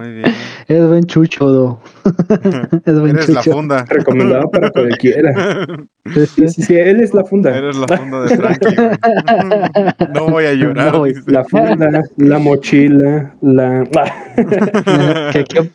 Muy 0.00 0.12
bien. 0.12 0.34
es 0.68 0.88
buen 0.88 1.04
chucho, 1.04 1.46
do. 1.48 1.80
es 2.86 3.00
buen 3.00 3.16
Eres 3.16 3.28
la 3.28 3.40
chucho. 3.42 3.52
funda. 3.56 3.84
Recomendado 3.88 4.50
para 4.50 4.70
cualquiera. 4.70 5.66
Sí, 6.06 6.12
Sí, 6.14 6.26
sí. 6.26 6.48
sí, 6.48 6.62
sí, 6.62 6.74
él 6.76 7.00
es 7.00 7.14
la 7.14 7.24
funda. 7.24 7.56
Eres 7.56 7.76
la 7.76 7.86
funda 7.96 8.22
de 8.22 8.36
Frankie. 8.36 8.76
No 10.14 10.28
voy 10.28 10.44
a 10.46 10.52
llorar. 10.54 10.92
No. 10.94 11.04
La 11.26 11.44
funda, 11.44 12.02
la 12.16 12.38
mochila, 12.38 13.34
la... 13.40 13.84
¿Qué- 15.32 15.44
qué 15.44 15.70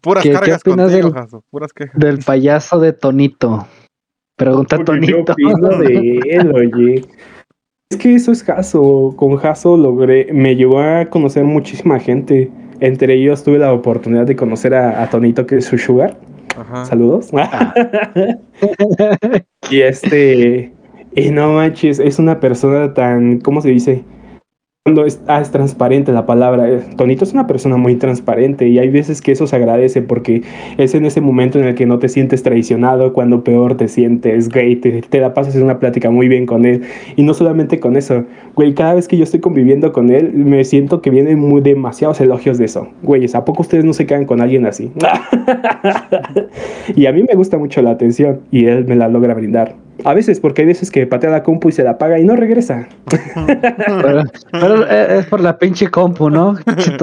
Puras 0.00 0.22
¿Qué- 0.22 0.30
qué 0.30 0.34
cargas 0.34 0.60
opinas 0.62 0.86
contigo, 0.90 1.08
del- 1.10 1.14
Jaso, 1.22 1.44
Puras 1.50 1.72
quejas. 1.74 1.94
del 1.98 2.18
payaso 2.18 2.80
de 2.80 2.92
Tonito? 2.94 3.66
Pregunta 4.40 4.78
Tonito. 4.78 5.34
¿Qué 5.36 5.44
opino 5.44 5.68
de 5.78 6.20
él, 6.30 6.52
oye? 6.54 7.04
Es 7.90 7.98
que 7.98 8.14
eso 8.14 8.32
es 8.32 8.42
Jaso. 8.42 9.12
Con 9.16 9.36
Jaso 9.36 9.76
logré, 9.76 10.32
me 10.32 10.56
llevó 10.56 10.80
a 10.80 11.04
conocer 11.04 11.44
muchísima 11.44 12.00
gente. 12.00 12.50
Entre 12.80 13.12
ellos 13.12 13.44
tuve 13.44 13.58
la 13.58 13.74
oportunidad 13.74 14.24
de 14.24 14.36
conocer 14.36 14.74
a, 14.74 15.02
a 15.02 15.10
Tonito, 15.10 15.46
que 15.46 15.58
es 15.58 15.66
su 15.66 15.76
sugar. 15.76 16.18
Ajá. 16.56 16.86
Saludos. 16.86 17.28
y 19.70 19.80
este, 19.82 20.72
y 21.14 21.30
no 21.30 21.52
manches, 21.52 21.98
es 21.98 22.18
una 22.18 22.40
persona 22.40 22.94
tan, 22.94 23.40
¿cómo 23.40 23.60
se 23.60 23.68
dice? 23.68 24.04
Cuando 24.90 25.06
es, 25.06 25.20
ah, 25.28 25.40
es 25.40 25.52
transparente 25.52 26.10
la 26.10 26.26
palabra. 26.26 26.68
eh, 26.68 26.80
Tonito 26.96 27.22
es 27.22 27.32
una 27.32 27.46
persona 27.46 27.76
muy 27.76 27.94
transparente 27.94 28.66
y 28.66 28.80
hay 28.80 28.88
veces 28.88 29.22
que 29.22 29.30
eso 29.30 29.46
se 29.46 29.54
agradece 29.54 30.02
porque 30.02 30.42
es 30.78 30.96
en 30.96 31.06
ese 31.06 31.20
momento 31.20 31.60
en 31.60 31.66
el 31.66 31.76
que 31.76 31.86
no 31.86 32.00
te 32.00 32.08
sientes 32.08 32.42
traicionado, 32.42 33.12
cuando 33.12 33.44
peor 33.44 33.76
te 33.76 33.86
sientes, 33.86 34.48
güey, 34.48 34.74
te, 34.74 35.02
te 35.02 35.20
la 35.20 35.32
pasas 35.32 35.54
en 35.54 35.62
una 35.62 35.78
plática 35.78 36.10
muy 36.10 36.26
bien 36.26 36.44
con 36.44 36.66
él. 36.66 36.82
Y 37.14 37.22
no 37.22 37.34
solamente 37.34 37.78
con 37.78 37.96
eso, 37.96 38.24
güey, 38.56 38.74
cada 38.74 38.94
vez 38.94 39.06
que 39.06 39.16
yo 39.16 39.22
estoy 39.22 39.38
conviviendo 39.38 39.92
con 39.92 40.10
él, 40.10 40.32
me 40.32 40.64
siento 40.64 41.02
que 41.02 41.10
vienen 41.10 41.38
muy 41.38 41.60
demasiados 41.60 42.20
elogios 42.20 42.58
de 42.58 42.64
eso. 42.64 42.88
Güeyes, 43.04 43.36
¿a 43.36 43.44
poco 43.44 43.62
ustedes 43.62 43.84
no 43.84 43.92
se 43.92 44.06
quedan 44.06 44.24
con 44.24 44.40
alguien 44.40 44.66
así? 44.66 44.90
y 46.96 47.06
a 47.06 47.12
mí 47.12 47.22
me 47.22 47.36
gusta 47.36 47.58
mucho 47.58 47.80
la 47.80 47.90
atención 47.90 48.40
y 48.50 48.66
él 48.66 48.86
me 48.86 48.96
la 48.96 49.06
logra 49.06 49.34
brindar. 49.34 49.76
A 50.04 50.14
veces, 50.14 50.40
porque 50.40 50.62
hay 50.62 50.68
veces 50.68 50.90
que 50.90 51.06
patea 51.06 51.30
la 51.30 51.42
compu 51.42 51.68
y 51.68 51.72
se 51.72 51.82
la 51.82 51.90
apaga 51.92 52.18
y 52.18 52.24
no 52.24 52.36
regresa. 52.36 52.88
pero, 54.52 54.86
es 54.86 55.26
por 55.26 55.40
la 55.40 55.58
pinche 55.58 55.88
compu, 55.88 56.30
¿no? 56.30 56.56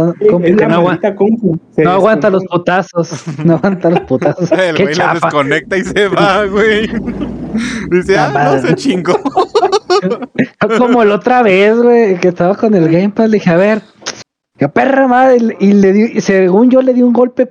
no, 1.78 1.92
aguanta, 1.92 2.30
los 2.30 2.46
putazos. 2.46 3.24
No 3.44 3.56
aguanta 3.56 3.90
los 3.90 4.02
putazos. 4.02 4.52
El 4.58 4.76
güey 4.78 4.96
la 4.96 5.14
desconecta 5.14 5.78
y 5.78 5.84
se 5.84 6.08
va, 6.08 6.46
güey. 6.46 6.90
Dice, 7.90 8.18
ah, 8.18 8.52
no 8.54 8.68
se 8.68 8.76
chingó. 8.76 9.20
Como 10.78 11.04
la 11.04 11.16
otra 11.16 11.42
vez, 11.42 11.76
güey, 11.78 12.20
que 12.20 12.28
estaba 12.28 12.56
con 12.56 12.76
el 12.76 12.90
Gamepad, 12.90 13.26
le 13.26 13.38
dije, 13.38 13.50
a 13.50 13.58
ver, 13.58 13.82
qué 14.58 14.70
perra 14.70 15.08
madre, 15.08 15.56
y 15.60 15.74
le 15.74 15.94
di, 15.94 16.22
según 16.22 16.70
yo 16.70 16.82
le 16.82 16.94
di 16.94 17.02
un 17.02 17.14
golpe 17.14 17.50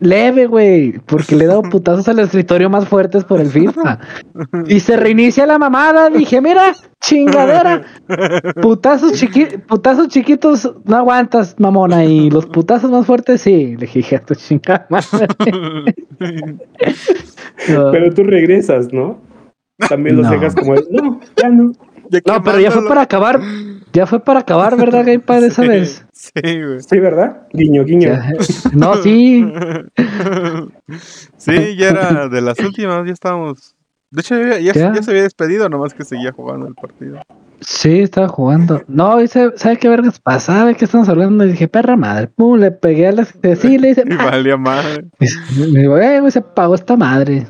leve, 0.00 0.46
güey, 0.46 0.98
porque 1.06 1.36
le 1.36 1.44
he 1.44 1.46
dado 1.46 1.62
putazos 1.70 2.08
al 2.08 2.18
escritorio 2.18 2.68
más 2.68 2.88
fuertes 2.88 3.24
por 3.24 3.40
el 3.40 3.48
FIFA. 3.48 4.00
Y 4.66 4.80
se 4.80 4.96
reinicia 4.96 5.46
la 5.46 5.58
mamada. 5.58 6.10
Dije, 6.10 6.40
mira, 6.40 6.74
chingadera. 7.00 7.82
Putazos, 8.60 9.12
chiqui 9.12 9.58
putazos 9.68 10.08
chiquitos 10.08 10.74
no 10.84 10.96
aguantas, 10.96 11.54
mamona. 11.58 12.04
Y 12.04 12.30
los 12.30 12.46
putazos 12.46 12.90
más 12.90 13.06
fuertes, 13.06 13.42
sí. 13.42 13.76
Le 13.76 13.86
dije 13.86 14.16
a 14.16 14.20
tu 14.20 14.34
chingada 14.34 14.88
Pero 17.66 18.14
tú 18.14 18.24
regresas, 18.24 18.92
¿no? 18.92 19.20
También 19.88 20.16
los 20.16 20.28
dejas 20.28 20.54
como, 20.54 20.74
no, 20.90 21.20
ya 21.36 21.48
no. 21.48 21.72
No, 22.26 22.42
pero 22.42 22.60
ya 22.60 22.70
fue 22.70 22.86
para 22.88 23.02
acabar. 23.02 23.40
Ya 23.92 24.06
fue 24.06 24.20
para 24.20 24.40
acabar, 24.40 24.76
¿verdad, 24.76 25.04
Gamepad, 25.04 25.44
esa 25.44 25.62
vez? 25.62 26.04
Sí, 26.12 26.30
güey. 26.42 26.80
Sí, 26.80 26.98
¿verdad? 26.98 27.48
Guiño, 27.52 27.84
guiño. 27.84 28.18
no, 28.72 28.96
sí. 29.02 29.44
sí, 31.36 31.76
ya 31.76 31.88
era 31.88 32.28
de 32.28 32.40
las 32.40 32.58
últimas, 32.60 33.06
ya 33.06 33.12
estábamos. 33.12 33.74
De 34.10 34.20
hecho, 34.22 34.36
ya, 34.40 34.58
ya, 34.58 35.02
se 35.02 35.10
había 35.10 35.22
despedido, 35.22 35.68
nomás 35.68 35.94
que 35.94 36.04
seguía 36.04 36.32
jugando 36.32 36.66
el 36.66 36.74
partido. 36.74 37.20
Sí, 37.60 38.00
estaba 38.00 38.26
jugando. 38.26 38.82
No, 38.88 39.18
dice, 39.18 39.52
¿sabe 39.56 39.76
qué 39.76 39.88
vergas 39.88 40.18
pasaba? 40.18 40.66
¿De 40.66 40.74
qué 40.74 40.86
estamos 40.86 41.08
hablando? 41.08 41.44
Y 41.44 41.52
dije, 41.52 41.68
perra 41.68 41.96
madre. 41.96 42.26
Pum, 42.26 42.58
le 42.58 42.70
pegué 42.72 43.08
a 43.08 43.12
la. 43.12 43.24
Sí, 43.24 43.78
le 43.78 43.88
dice. 43.88 44.04
y 44.10 44.16
valía 44.16 44.56
madre. 44.56 45.04
Me 45.56 45.80
digo, 45.80 45.98
eh, 45.98 46.28
se 46.30 46.42
pagó 46.42 46.74
esta 46.74 46.96
madre. 46.96 47.46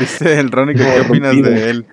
Dice 0.00 0.38
el 0.38 0.50
Ronnie, 0.50 0.74
¿qué 0.74 1.00
opinas 1.00 1.40
de 1.40 1.70
él? 1.70 1.86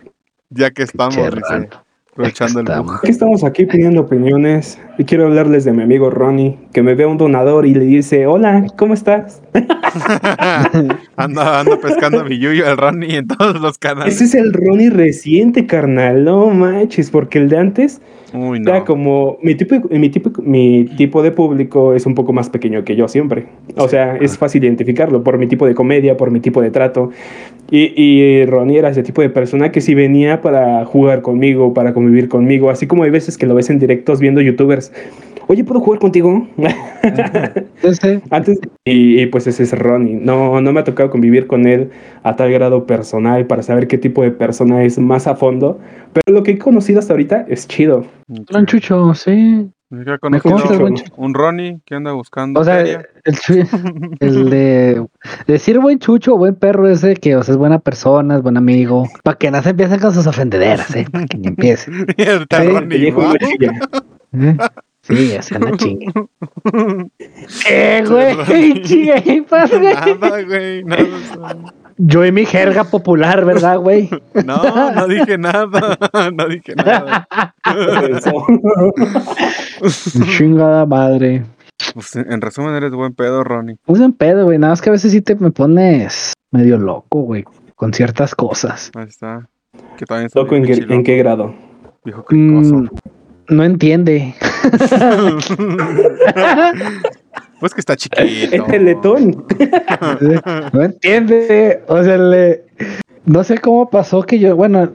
Ya 0.53 0.71
que 0.71 0.83
estamos, 0.83 1.15
dice. 1.15 1.69
Aprovechando 2.13 2.59
el 2.59 2.71
Aquí 2.71 3.09
estamos 3.09 3.43
aquí 3.43 3.65
pidiendo 3.65 4.01
opiniones 4.01 4.79
y 4.99 5.03
quiero 5.03 5.25
hablarles 5.25 5.65
de 5.65 5.73
mi 5.73 5.81
amigo 5.81 6.11
Ronnie, 6.11 6.59
que 6.71 6.83
me 6.83 6.93
ve 6.93 7.07
un 7.07 7.17
donador 7.17 7.65
y 7.65 7.73
le 7.73 7.85
dice, 7.85 8.27
hola, 8.27 8.67
¿cómo 8.77 8.93
estás? 8.93 9.41
ando 11.15 11.79
pescando 11.81 12.19
a 12.19 12.23
mi 12.23 12.37
yuyo 12.37 12.67
al 12.67 12.77
Ronnie 12.77 13.17
en 13.17 13.27
todos 13.27 13.59
los 13.59 13.79
canales. 13.79 14.13
Ese 14.13 14.25
es 14.25 14.35
el 14.35 14.53
Ronnie 14.53 14.91
reciente, 14.91 15.65
carnal, 15.65 16.23
no 16.23 16.51
manches, 16.51 17.09
porque 17.09 17.39
el 17.39 17.49
de 17.49 17.57
antes 17.57 17.99
Uy, 18.33 18.59
no. 18.59 18.83
como 18.85 19.37
mi 19.41 19.55
tipo, 19.55 19.75
mi, 19.89 20.09
tipo, 20.09 20.31
mi 20.41 20.85
tipo 20.97 21.21
de 21.21 21.31
público 21.31 21.93
es 21.93 22.05
un 22.05 22.15
poco 22.15 22.33
más 22.33 22.49
pequeño 22.49 22.83
que 22.83 22.95
yo 22.95 23.07
siempre. 23.07 23.45
O 23.75 23.87
sea, 23.87 24.17
es 24.17 24.37
fácil 24.37 24.63
identificarlo 24.63 25.23
por 25.23 25.37
mi 25.37 25.47
tipo 25.47 25.67
de 25.67 25.75
comedia, 25.75 26.17
por 26.17 26.31
mi 26.31 26.39
tipo 26.39 26.61
de 26.61 26.71
trato. 26.71 27.11
Y, 27.69 27.93
y 28.01 28.45
Ronnie 28.45 28.79
era 28.79 28.89
ese 28.89 29.03
tipo 29.03 29.21
de 29.21 29.29
persona 29.29 29.71
que 29.71 29.81
si 29.81 29.95
venía 29.95 30.41
para 30.41 30.83
jugar 30.85 31.21
conmigo, 31.21 31.73
para 31.73 31.93
convivir 31.93 32.27
conmigo, 32.27 32.69
así 32.69 32.87
como 32.87 33.03
hay 33.03 33.11
veces 33.11 33.37
que 33.37 33.45
lo 33.45 33.55
ves 33.55 33.69
en 33.69 33.79
directos 33.79 34.19
viendo 34.19 34.41
youtubers 34.41 34.91
oye, 35.47 35.63
¿puedo 35.63 35.79
jugar 35.79 35.99
contigo? 35.99 36.47
Antes, 38.29 38.59
y, 38.85 39.25
pues 39.27 39.47
ese 39.47 39.63
es 39.63 39.77
Ronnie. 39.77 40.15
No, 40.15 40.61
no 40.61 40.73
me 40.73 40.79
ha 40.79 40.83
tocado 40.83 41.09
convivir 41.09 41.47
con 41.47 41.67
él 41.67 41.91
a 42.23 42.35
tal 42.35 42.51
grado 42.51 42.85
personal 42.85 43.45
para 43.47 43.63
saber 43.63 43.87
qué 43.87 43.97
tipo 43.97 44.23
de 44.23 44.31
persona 44.31 44.83
es 44.83 44.99
más 44.99 45.27
a 45.27 45.35
fondo. 45.35 45.79
Pero 46.13 46.37
lo 46.37 46.43
que 46.43 46.51
he 46.51 46.57
conocido 46.57 46.99
hasta 46.99 47.13
ahorita 47.13 47.45
es 47.49 47.67
chido. 47.67 48.05
Gran 48.27 48.65
chucho, 48.65 49.13
sí. 49.13 49.69
un 51.17 51.35
Ronnie 51.35 51.79
que 51.85 51.93
anda 51.93 52.13
buscando. 52.13 52.59
O 52.59 52.63
sea, 52.63 52.81
el, 52.81 53.05
el, 54.19 54.49
de 54.49 55.05
decir 55.45 55.79
buen 55.79 55.99
chucho 55.99 56.33
o 56.33 56.37
buen 56.37 56.55
perro 56.55 56.89
es 56.89 57.01
de 57.01 57.15
que 57.15 57.35
o 57.35 57.43
sea, 57.43 57.53
es 57.53 57.59
buena 57.59 57.77
persona, 57.77 58.37
es 58.37 58.41
buen 58.41 58.57
amigo. 58.57 59.07
Para 59.23 59.37
que 59.37 59.51
no 59.51 59.61
se 59.61 59.69
empiecen 59.69 59.99
con 59.99 60.11
sus 60.11 60.25
ofendederas, 60.25 60.95
¿eh? 60.95 61.05
Para 61.11 61.25
que 61.25 61.37
ni 61.37 61.47
empiecen. 61.47 62.07
Sí, 62.17 62.25
hace 65.09 65.57
una 65.57 65.77
chinga. 65.77 66.13
¿Qué, 67.67 68.03
güey? 68.09 68.81
Chinga, 68.83 69.21
¿qué 69.23 69.43
pasa, 69.43 69.79
Nada, 69.79 70.41
güey, 70.43 70.83
nada. 70.83 71.03
Yo 71.97 72.25
y 72.25 72.31
mi 72.31 72.45
jerga 72.45 72.85
popular, 72.85 73.45
¿verdad, 73.45 73.77
güey? 73.79 74.09
No, 74.45 74.91
no 74.91 75.07
dije 75.07 75.37
nada. 75.37 75.97
No 76.33 76.47
dije 76.47 76.73
nada. 76.75 77.27
Chingada 80.37 80.85
madre. 80.85 81.45
Pues, 81.93 82.15
en 82.15 82.41
resumen, 82.41 82.73
eres 82.73 82.91
buen 82.93 83.13
pedo, 83.13 83.43
Ronnie. 83.43 83.77
Pues 83.85 83.99
buen 83.99 84.13
pedo, 84.13 84.45
güey. 84.45 84.57
Nada 84.57 84.71
más 84.71 84.81
que 84.81 84.89
a 84.89 84.93
veces 84.93 85.11
sí 85.11 85.21
te 85.21 85.35
me 85.35 85.51
pones 85.51 86.33
medio 86.51 86.79
loco, 86.79 87.21
güey. 87.21 87.43
Con 87.75 87.93
ciertas 87.93 88.33
cosas. 88.33 88.89
Ahí 88.95 89.07
está. 89.07 89.47
¿Loco 90.33 90.55
en, 90.55 90.65
qué, 90.65 90.73
en 90.89 91.03
qué 91.03 91.17
grado? 91.17 91.53
Dijo 92.03 92.25
cricoso. 92.25 92.75
Mm, 92.75 92.89
no 93.53 93.63
entiende. 93.63 94.35
pues 97.59 97.73
que 97.73 97.79
está 97.79 97.95
chiquito. 97.95 98.21
El 98.21 98.65
teletón. 98.65 99.45
no 100.73 100.83
entiende. 100.83 101.83
O 101.87 102.03
sea, 102.03 102.17
le... 102.17 102.65
no 103.25 103.43
sé 103.43 103.57
cómo 103.59 103.89
pasó 103.89 104.23
que 104.23 104.39
yo, 104.39 104.55
bueno, 104.55 104.91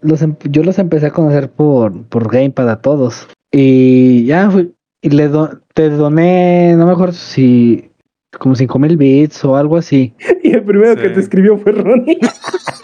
los, 0.00 0.22
em, 0.22 0.36
yo 0.44 0.62
los 0.62 0.78
empecé 0.78 1.06
a 1.06 1.10
conocer 1.10 1.50
por, 1.50 2.04
por 2.06 2.30
Gamepad 2.30 2.70
a 2.70 2.80
todos. 2.80 3.26
Y 3.50 4.24
ya 4.26 4.50
fui, 4.50 4.72
y 5.00 5.10
le 5.10 5.30
te 5.74 5.90
doné, 5.90 6.74
no 6.76 6.86
me 6.86 6.92
acuerdo 6.92 7.14
si 7.14 7.90
como 8.38 8.54
5 8.54 8.78
mil 8.78 8.96
bits 8.96 9.44
o 9.44 9.56
algo 9.56 9.76
así. 9.76 10.14
Y 10.42 10.52
el 10.52 10.62
primero 10.62 10.96
que 10.96 11.10
te 11.10 11.20
escribió 11.20 11.58
fue 11.58 11.72
Ronnie. 11.72 12.18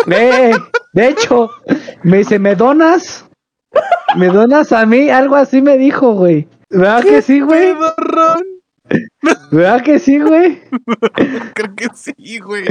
Eh, 0.07 0.53
de 0.93 1.09
hecho, 1.09 1.49
me 2.03 2.18
dice, 2.18 2.39
¿me 2.39 2.55
donas? 2.55 3.25
¿Me 4.17 4.29
donas 4.29 4.73
a 4.73 4.87
mí? 4.87 5.11
Algo 5.11 5.37
así 5.37 5.62
me 5.62 5.79
dijo, 5.79 6.15
güey. 6.15 6.49
¿Verdad 6.71 7.03
que 7.03 7.23
sí, 7.23 7.41
güey? 7.41 7.75
¿Verdad 9.51 9.83
que 9.83 9.99
sí, 9.99 10.19
güey? 10.19 10.61
Creo 11.55 11.75
que 11.75 11.89
sí, 11.95 12.39
güey. 12.39 12.65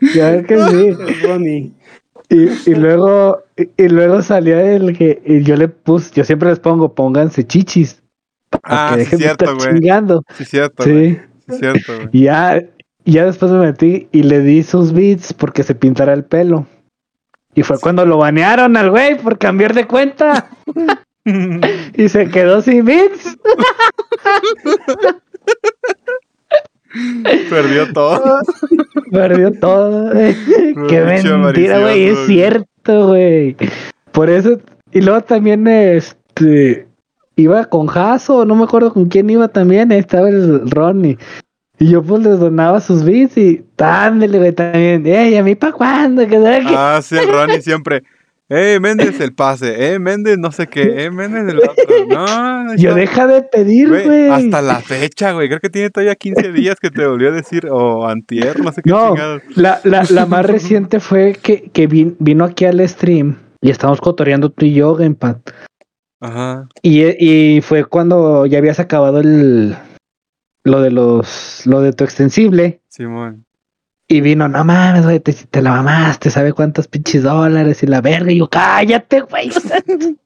¿Verdad 0.00 0.46
que 0.46 0.62
sí? 0.64 1.74
Y, 2.28 2.70
y 2.70 2.74
luego 2.74 3.44
y, 3.56 3.88
luego 3.88 4.20
salió 4.20 4.58
el 4.58 4.98
que 4.98 5.22
y 5.24 5.44
yo 5.44 5.54
le 5.54 5.68
puse, 5.68 6.12
yo 6.12 6.24
siempre 6.24 6.48
les 6.48 6.58
pongo, 6.58 6.92
pónganse 6.92 7.46
chichis. 7.46 8.02
ah, 8.64 8.90
que 8.94 8.98
dejen 8.98 9.18
cierto, 9.20 9.44
de 9.44 9.52
estar 9.52 9.74
chingando. 9.74 10.22
Sí, 10.36 10.44
cierto. 10.44 10.82
Sí. 10.82 11.18
sí 11.48 11.56
cierto, 11.56 11.94
güey. 11.94 12.08
Y 12.10 12.22
ya, 12.24 12.64
ya 13.04 13.26
después 13.26 13.52
me 13.52 13.60
metí 13.60 14.08
y 14.10 14.24
le 14.24 14.40
di 14.40 14.64
sus 14.64 14.92
beats 14.92 15.32
porque 15.32 15.62
se 15.62 15.76
pintara 15.76 16.12
el 16.14 16.24
pelo. 16.24 16.66
Y 17.56 17.62
fue 17.62 17.80
cuando 17.80 18.04
lo 18.04 18.18
banearon 18.18 18.76
al 18.76 18.90
güey 18.90 19.16
por 19.16 19.38
cambiar 19.38 19.74
de 19.74 19.86
cuenta. 19.86 20.50
y 21.96 22.08
se 22.08 22.28
quedó 22.28 22.60
sin 22.60 22.84
bits. 22.84 23.36
Perdió 27.48 27.92
todo. 27.94 28.40
Perdió 29.10 29.52
todo. 29.52 30.12
Qué 30.88 31.00
mentira, 31.00 31.80
güey. 31.80 32.08
Es 32.08 32.26
cierto, 32.26 33.08
güey. 33.08 33.56
Por 34.12 34.28
eso. 34.28 34.60
Y 34.92 35.00
luego 35.00 35.22
también 35.22 35.66
este. 35.66 36.86
Iba 37.36 37.64
con 37.66 37.86
Jaso, 37.86 38.44
no 38.44 38.54
me 38.54 38.64
acuerdo 38.64 38.92
con 38.92 39.06
quién 39.06 39.30
iba 39.30 39.48
también. 39.48 39.92
Estaba 39.92 40.28
el 40.28 40.70
Ronnie. 40.70 41.16
Y 41.78 41.90
yo 41.90 42.02
pues 42.02 42.22
les 42.22 42.38
donaba 42.38 42.80
sus 42.80 43.04
bits 43.04 43.36
y 43.36 43.64
dándole, 43.76 44.38
güey, 44.38 44.52
también. 44.52 45.06
Ey, 45.06 45.36
¿a 45.36 45.42
mí 45.42 45.54
para 45.54 45.72
cuándo? 45.72 46.22
Ah, 46.68 47.00
sí, 47.02 47.16
Ronnie 47.16 47.60
siempre. 47.60 48.02
Eh, 48.48 48.78
Méndez 48.80 49.18
el 49.20 49.34
pase, 49.34 49.92
eh, 49.92 49.98
Méndez 49.98 50.38
no 50.38 50.52
sé 50.52 50.68
qué, 50.68 51.04
eh, 51.04 51.10
Méndez 51.10 51.48
el 51.48 51.58
otro. 51.58 51.74
No, 52.08 52.76
Yo 52.76 52.94
deja 52.94 53.26
de 53.26 53.42
pedir, 53.42 53.88
güey. 53.88 54.28
Hasta 54.28 54.62
la 54.62 54.80
fecha, 54.80 55.32
güey. 55.32 55.48
Creo 55.48 55.58
que 55.58 55.68
tiene 55.68 55.90
todavía 55.90 56.14
15 56.14 56.52
días 56.52 56.76
que 56.80 56.90
te 56.90 57.04
volvió 57.04 57.30
a 57.30 57.32
decir, 57.32 57.66
o 57.68 58.06
antier, 58.06 58.60
no 58.60 58.70
sé 58.70 58.82
qué 58.82 58.90
no, 58.90 59.16
La, 59.56 59.80
la, 59.82 60.04
la 60.08 60.26
más 60.26 60.46
reciente 60.46 61.00
fue 61.00 61.36
que, 61.42 61.70
que 61.72 61.88
vino 61.88 62.44
aquí 62.44 62.66
al 62.66 62.88
stream 62.88 63.36
y 63.60 63.70
estamos 63.70 64.00
cotoreando 64.00 64.50
tú 64.50 64.64
y 64.64 64.74
yo, 64.74 64.94
Gamepad. 64.94 65.38
Ajá. 66.20 66.68
Y, 66.82 67.02
y 67.02 67.60
fue 67.62 67.84
cuando 67.84 68.46
ya 68.46 68.58
habías 68.58 68.78
acabado 68.78 69.20
el, 69.20 69.76
lo 70.66 70.82
de 70.82 70.90
los, 70.90 71.62
lo 71.64 71.80
de 71.80 71.92
tu 71.92 72.02
extensible. 72.04 72.80
Simón. 72.88 73.46
Y 74.08 74.20
vino, 74.20 74.48
no 74.48 74.64
mames, 74.64 75.04
güey, 75.04 75.20
te, 75.20 75.32
te 75.32 75.62
la 75.62 75.70
mamaste, 75.70 76.30
¿sabe 76.30 76.52
cuántos 76.52 76.88
pinches 76.88 77.22
dólares? 77.22 77.82
Y 77.82 77.86
la 77.86 78.00
verga, 78.00 78.32
y 78.32 78.38
yo, 78.38 78.48
cállate, 78.48 79.20
güey. 79.20 79.50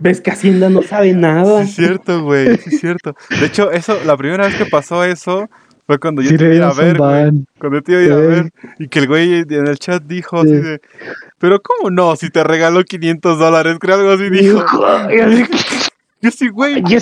¿Ves 0.00 0.20
que 0.20 0.30
Hacienda 0.30 0.68
no 0.68 0.82
sabe 0.82 1.14
nada? 1.14 1.64
Sí, 1.64 1.70
es 1.70 1.74
cierto, 1.74 2.22
güey, 2.22 2.56
sí, 2.58 2.74
es 2.74 2.80
cierto. 2.80 3.14
De 3.40 3.46
hecho, 3.46 3.70
eso, 3.70 3.98
la 4.04 4.16
primera 4.16 4.46
vez 4.46 4.56
que 4.56 4.66
pasó 4.66 5.04
eso 5.04 5.48
Fue 5.86 5.98
cuando 5.98 6.22
yo 6.22 6.36
te 6.36 6.54
iba 6.54 6.68
a 6.68 6.74
ver, 6.74 6.98
güey. 6.98 7.46
Cuando 7.58 7.82
te 7.82 7.92
iba 7.92 8.00
a 8.00 8.04
ir 8.04 8.12
a 8.12 8.16
ver. 8.16 8.50
Y 8.78 8.88
que 8.88 8.98
el 9.00 9.08
güey 9.08 9.34
en 9.48 9.66
el 9.66 9.78
chat 9.78 10.02
dijo 10.02 10.40
así 10.40 10.52
de. 10.52 10.80
Pero 11.38 11.60
¿cómo 11.60 11.90
no? 11.90 12.14
Si 12.16 12.30
te 12.30 12.44
regaló 12.44 12.84
500 12.84 13.38
dólares, 13.38 13.76
creo 13.80 13.96
algo 13.96 14.10
así 14.12 14.30
dijo. 14.30 14.64
Yo 16.22 16.30
sí, 16.30 16.48
güey. 16.48 16.80
Ni 16.82 17.00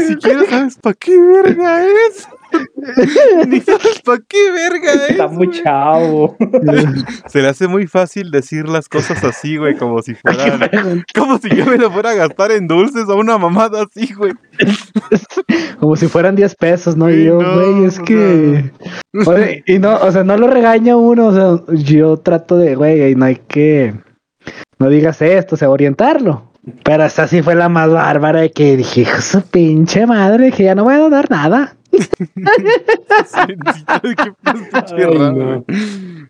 siquiera 0.00 0.44
sabes 0.50 0.76
para 0.76 0.94
qué 0.94 1.16
verga 1.16 1.84
es. 1.84 2.28
Ni 3.46 3.60
sabes 3.60 4.02
para 4.04 4.18
qué 4.26 4.50
verga 4.50 4.92
es. 4.92 5.10
Está 5.10 5.28
muy 5.28 5.50
chavo. 5.52 6.36
Se 7.28 7.42
le 7.42 7.48
hace 7.48 7.68
muy 7.68 7.86
fácil 7.86 8.32
decir 8.32 8.68
las 8.68 8.88
cosas 8.88 9.22
así, 9.22 9.56
güey, 9.56 9.76
como 9.76 10.02
si 10.02 10.14
fueran. 10.14 11.04
Como 11.14 11.38
si 11.38 11.48
yo 11.54 11.64
me 11.64 11.78
lo 11.78 11.92
fuera 11.92 12.10
a 12.10 12.14
gastar 12.14 12.50
en 12.50 12.66
dulces 12.66 13.08
o 13.08 13.16
una 13.16 13.38
mamada 13.38 13.84
así, 13.84 14.12
güey. 14.14 14.32
Como 15.78 15.94
si 15.94 16.08
fueran 16.08 16.34
10 16.34 16.54
pesos, 16.56 16.96
¿no? 16.96 17.10
y 17.10 17.24
yo, 17.24 17.36
güey, 17.36 17.84
es 17.84 18.00
que. 18.00 18.72
y 19.66 19.78
no, 19.78 19.96
o 19.98 20.10
sea, 20.10 20.24
no 20.24 20.36
lo 20.36 20.48
regaña 20.48 20.96
uno, 20.96 21.26
o 21.26 21.32
sea, 21.32 21.74
yo 21.74 22.16
trato 22.16 22.56
de, 22.56 22.74
güey, 22.74 23.14
no 23.14 23.26
hay 23.26 23.36
que. 23.36 23.94
No 24.78 24.88
digas 24.88 25.22
esto, 25.22 25.54
o 25.54 25.58
sea, 25.58 25.70
orientarlo. 25.70 26.45
Pero 26.82 27.04
esta 27.04 27.28
sí 27.28 27.42
fue 27.42 27.54
la 27.54 27.68
más 27.68 27.90
bárbara 27.90 28.40
de 28.40 28.50
que 28.50 28.76
dije, 28.76 29.04
su 29.20 29.42
pinche 29.42 30.06
madre, 30.06 30.50
que 30.50 30.64
ya 30.64 30.74
no 30.74 30.84
voy 30.84 30.94
a 30.94 31.08
dar 31.08 31.30
nada. 31.30 31.76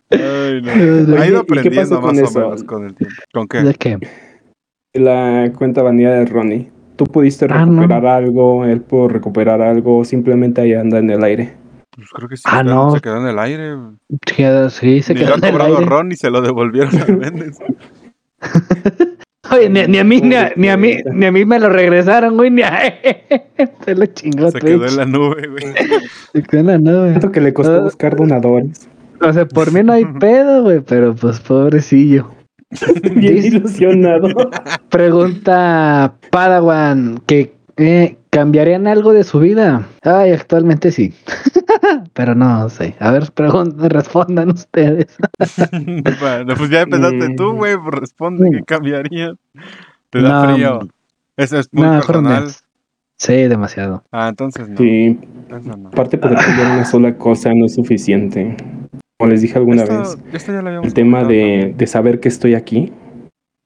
Ay, 0.09 0.61
no. 0.61 1.17
Ha 1.17 1.27
ido 1.27 1.39
aprendiendo 1.39 2.01
más 2.01 2.35
o 2.35 2.39
menos 2.39 2.63
con 2.63 2.85
el 2.85 2.95
tiempo. 2.95 3.15
¿Con 3.33 3.47
qué? 3.47 3.63
¿De 3.63 3.73
qué? 3.73 3.97
La 4.93 5.51
cuenta 5.57 5.81
vanilla 5.81 6.11
de 6.11 6.25
Ronnie. 6.25 6.71
¿Tú 6.95 7.05
pudiste 7.05 7.45
ah, 7.49 7.65
recuperar 7.65 8.05
algo? 8.05 8.65
¿Él 8.65 8.81
pudo 8.81 9.07
recuperar 9.09 9.61
algo? 9.61 10.05
¿Simplemente 10.05 10.61
ahí 10.61 10.73
anda 10.73 10.99
en 10.99 11.09
el 11.09 11.23
aire? 11.23 11.55
Pues 11.95 12.09
creo 12.11 12.29
que 12.29 12.37
sí. 12.37 12.43
Ah, 12.45 12.63
no. 12.63 12.91
Se 12.91 13.01
quedó 13.01 13.17
en 13.17 13.27
el 13.27 13.39
aire. 13.39 13.75
Sí, 14.69 15.01
se 15.01 15.15
quedó 15.15 15.35
en 15.35 15.43
el 15.43 15.61
aire. 15.61 15.85
Ron 15.85 16.11
y 16.11 16.15
se 16.15 16.29
lo 16.29 16.41
devolvieron 16.41 17.01
a 17.01 17.05
Méndez. 17.05 17.57
Oye, 19.51 19.69
ni, 19.69 19.97
a 19.97 20.03
mí, 20.03 20.21
ni 20.21 20.35
a, 20.35 20.53
ni 20.55 20.69
a, 20.69 20.77
mí, 20.77 20.97
ni 21.11 21.25
a 21.25 21.31
mí 21.31 21.45
me 21.45 21.59
lo 21.59 21.69
regresaron, 21.69 22.35
güey, 22.35 22.49
ni 22.49 22.63
a 22.63 22.99
Se 23.85 23.95
lo 23.95 24.05
chingó 24.07 24.51
Se 24.51 24.59
quedó 24.59 24.85
en 24.85 24.97
la 24.97 25.05
nube, 25.05 25.47
güey. 25.47 25.73
Se 26.33 26.43
quedó 26.43 26.61
en 26.61 26.67
la 26.67 26.77
nube. 26.77 27.11
Tanto 27.13 27.31
que 27.31 27.41
le 27.41 27.53
costó 27.53 27.83
buscar 27.83 28.15
donadores. 28.15 28.89
O 29.21 29.33
sea, 29.33 29.47
por 29.47 29.71
mí 29.71 29.83
no 29.83 29.93
hay 29.93 30.05
pedo, 30.19 30.63
güey, 30.63 30.81
pero 30.81 31.15
pues 31.15 31.39
pobrecillo. 31.39 32.31
Bien 33.15 33.37
ilusionado. 33.37 34.29
Pregunta 34.89 36.15
Padawan, 36.31 37.21
que 37.25 37.56
eh, 37.77 38.17
¿cambiarían 38.31 38.87
algo 38.87 39.13
de 39.13 39.23
su 39.23 39.39
vida? 39.39 39.87
Ay, 40.01 40.31
actualmente 40.31 40.91
sí. 40.91 41.13
Pero 42.13 42.33
no 42.33 42.69
sé. 42.69 42.95
A 42.99 43.11
ver, 43.11 43.31
respondan 43.89 44.49
ustedes. 44.49 45.15
bueno, 46.19 46.55
pues 46.57 46.69
ya 46.69 46.81
empezaste 46.81 47.35
tú, 47.35 47.53
güey. 47.53 47.77
Pues 47.77 47.99
responde 47.99 48.49
que 48.51 48.63
cambiarías. 48.63 49.35
Te 50.09 50.21
da 50.21 50.53
frío. 50.53 50.79
Eso 51.37 51.59
es 51.59 51.69
muy 51.71 51.87
personal. 51.87 52.49
Sí, 53.17 53.33
demasiado. 53.43 54.03
Ah, 54.11 54.29
entonces 54.29 54.69
no. 54.69 54.77
Sí. 54.77 55.19
Aparte, 55.85 56.17
poder 56.17 56.37
cambiar 56.37 56.71
una 56.71 56.85
sola 56.85 57.15
cosa 57.17 57.53
no 57.53 57.65
es 57.65 57.75
suficiente. 57.75 58.57
Como 59.19 59.31
les 59.31 59.41
dije 59.41 59.57
alguna 59.57 59.83
vez, 59.83 60.17
el 60.83 60.93
tema 60.93 61.23
de, 61.23 61.73
de 61.75 61.87
saber 61.87 62.19
que 62.19 62.27
estoy 62.27 62.53
aquí, 62.53 62.93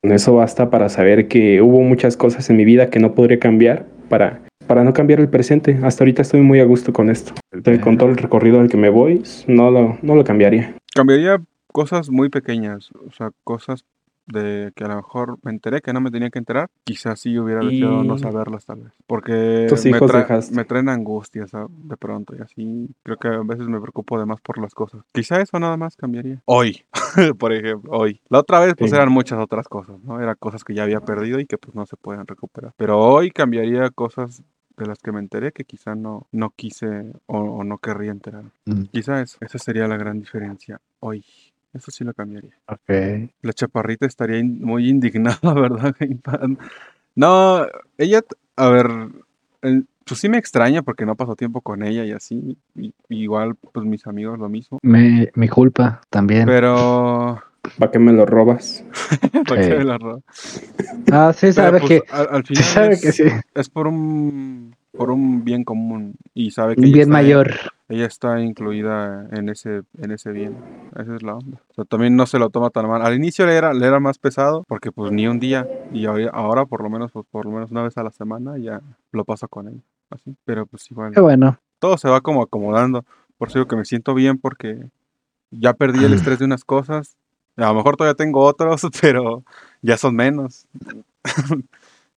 eso 0.04 0.36
basta 0.36 0.70
para 0.70 0.90
saber 0.90 1.28
que 1.28 1.62
hubo 1.62 1.82
muchas 1.82 2.18
cosas 2.18 2.50
en 2.50 2.58
mi 2.58 2.66
vida 2.66 2.90
que 2.90 3.00
no 3.00 3.14
podré 3.14 3.40
cambiar 3.40 3.86
para, 4.12 4.42
para 4.68 4.84
no 4.84 4.94
cambiar 4.94 5.22
el 5.22 5.30
presente. 5.30 5.80
Hasta 5.82 6.04
ahorita 6.04 6.22
estoy 6.22 6.42
muy 6.42 6.60
a 6.60 6.66
gusto 6.66 6.92
con 6.92 7.10
esto. 7.10 7.34
Con 7.82 7.98
todo 7.98 8.10
el 8.10 8.18
recorrido 8.18 8.60
al 8.60 8.70
que 8.70 8.78
me 8.78 8.90
voy, 8.90 9.24
no 9.48 9.72
lo, 9.72 9.98
no 10.02 10.16
lo 10.16 10.24
cambiaría. 10.26 10.76
Cambiaría 10.94 11.42
cosas 11.68 12.10
muy 12.10 12.30
pequeñas, 12.30 12.92
o 13.08 13.12
sea, 13.12 13.32
cosas 13.46 13.86
de 14.32 14.72
que 14.76 14.84
a 14.84 14.88
lo 14.88 14.96
mejor 14.96 15.38
me 15.44 15.52
enteré 15.52 15.82
que 15.82 15.94
no 15.94 16.02
me 16.02 16.12
tenía 16.12 16.30
que 16.30 16.40
enterar, 16.40 16.70
quizás 16.84 17.20
sí 17.20 17.38
hubiera 17.38 17.62
deseado 17.62 18.04
no 18.04 18.18
saberlas 18.18 18.66
tal 18.66 18.82
vez. 18.82 18.94
Porque 19.08 19.68
me, 19.86 20.56
me, 20.56 20.66
traen 20.66 20.90
angustias 20.90 21.52
de 21.52 21.98
pronto 21.98 22.36
y 22.36 22.42
así 22.42 22.90
creo 23.04 23.18
que 23.18 23.28
a 23.28 23.42
veces 23.44 23.68
me 23.68 23.80
preocupo 23.80 24.20
de 24.20 24.26
más 24.26 24.42
por 24.42 24.60
las 24.60 24.74
cosas. 24.74 25.02
Quizá 25.12 25.42
eso 25.42 25.60
nada 25.60 25.78
más 25.78 25.96
cambiaría. 25.96 26.42
Hoy, 26.46 26.84
por 27.38 27.54
ejemplo, 27.54 27.92
hoy. 27.92 28.22
La 28.30 28.40
otra 28.40 28.60
vez 28.60 28.76
pues 28.78 28.94
eran 28.94 29.12
muchas 29.12 29.40
otras 29.40 29.68
cosas, 29.68 30.02
¿no? 30.04 30.22
Eran 30.22 30.36
cosas 30.40 30.64
que 30.64 30.74
ya 30.74 30.84
había 30.84 31.02
perdido 31.02 31.40
y 31.40 31.46
que 31.46 31.58
pues 31.58 31.76
no 31.76 31.86
se 31.86 31.98
pueden 31.98 32.26
recuperar. 32.26 32.74
Pero 32.78 33.00
hoy 33.00 33.32
cambiaría 33.32 33.90
cosas 33.90 34.44
de 34.78 34.88
las 34.88 35.00
que 35.00 35.12
me 35.12 35.20
enteré 35.20 35.52
que 35.52 35.64
quizá 35.64 35.96
no, 35.96 36.28
no 36.32 36.52
quise 36.52 37.14
o, 37.28 37.64
no 37.64 37.78
querría 37.78 38.12
enterar. 38.12 38.46
Mm. 38.66 38.84
Quizá 38.92 39.22
eso, 39.22 39.38
esa 39.42 39.58
sería 39.58 39.88
la 39.88 39.98
gran 39.98 40.20
diferencia 40.20 40.82
hoy. 41.00 41.24
Eso 41.74 41.92
sí 41.92 42.04
lo 42.04 42.14
cambiaría. 42.14 42.58
Ok. 42.68 43.30
La 43.42 43.54
chaparrita 43.54 44.06
estaría 44.06 44.44
muy 44.44 44.90
indignada, 44.90 45.40
¿verdad, 45.54 45.96
No, 47.16 47.66
ella, 47.98 48.22
a 48.58 48.70
ver, 48.70 48.88
pues 50.06 50.20
sí 50.20 50.30
me 50.30 50.38
extraña 50.38 50.82
porque 50.82 51.06
no 51.06 51.16
pasó 51.16 51.36
tiempo 51.36 51.62
con 51.62 51.84
ella 51.84 52.04
y 52.04 52.12
así. 52.12 52.58
igual, 53.10 53.56
pues 53.56 53.86
mis 53.86 54.06
amigos 54.08 54.38
lo 54.38 54.50
mismo. 54.50 54.80
Me, 54.82 55.32
mi 55.36 55.48
culpa 55.48 56.02
también. 56.10 56.46
Pero... 56.46 57.42
¿Para 57.78 57.92
qué 57.92 58.00
me 58.00 58.12
lo 58.12 58.26
robas? 58.26 58.84
¿Para 59.48 59.62
qué 59.62 59.78
me 59.78 59.84
lo 59.84 59.98
robas? 59.98 60.24
Ah, 61.12 61.32
sí, 61.32 61.54
sabe 61.54 61.80
pues, 61.80 62.02
que... 62.02 62.12
Al, 62.12 62.44
final 62.46 62.64
sabe 62.64 62.94
es, 62.96 63.02
que 63.02 63.12
sí. 63.12 63.24
es 63.54 63.70
por 63.70 63.88
un 63.88 64.76
por 64.92 65.12
un 65.12 65.44
bien 65.44 65.64
común 65.64 66.16
y 66.34 66.52
sabe 66.52 66.76
que 66.76 66.82
un 66.82 66.92
bien 66.92 67.10
mayor 67.10 67.52
ella 67.92 68.06
está 68.06 68.40
incluida 68.40 69.28
en 69.32 69.50
ese, 69.50 69.82
en 69.98 70.12
ese 70.12 70.32
bien. 70.32 70.56
Esa 70.98 71.14
es 71.14 71.24
la 71.24 71.36
onda. 71.36 71.62
O 71.72 71.74
sea, 71.74 71.84
también 71.84 72.16
no 72.16 72.26
se 72.26 72.40
lo 72.40 72.50
toma 72.50 72.70
tan 72.70 72.88
mal. 72.88 73.02
Al 73.02 73.16
inicio 73.16 73.46
le 73.46 73.58
era, 73.58 73.74
le 73.74 73.86
era 73.86 74.00
más 74.00 74.18
pesado 74.18 74.64
porque 74.70 74.94
pues 74.94 75.12
ni 75.12 75.28
un 75.28 75.42
día 75.42 75.68
y 75.92 76.06
ahora 76.06 76.66
por 76.66 76.84
lo 76.84 76.90
menos 76.90 77.12
pues, 77.12 77.26
por 77.30 77.44
lo 77.46 77.52
menos 77.52 77.70
una 77.70 77.84
vez 77.84 77.98
a 77.98 78.04
la 78.04 78.12
semana 78.12 78.58
ya 78.58 78.80
lo 79.12 79.26
paso 79.26 79.50
con 79.50 79.68
él. 79.68 79.82
Así. 80.10 80.34
Pero 80.46 80.66
pues 80.66 80.90
igual. 80.90 81.12
Qué 81.14 81.20
bueno. 81.20 81.60
Todo 81.80 81.98
se 81.98 82.08
va 82.08 82.22
como 82.22 82.42
acomodando. 82.42 83.04
Por 83.38 83.50
eso 83.50 83.60
digo 83.60 83.68
que 83.68 83.76
me 83.76 83.84
siento 83.84 84.14
bien 84.14 84.38
porque 84.38 84.88
ya 85.50 85.74
perdí 85.74 86.06
el 86.06 86.14
estrés 86.14 86.40
de 86.40 86.46
unas 86.46 86.64
cosas. 86.64 87.18
A 87.58 87.68
lo 87.68 87.74
mejor 87.74 87.98
todavía 87.98 88.16
tengo 88.16 88.40
otros, 88.40 88.88
pero 89.02 89.44
ya 89.82 89.98
son 89.98 90.16
menos. 90.16 90.66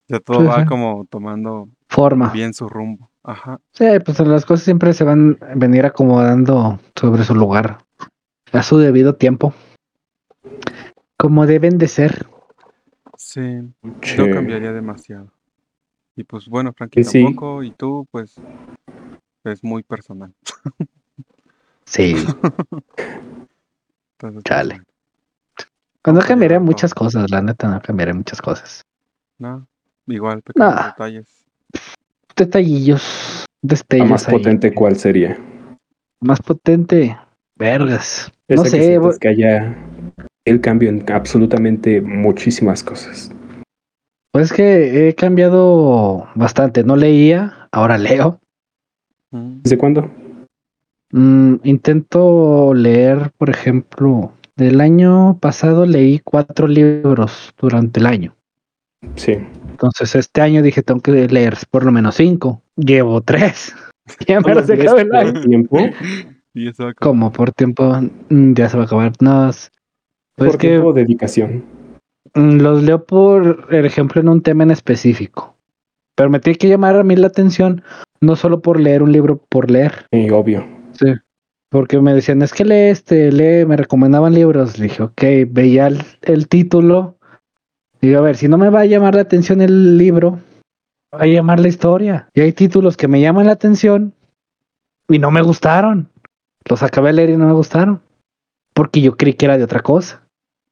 ya 0.07 0.21
todo 0.21 0.45
va 0.45 0.65
como 0.65 1.05
tomando 1.09 1.67
forma. 1.87 2.29
Bien 2.31 2.53
su 2.53 2.67
rumbo. 2.69 3.09
Ajá. 3.23 3.59
Sí, 3.71 3.85
pues 4.05 4.19
las 4.19 4.45
cosas 4.45 4.63
siempre 4.63 4.93
se 4.93 5.03
van 5.03 5.37
a 5.41 5.55
venir 5.55 5.85
acomodando 5.85 6.79
sobre 6.95 7.23
su 7.23 7.33
lugar 7.33 7.79
a 8.51 8.63
su 8.63 8.77
debido 8.77 9.15
tiempo. 9.15 9.53
Como 11.17 11.45
deben 11.47 11.77
de 11.77 11.87
ser. 11.87 12.27
Sí, 13.17 13.61
yo 14.15 14.29
cambiaría 14.31 14.71
demasiado. 14.71 15.31
Y 16.15 16.23
pues 16.23 16.47
bueno, 16.47 16.71
Frankie 16.73 17.03
tampoco, 17.03 17.63
y 17.63 17.71
tú, 17.71 18.07
pues, 18.11 18.35
es 19.43 19.63
muy 19.63 19.83
personal. 19.83 20.33
Sí. 21.87 22.15
Entonces, 24.13 24.43
Chale. 24.43 24.81
Cuando 26.03 26.19
pues, 26.19 26.27
cambiaré 26.27 26.57
muchas 26.57 26.95
cosas, 26.95 27.29
la 27.29 27.43
neta, 27.43 27.67
no 27.67 27.79
cambiaré 27.79 28.11
muchas 28.11 28.41
cosas. 28.41 28.81
No, 29.37 29.67
igual, 30.07 30.41
pequeños 30.41 30.83
detalles 30.83 31.34
detallillos, 32.35 33.45
destellos. 33.61 34.09
más 34.09 34.25
potente 34.25 34.73
cuál 34.73 34.95
sería? 34.95 35.37
Más 36.21 36.41
potente, 36.41 37.17
vergas. 37.57 38.31
no 38.49 38.65
sé. 38.65 38.79
Que, 38.79 39.17
que 39.19 39.27
haya 39.27 39.75
el 40.45 40.61
cambio 40.61 40.89
en 40.89 41.03
absolutamente 41.11 42.01
muchísimas 42.01 42.83
cosas. 42.83 43.31
Pues 44.31 44.51
es 44.51 44.53
que 44.53 45.07
he 45.07 45.15
cambiado 45.15 46.27
bastante. 46.35 46.83
No 46.83 46.95
leía, 46.95 47.69
ahora 47.71 47.97
leo. 47.97 48.39
¿Desde 49.31 49.77
cuándo? 49.77 50.11
Mm, 51.11 51.55
intento 51.63 52.73
leer, 52.73 53.31
por 53.37 53.49
ejemplo, 53.49 54.33
del 54.55 54.81
año 54.81 55.37
pasado 55.39 55.85
leí 55.85 56.19
cuatro 56.19 56.67
libros 56.67 57.53
durante 57.57 57.99
el 57.99 58.05
año. 58.05 58.35
Sí. 59.15 59.37
Entonces 59.75 60.15
este 60.15 60.39
año 60.39 60.61
dije, 60.61 60.83
tengo 60.83 61.01
que 61.01 61.11
leer 61.11 61.57
por 61.69 61.83
lo 61.83 61.91
menos 61.91 62.15
cinco. 62.15 62.61
Llevo 62.77 63.21
tres. 63.21 63.75
Ya 64.27 64.39
me 64.39 64.63
se 64.63 64.73
acaba 64.73 65.01
el 65.01 65.15
año. 65.15 65.41
¿Tiempo? 65.41 65.79
Como 66.99 67.31
por 67.31 67.51
tiempo, 67.51 67.99
mm, 68.29 68.53
ya 68.53 68.69
se 68.69 68.77
va 68.77 68.83
a 68.83 68.85
acabar. 68.85 69.11
No, 69.19 69.49
pues 70.35 70.51
por 70.51 70.57
tiempo 70.59 70.93
dedicación. 70.93 71.65
Mm, 72.35 72.57
los 72.59 72.83
leo 72.83 73.03
por 73.03 73.67
ejemplo 73.73 74.21
en 74.21 74.29
un 74.29 74.41
tema 74.41 74.63
en 74.63 74.69
específico. 74.69 75.57
Pero 76.15 76.29
me 76.29 76.39
tiene 76.39 76.59
que 76.59 76.69
llamar 76.69 76.95
a 76.95 77.03
mí 77.03 77.15
la 77.15 77.27
atención, 77.27 77.81
no 78.21 78.35
solo 78.35 78.61
por 78.61 78.79
leer 78.79 79.01
un 79.01 79.11
libro 79.11 79.43
por 79.49 79.71
leer. 79.71 80.05
Sí, 80.11 80.29
obvio. 80.29 80.63
Sí. 80.91 81.07
Porque 81.69 81.99
me 81.99 82.13
decían, 82.13 82.43
es 82.43 82.53
que 82.53 82.63
lee 82.63 82.91
este, 82.91 83.31
lee, 83.31 83.65
me 83.65 83.75
recomendaban 83.75 84.35
libros. 84.35 84.77
Le 84.77 84.83
dije, 84.83 85.01
ok, 85.01 85.23
veía 85.49 85.89
el 86.21 86.47
título 86.47 87.14
Digo, 88.01 88.19
a 88.19 88.21
ver, 88.21 88.37
si 88.37 88.47
no 88.47 88.57
me 88.57 88.69
va 88.69 88.81
a 88.81 88.85
llamar 88.85 89.15
la 89.15 89.21
atención 89.21 89.61
el 89.61 89.97
libro, 89.97 90.39
va 91.13 91.21
a 91.21 91.27
llamar 91.27 91.59
la 91.59 91.67
historia. 91.67 92.29
Y 92.33 92.41
hay 92.41 92.53
títulos 92.53 92.97
que 92.97 93.07
me 93.07 93.21
llaman 93.21 93.47
la 93.47 93.53
atención, 93.53 94.13
y 95.07 95.19
no 95.19 95.31
me 95.31 95.41
gustaron. 95.41 96.09
Los 96.67 96.81
acabé 96.83 97.09
de 97.09 97.13
leer 97.13 97.29
y 97.31 97.37
no 97.37 97.45
me 97.45 97.53
gustaron. 97.53 98.01
Porque 98.73 99.01
yo 99.01 99.15
creí 99.15 99.33
que 99.33 99.45
era 99.45 99.57
de 99.57 99.63
otra 99.63 99.81
cosa. 99.81 100.21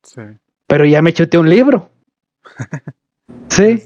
Sí. 0.01 0.21
Pero 0.67 0.85
ya 0.85 1.01
me 1.01 1.13
chuté 1.13 1.37
un 1.37 1.49
libro. 1.49 1.89
sí. 3.49 3.81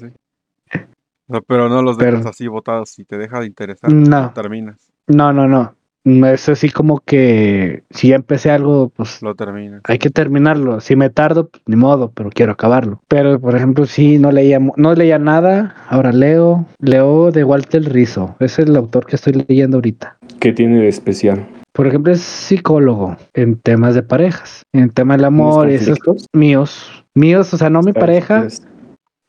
pero 1.46 1.68
no 1.68 1.82
los 1.82 1.98
dejas 1.98 2.26
así 2.26 2.48
botados. 2.48 2.90
Si 2.90 3.04
te 3.04 3.18
deja 3.18 3.40
de 3.40 3.46
interesar, 3.46 3.92
no. 3.92 4.32
terminas. 4.32 4.90
No, 5.06 5.32
no, 5.32 5.46
no. 5.46 5.74
Es 6.04 6.48
así 6.48 6.70
como 6.70 7.00
que 7.00 7.82
si 7.90 8.08
ya 8.08 8.16
empecé 8.16 8.50
algo, 8.50 8.90
pues 8.94 9.20
lo 9.22 9.34
termina. 9.34 9.80
Hay 9.84 9.98
que 9.98 10.10
terminarlo. 10.10 10.80
Si 10.80 10.96
me 10.96 11.10
tardo, 11.10 11.48
pues, 11.48 11.62
ni 11.66 11.76
modo, 11.76 12.10
pero 12.14 12.30
quiero 12.30 12.52
acabarlo. 12.52 13.02
Pero 13.08 13.38
por 13.40 13.54
ejemplo, 13.54 13.84
si 13.84 14.18
no 14.18 14.32
leía 14.32 14.58
no 14.58 14.94
leía 14.94 15.18
nada, 15.18 15.74
ahora 15.88 16.12
leo, 16.12 16.66
leo 16.78 17.30
de 17.30 17.44
Walter 17.44 17.82
Rizzo. 17.92 18.36
Es 18.40 18.58
el 18.58 18.74
autor 18.76 19.06
que 19.06 19.16
estoy 19.16 19.44
leyendo 19.46 19.76
ahorita. 19.76 20.16
¿Qué 20.40 20.52
tiene 20.52 20.80
de 20.80 20.88
especial? 20.88 21.46
Por 21.72 21.86
ejemplo, 21.86 22.12
es 22.12 22.20
psicólogo 22.22 23.16
en 23.34 23.56
temas 23.56 23.94
de 23.94 24.02
parejas, 24.02 24.64
en 24.72 24.90
temas 24.90 25.18
del 25.18 25.26
amor 25.26 25.70
y 25.70 25.74
esos 25.74 25.98
míos, 26.32 27.04
míos, 27.14 27.54
o 27.54 27.56
sea, 27.56 27.70
no 27.70 27.82
mi 27.82 27.92
pareja, 27.92 28.48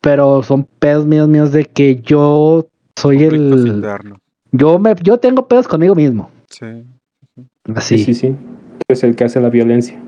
pero 0.01 0.41
son 0.41 0.67
pedos 0.79 1.05
míos 1.05 1.27
míos 1.27 1.51
de 1.51 1.65
que 1.65 1.97
yo 2.01 2.67
soy 2.95 3.23
el 3.23 3.83
yo 4.51 4.79
me 4.79 4.95
yo 5.03 5.19
tengo 5.19 5.47
pedos 5.47 5.67
conmigo 5.67 5.93
mismo. 5.93 6.31
Sí. 6.49 6.85
Así. 7.75 7.99
Sí, 7.99 8.13
sí, 8.13 8.35
Es 8.87 9.03
el 9.03 9.15
que 9.15 9.25
hace 9.25 9.39
la 9.39 9.49
violencia. 9.49 10.01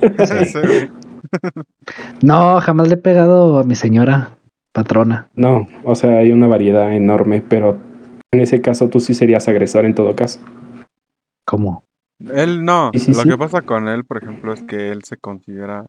no, 2.22 2.60
jamás 2.60 2.88
le 2.88 2.94
he 2.94 2.98
pegado 2.98 3.58
a 3.58 3.64
mi 3.64 3.74
señora 3.74 4.36
patrona. 4.72 5.28
No, 5.34 5.68
o 5.84 5.94
sea, 5.94 6.18
hay 6.18 6.32
una 6.32 6.46
variedad 6.46 6.92
enorme, 6.92 7.42
pero 7.46 7.78
en 8.32 8.40
ese 8.40 8.60
caso 8.60 8.88
tú 8.88 9.00
sí 9.00 9.14
serías 9.14 9.48
agresor 9.48 9.84
en 9.84 9.94
todo 9.94 10.16
caso. 10.16 10.40
¿Cómo? 11.44 11.84
Él 12.32 12.64
no. 12.64 12.90
Lo 12.92 13.24
que 13.24 13.38
pasa 13.38 13.62
con 13.62 13.88
él, 13.88 14.04
por 14.04 14.22
ejemplo, 14.22 14.52
es 14.52 14.62
que 14.62 14.90
él 14.90 15.02
se 15.04 15.16
considera 15.16 15.86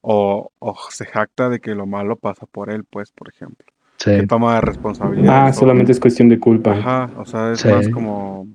o, 0.00 0.50
o, 0.58 0.76
se 0.90 1.06
jacta 1.06 1.48
de 1.48 1.60
que 1.60 1.74
lo 1.74 1.86
malo 1.86 2.16
pasa 2.16 2.46
por 2.46 2.70
él, 2.70 2.84
pues, 2.84 3.12
por 3.12 3.28
ejemplo. 3.28 3.66
Sí. 3.96 4.12
Que 4.12 4.26
toma 4.26 4.60
responsabilidad. 4.60 5.46
Ah, 5.48 5.52
solamente 5.52 5.92
es 5.92 6.00
cuestión 6.00 6.28
de 6.28 6.38
culpa. 6.38 6.72
Ajá, 6.72 7.10
o 7.16 7.26
sea, 7.26 7.52
es 7.52 7.64
más 7.66 7.88
como 7.88 8.46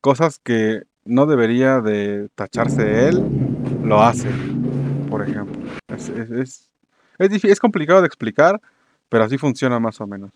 cosas 0.00 0.38
que 0.38 0.82
no 1.04 1.26
debería 1.26 1.80
de 1.80 2.28
tacharse 2.34 3.08
él, 3.08 3.24
lo 3.82 4.02
hace, 4.02 4.28
por 5.08 5.22
ejemplo. 5.22 5.60
Es, 5.88 6.08
es, 6.08 6.68
es, 7.18 7.60
complicado 7.60 8.00
de 8.00 8.06
explicar, 8.06 8.60
pero 9.08 9.24
así 9.24 9.38
funciona 9.38 9.78
más 9.78 10.00
o 10.00 10.06
menos. 10.06 10.32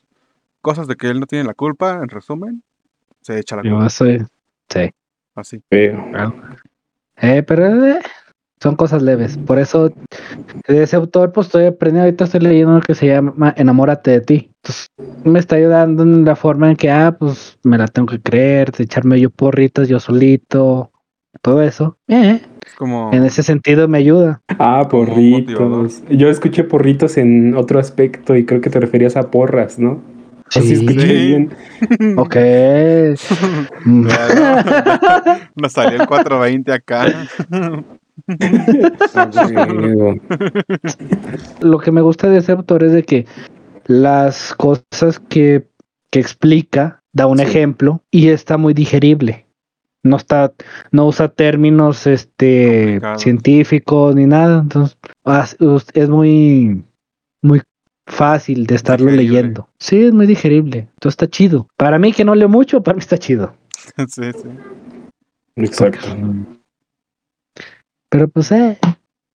Cosas 0.60 0.86
de 0.86 0.96
que 0.96 1.08
él 1.08 1.20
no 1.20 1.26
tiene 1.26 1.44
la 1.44 1.54
culpa, 1.54 2.00
en 2.02 2.08
resumen, 2.08 2.62
se 3.20 3.38
echa 3.38 3.56
la 3.56 3.62
culpa. 3.62 3.88
Yo 3.88 3.90
sí. 4.68 4.90
Así. 5.34 5.62
Pero, 5.68 6.10
eh, 7.16 7.42
pero 7.42 7.86
eh, 7.86 8.00
son 8.60 8.76
cosas 8.76 9.02
leves. 9.02 9.38
Por 9.38 9.58
eso, 9.58 9.90
de 10.68 10.82
ese 10.82 10.96
autor, 10.96 11.32
pues 11.32 11.46
estoy 11.46 11.64
aprendiendo. 11.66 12.04
Ahorita 12.04 12.24
estoy 12.24 12.40
leyendo 12.40 12.74
lo 12.74 12.80
que 12.80 12.94
se 12.94 13.06
llama 13.06 13.54
Enamórate 13.56 14.10
de 14.10 14.20
ti. 14.20 14.50
Entonces, 14.62 14.88
me 15.24 15.38
está 15.38 15.56
ayudando 15.56 16.02
en 16.02 16.24
la 16.24 16.36
forma 16.36 16.70
en 16.70 16.76
que, 16.76 16.90
ah, 16.90 17.16
pues 17.18 17.58
me 17.62 17.78
la 17.78 17.86
tengo 17.88 18.08
que 18.08 18.20
creer, 18.20 18.70
de 18.72 18.84
echarme 18.84 19.18
yo 19.18 19.30
porritas 19.30 19.88
yo 19.88 19.98
solito, 19.98 20.90
todo 21.40 21.62
eso. 21.62 21.96
Eh, 22.08 22.40
como... 22.76 23.10
En 23.12 23.24
ese 23.24 23.42
sentido 23.42 23.88
me 23.88 23.98
ayuda. 23.98 24.42
Ah, 24.58 24.86
porritos. 24.90 26.02
Yo 26.10 26.28
escuché 26.28 26.64
porritos 26.64 27.16
en 27.16 27.54
otro 27.54 27.78
aspecto 27.78 28.36
y 28.36 28.44
creo 28.44 28.60
que 28.60 28.70
te 28.70 28.80
referías 28.80 29.16
a 29.16 29.30
porras, 29.30 29.78
¿no? 29.78 30.02
Sí. 30.50 30.72
escuché 30.72 31.12
bien. 31.12 31.50
Ok. 32.18 32.36
Me 33.84 35.68
salió 35.68 36.02
el 36.02 36.06
420 36.06 36.72
acá. 36.72 37.06
Lo 41.60 41.78
que 41.78 41.90
me 41.90 42.00
gusta 42.00 42.28
de 42.28 42.38
ese 42.38 42.52
autor 42.52 42.84
es 42.84 42.92
de 42.92 43.02
que 43.02 43.26
las 43.86 44.54
cosas 44.54 45.18
que, 45.28 45.68
explica 46.12 47.04
da 47.12 47.28
un 47.28 47.38
ejemplo 47.38 48.02
y 48.10 48.30
está 48.30 48.56
muy 48.56 48.74
digerible. 48.74 49.46
No 50.02 50.16
está, 50.16 50.52
no 50.90 51.06
usa 51.06 51.28
términos 51.28 52.04
este 52.08 53.00
científicos 53.16 54.16
ni 54.16 54.26
nada. 54.26 54.62
Entonces, 54.62 54.98
es 55.94 56.08
muy, 56.08 56.82
muy 57.42 57.62
fácil 58.06 58.66
de 58.66 58.74
estarlo 58.74 59.10
leyendo. 59.10 59.68
Sí, 59.78 60.02
es 60.02 60.12
muy 60.12 60.26
digerible. 60.26 60.88
Entonces 60.94 61.12
está 61.12 61.28
chido. 61.28 61.68
Para 61.76 61.98
mí 61.98 62.12
que 62.12 62.24
no 62.24 62.34
leo 62.34 62.48
mucho, 62.48 62.82
para 62.82 62.96
mí 62.96 63.00
está 63.00 63.18
chido. 63.18 63.54
sí, 64.08 64.32
sí. 64.32 64.48
Exacto. 65.56 66.08
Pero 68.10 68.28
pues, 68.28 68.52
eh, 68.52 68.78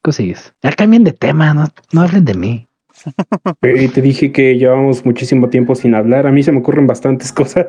consigues. 0.03 0.53
Ya 0.61 0.71
cambien 0.71 1.03
de 1.03 1.13
tema, 1.13 1.53
no, 1.53 1.65
no 1.91 2.01
hablen 2.01 2.25
de 2.25 2.35
mí. 2.35 2.67
Y 3.61 3.87
te 3.89 4.01
dije 4.01 4.31
que 4.31 4.57
llevamos 4.57 5.05
muchísimo 5.05 5.49
tiempo 5.49 5.75
sin 5.75 5.95
hablar. 5.95 6.27
A 6.27 6.31
mí 6.31 6.43
se 6.43 6.51
me 6.51 6.59
ocurren 6.59 6.87
bastantes 6.87 7.31
cosas. 7.33 7.67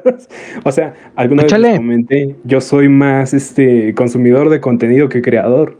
o 0.65 0.73
sea, 0.73 0.95
alguna 1.15 1.45
vez 1.45 1.59
les 1.59 1.77
comenté, 1.77 2.37
yo 2.45 2.61
soy 2.61 2.89
más 2.89 3.35
este 3.35 3.95
consumidor 3.95 4.51
de 4.51 4.61
contenido 4.61 5.09
que 5.09 5.23
creador. 5.23 5.77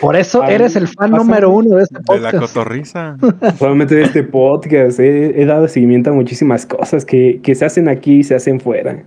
Por 0.00 0.16
eso, 0.16 0.44
eres 0.48 0.76
el 0.76 0.88
fan 0.88 1.10
número 1.10 1.50
uno 1.50 1.76
de 1.76 1.84
este 1.84 2.00
podcast. 2.00 2.32
De 2.32 2.40
la 2.40 2.46
cotorriza. 2.46 3.16
Solamente 3.58 3.94
de 3.94 4.02
este 4.02 4.22
podcast. 4.22 4.98
He, 5.00 5.44
dado 5.44 5.68
seguimiento 5.68 6.10
a 6.10 6.12
muchísimas 6.12 6.66
cosas 6.66 7.04
que, 7.04 7.40
que 7.42 7.54
se 7.54 7.64
hacen 7.64 7.88
aquí 7.88 8.18
y 8.18 8.24
se 8.24 8.34
hacen 8.34 8.60
fuera. 8.60 9.02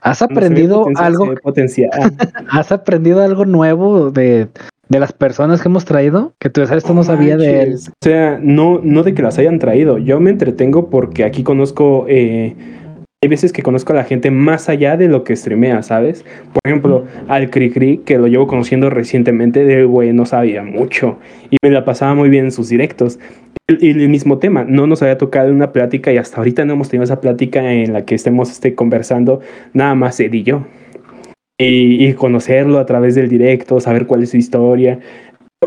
¿Has 0.00 0.22
aprendido 0.22 0.86
algo? 0.96 1.34
¿Has 2.50 2.72
aprendido 2.72 3.22
algo 3.22 3.44
nuevo 3.44 4.10
de, 4.10 4.48
las 4.88 5.12
personas 5.12 5.60
que 5.60 5.68
hemos 5.68 5.84
traído? 5.84 6.32
Que 6.38 6.50
tú 6.50 6.64
sabes, 6.66 6.84
esto 6.84 6.94
no 6.94 7.04
sabía 7.04 7.36
de 7.36 7.62
él. 7.62 7.74
O 7.76 7.92
sea, 8.02 8.38
no, 8.40 8.80
no 8.82 9.02
de 9.02 9.14
que 9.14 9.22
las 9.22 9.38
hayan 9.38 9.58
traído. 9.58 9.98
Yo 9.98 10.20
me 10.20 10.30
entretengo 10.30 10.90
porque 10.90 11.24
aquí 11.24 11.42
conozco. 11.42 12.06
Eh, 12.08 12.56
hay 13.22 13.28
veces 13.28 13.52
que 13.52 13.62
conozco 13.62 13.92
a 13.92 13.96
la 13.96 14.04
gente 14.04 14.30
más 14.30 14.70
allá 14.70 14.96
de 14.96 15.06
lo 15.06 15.24
que 15.24 15.36
streamea, 15.36 15.82
¿sabes? 15.82 16.24
Por 16.54 16.60
ejemplo, 16.64 17.04
al 17.28 17.50
Cricri, 17.50 17.98
que 17.98 18.16
lo 18.16 18.28
llevo 18.28 18.46
conociendo 18.46 18.88
recientemente, 18.88 19.66
de 19.66 19.84
güey, 19.84 20.14
no 20.14 20.24
sabía 20.24 20.62
mucho. 20.62 21.18
Y 21.50 21.56
me 21.62 21.70
la 21.70 21.84
pasaba 21.84 22.14
muy 22.14 22.30
bien 22.30 22.46
en 22.46 22.50
sus 22.50 22.70
directos. 22.70 23.18
Y 23.78 23.90
el, 23.90 24.08
mismo 24.08 24.38
tema, 24.38 24.64
no 24.64 24.86
nos 24.86 25.02
había 25.02 25.16
tocado 25.18 25.52
una 25.52 25.72
plática 25.72 26.12
y 26.12 26.16
hasta 26.16 26.38
ahorita 26.38 26.64
no 26.64 26.72
hemos 26.72 26.88
tenido 26.88 27.04
esa 27.04 27.20
plática 27.20 27.72
en 27.72 27.92
la 27.92 28.04
que 28.04 28.14
estemos 28.14 28.50
este, 28.50 28.74
conversando 28.74 29.40
nada 29.72 29.94
más 29.94 30.18
él 30.18 30.34
y 30.34 30.42
yo. 30.42 30.66
Y, 31.58 32.14
conocerlo 32.14 32.78
a 32.78 32.86
través 32.86 33.14
del 33.14 33.28
directo, 33.28 33.80
saber 33.80 34.06
cuál 34.06 34.22
es 34.22 34.30
su 34.30 34.38
historia. 34.38 34.98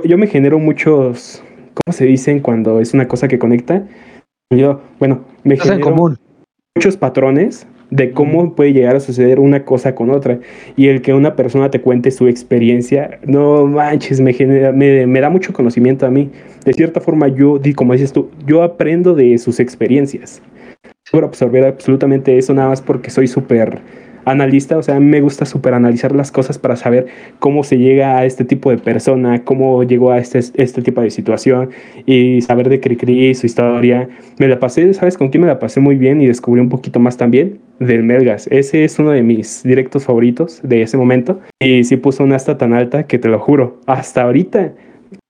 Yo 0.04 0.18
me 0.18 0.28
genero 0.28 0.58
muchos, 0.58 1.44
¿cómo 1.76 1.94
se 1.94 2.06
dicen 2.06 2.40
cuando 2.40 2.80
es 2.80 2.94
una 2.94 3.08
cosa 3.08 3.28
que 3.28 3.38
conecta? 3.38 3.88
Yo, 4.52 4.82
bueno, 5.00 5.24
me 5.44 5.56
genero 5.56 5.96
muchos 6.76 6.98
patrones 6.98 7.68
de 7.94 8.12
cómo 8.12 8.56
puede 8.56 8.74
llegar 8.74 8.96
a 8.96 9.00
suceder 9.00 9.40
una 9.40 9.66
cosa 9.66 9.94
con 9.94 10.10
otra. 10.10 10.40
Y 10.76 10.88
el 10.88 11.02
que 11.02 11.14
una 11.14 11.36
persona 11.36 11.70
te 11.70 11.80
cuente 11.80 12.10
su 12.10 12.28
experiencia, 12.28 13.20
no 13.26 13.68
manches, 13.68 14.20
me, 14.20 14.34
genera, 14.34 14.72
me, 14.72 15.06
me 15.06 15.20
da 15.22 15.30
mucho 15.30 15.54
conocimiento 15.54 16.06
a 16.06 16.10
mí. 16.10 16.32
De 16.66 16.74
cierta 16.74 17.00
forma, 17.00 17.28
yo, 17.28 17.60
como 17.76 17.94
dices 17.94 18.12
tú, 18.12 18.32
yo 18.48 18.64
aprendo 18.64 19.14
de 19.14 19.38
sus 19.38 19.60
experiencias. 19.60 20.42
Puedo 21.12 21.26
absorber 21.26 21.66
absolutamente 21.66 22.36
eso 22.36 22.54
nada 22.54 22.70
más 22.70 22.82
porque 22.82 23.12
soy 23.12 23.28
súper 23.28 23.80
analista, 24.26 24.78
o 24.78 24.84
sea, 24.84 25.00
me 25.00 25.22
gusta 25.22 25.46
súper 25.46 25.74
analizar 25.74 26.16
las 26.16 26.32
cosas 26.32 26.58
para 26.58 26.76
saber 26.76 27.08
cómo 27.40 27.64
se 27.64 27.78
llega 27.78 28.18
a 28.18 28.26
este 28.26 28.46
tipo 28.46 28.70
de 28.70 28.78
persona, 28.78 29.44
cómo 29.44 29.84
llegó 29.84 30.12
a 30.12 30.20
este, 30.20 30.40
este 30.40 30.82
tipo 30.82 31.02
de 31.02 31.10
situación 31.10 31.70
y 32.06 32.42
saber 32.42 32.70
de 32.70 32.80
Cricri, 32.80 33.34
su 33.36 33.46
historia. 33.46 34.10
Me 34.40 34.48
la 34.48 34.60
pasé, 34.60 34.94
¿sabes 34.94 35.18
con 35.18 35.30
quién 35.30 35.42
me 35.42 35.48
la 35.48 35.60
pasé 35.60 35.80
muy 35.80 35.96
bien 35.96 36.22
y 36.22 36.28
descubrí 36.28 36.62
un 36.62 36.70
poquito 36.70 37.00
más 37.00 37.18
también? 37.18 37.60
Del 37.80 38.04
Melgas. 38.04 38.48
Ese 38.48 38.84
es 38.84 39.00
uno 39.00 39.12
de 39.12 39.24
mis 39.24 39.64
directos 39.64 40.06
favoritos 40.06 40.62
de 40.64 40.82
ese 40.82 40.98
momento 40.98 41.42
y 41.60 41.84
sí 41.84 41.98
puso 41.98 42.24
una 42.24 42.36
hasta 42.36 42.58
tan 42.58 42.74
alta 42.74 43.08
que 43.08 43.20
te 43.20 43.28
lo 43.28 43.40
juro, 43.40 43.80
hasta 43.86 44.24
ahorita, 44.24 44.74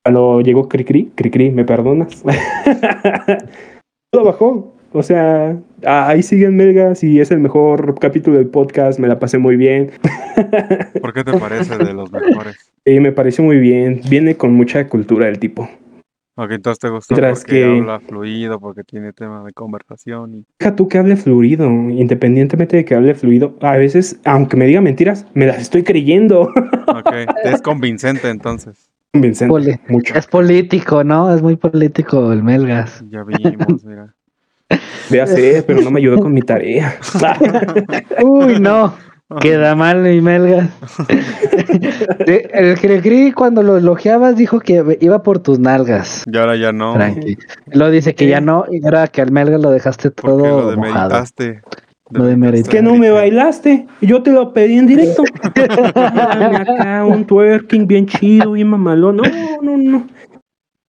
cuando 0.03 0.41
llegó 0.41 0.67
Cricri, 0.67 1.11
Cricri, 1.15 1.51
¿me 1.51 1.63
perdonas? 1.63 2.23
lo 4.13 4.23
bajó, 4.25 4.72
o 4.93 5.03
sea, 5.03 5.57
ahí 5.85 6.23
siguen 6.23 6.55
Melgas 6.55 7.03
y 7.03 7.19
es 7.19 7.31
el 7.31 7.39
mejor 7.39 7.99
capítulo 7.99 8.37
del 8.37 8.47
podcast, 8.47 8.99
me 8.99 9.07
la 9.07 9.19
pasé 9.19 9.37
muy 9.37 9.55
bien. 9.55 9.91
¿Por 11.01 11.13
qué 11.13 11.23
te 11.23 11.37
parece 11.37 11.77
de 11.77 11.93
los 11.93 12.11
mejores? 12.11 12.55
Sí, 12.85 12.99
me 12.99 13.11
pareció 13.11 13.43
muy 13.43 13.57
bien, 13.57 14.01
viene 14.09 14.35
con 14.35 14.53
mucha 14.53 14.87
cultura 14.87 15.27
el 15.27 15.39
tipo. 15.39 15.67
Ok, 16.35 16.51
entonces 16.51 16.79
te 16.79 16.89
gustó 16.89 17.15
porque 17.15 17.63
habla 17.63 17.99
fluido, 17.99 18.59
porque 18.59 18.83
tiene 18.83 19.13
tema 19.13 19.43
de 19.43 19.53
conversación. 19.53 20.33
Y... 20.33 20.45
Deja 20.59 20.75
tú 20.75 20.87
que 20.87 20.97
hable 20.97 21.15
fluido, 21.15 21.69
independientemente 21.69 22.77
de 22.77 22.85
que 22.85 22.95
hable 22.95 23.13
fluido. 23.13 23.55
A 23.61 23.77
veces, 23.77 24.19
aunque 24.25 24.57
me 24.57 24.65
diga 24.65 24.81
mentiras, 24.81 25.27
me 25.35 25.45
las 25.45 25.59
estoy 25.59 25.83
creyendo. 25.83 26.49
Ok, 26.85 27.11
es 27.45 27.61
convincente 27.61 28.29
entonces. 28.29 28.89
Convincente, 29.13 29.79
mucho. 29.87 30.13
Es 30.15 30.27
político, 30.27 31.03
¿no? 31.03 31.33
Es 31.33 31.41
muy 31.41 31.55
político 31.55 32.31
el 32.31 32.43
Melgas. 32.43 33.03
Ya 33.09 33.23
vimos, 33.23 33.83
mira. 33.85 34.13
Véase, 35.09 35.63
pero 35.65 35.81
no 35.81 35.91
me 35.91 35.99
ayudó 35.99 36.19
con 36.19 36.33
mi 36.33 36.41
tarea. 36.41 36.97
Uy, 38.23 38.59
no. 38.59 38.93
Queda 39.39 39.75
mal 39.75 40.01
mi 40.01 40.21
melga. 40.21 40.69
el 42.27 43.01
Cri 43.01 43.31
cuando 43.31 43.63
lo 43.63 43.77
elogiabas 43.77 44.35
dijo 44.35 44.59
que 44.59 44.97
iba 45.01 45.23
por 45.23 45.39
tus 45.39 45.59
nalgas. 45.59 46.23
Y 46.31 46.37
ahora 46.37 46.55
ya 46.55 46.71
no. 46.71 46.93
Tranqui. 46.93 47.37
Lo 47.67 47.89
dice 47.89 48.13
que 48.15 48.27
ya 48.27 48.41
no, 48.41 48.65
y 48.69 48.83
ahora 48.83 49.07
que 49.07 49.21
al 49.21 49.31
melga 49.31 49.57
lo 49.57 49.71
dejaste 49.71 50.11
todo 50.11 50.37
lo 50.37 50.77
mojado. 50.77 51.09
demeritaste. 51.09 51.61
Lo 52.11 52.25
demeritaste. 52.25 52.77
que 52.77 52.83
no 52.83 52.95
me 52.95 53.09
bailaste. 53.09 53.87
Yo 54.01 54.21
te 54.21 54.31
lo 54.31 54.53
pedí 54.53 54.77
en 54.77 54.87
directo. 54.87 55.23
Dame 55.95 56.57
acá 56.57 57.05
un 57.05 57.25
twerking 57.25 57.87
bien 57.87 58.05
chido, 58.05 58.51
bien 58.51 58.67
mamalón. 58.67 59.17
No, 59.17 59.23
no, 59.61 59.77
no. 59.77 60.07